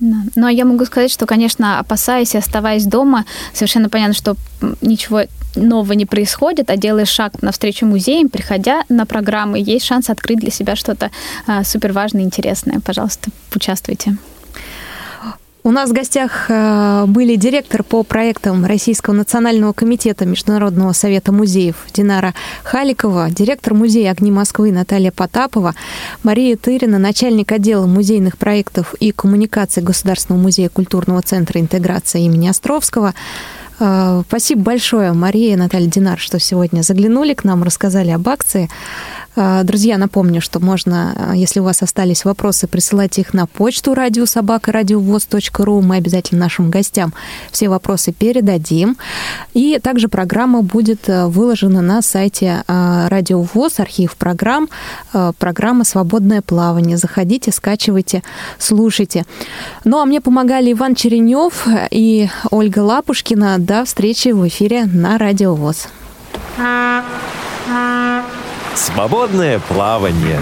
Да. 0.00 0.16
Ну, 0.34 0.46
а 0.46 0.52
я 0.52 0.64
могу 0.64 0.84
сказать, 0.84 1.10
что, 1.10 1.26
конечно, 1.26 1.78
опасаясь 1.78 2.34
и 2.34 2.38
оставаясь 2.38 2.84
дома, 2.84 3.24
совершенно 3.52 3.88
понятно, 3.88 4.14
что 4.14 4.36
ничего 4.80 5.22
нового 5.56 5.92
не 5.92 6.04
происходит, 6.04 6.70
а 6.70 6.76
делаешь 6.76 7.08
шаг 7.08 7.42
навстречу 7.42 7.86
музеям, 7.86 8.28
приходя 8.28 8.82
на 8.88 9.06
программы, 9.06 9.58
есть 9.58 9.86
шанс 9.86 10.10
открыть 10.10 10.40
для 10.40 10.50
себя 10.50 10.76
что-то 10.76 11.10
а, 11.46 11.64
супер 11.64 11.92
важное 11.92 12.22
и 12.22 12.24
интересное. 12.24 12.80
Пожалуйста, 12.80 13.30
участвуйте. 13.54 14.16
У 15.66 15.70
нас 15.70 15.88
в 15.88 15.94
гостях 15.94 16.50
э, 16.50 17.06
были 17.06 17.36
директор 17.36 17.82
по 17.82 18.02
проектам 18.02 18.66
Российского 18.66 19.14
национального 19.14 19.72
комитета 19.72 20.26
Международного 20.26 20.92
совета 20.92 21.32
музеев 21.32 21.86
Динара 21.90 22.34
Халикова, 22.64 23.30
директор 23.30 23.72
музея 23.72 24.10
«Огни 24.10 24.30
Москвы» 24.30 24.72
Наталья 24.72 25.10
Потапова, 25.10 25.74
Мария 26.22 26.58
Тырина, 26.58 26.98
начальник 26.98 27.50
отдела 27.50 27.86
музейных 27.86 28.36
проектов 28.36 28.92
и 29.00 29.10
коммуникаций 29.10 29.82
Государственного 29.82 30.42
музея 30.42 30.68
культурного 30.68 31.22
центра 31.22 31.58
интеграции 31.58 32.24
имени 32.24 32.48
Островского, 32.48 33.14
Спасибо 33.76 34.62
большое, 34.62 35.12
Мария 35.12 35.54
и 35.54 35.56
Наталья 35.56 35.88
Динар, 35.88 36.18
что 36.18 36.38
сегодня 36.38 36.82
заглянули 36.82 37.34
к 37.34 37.44
нам, 37.44 37.62
рассказали 37.62 38.10
об 38.10 38.28
акции. 38.28 38.68
А, 39.36 39.64
друзья, 39.64 39.98
напомню, 39.98 40.40
что 40.40 40.60
можно, 40.60 41.14
а, 41.16 41.36
если 41.36 41.58
у 41.58 41.64
вас 41.64 41.82
остались 41.82 42.24
вопросы, 42.24 42.68
присылать 42.68 43.18
их 43.18 43.34
на 43.34 43.46
почту 43.46 43.94
радиособака.радиовоз.ру. 43.94 45.80
Мы 45.80 45.96
обязательно 45.96 46.42
нашим 46.42 46.70
гостям 46.70 47.12
все 47.50 47.68
вопросы 47.68 48.12
передадим. 48.12 48.96
И 49.52 49.80
также 49.82 50.08
программа 50.08 50.62
будет 50.62 51.08
выложена 51.08 51.80
на 51.80 52.02
сайте 52.02 52.62
Радио 52.66 53.42
ВОЗ, 53.42 53.80
архив 53.80 54.16
программ, 54.16 54.68
программа 55.38 55.84
«Свободное 55.84 56.42
плавание». 56.42 56.96
Заходите, 56.96 57.50
скачивайте, 57.50 58.22
слушайте. 58.58 59.24
Ну, 59.84 60.00
а 60.00 60.06
мне 60.06 60.20
помогали 60.20 60.72
Иван 60.72 60.94
Черенев 60.94 61.66
и 61.90 62.28
Ольга 62.50 62.80
Лапушкина. 62.80 63.58
До 63.64 63.82
встречи 63.86 64.28
в 64.28 64.46
эфире 64.46 64.84
на 64.84 65.16
Радио 65.16 65.54
ВОЗ. 65.54 65.88
Свободное 68.74 69.58
плавание. 69.58 70.38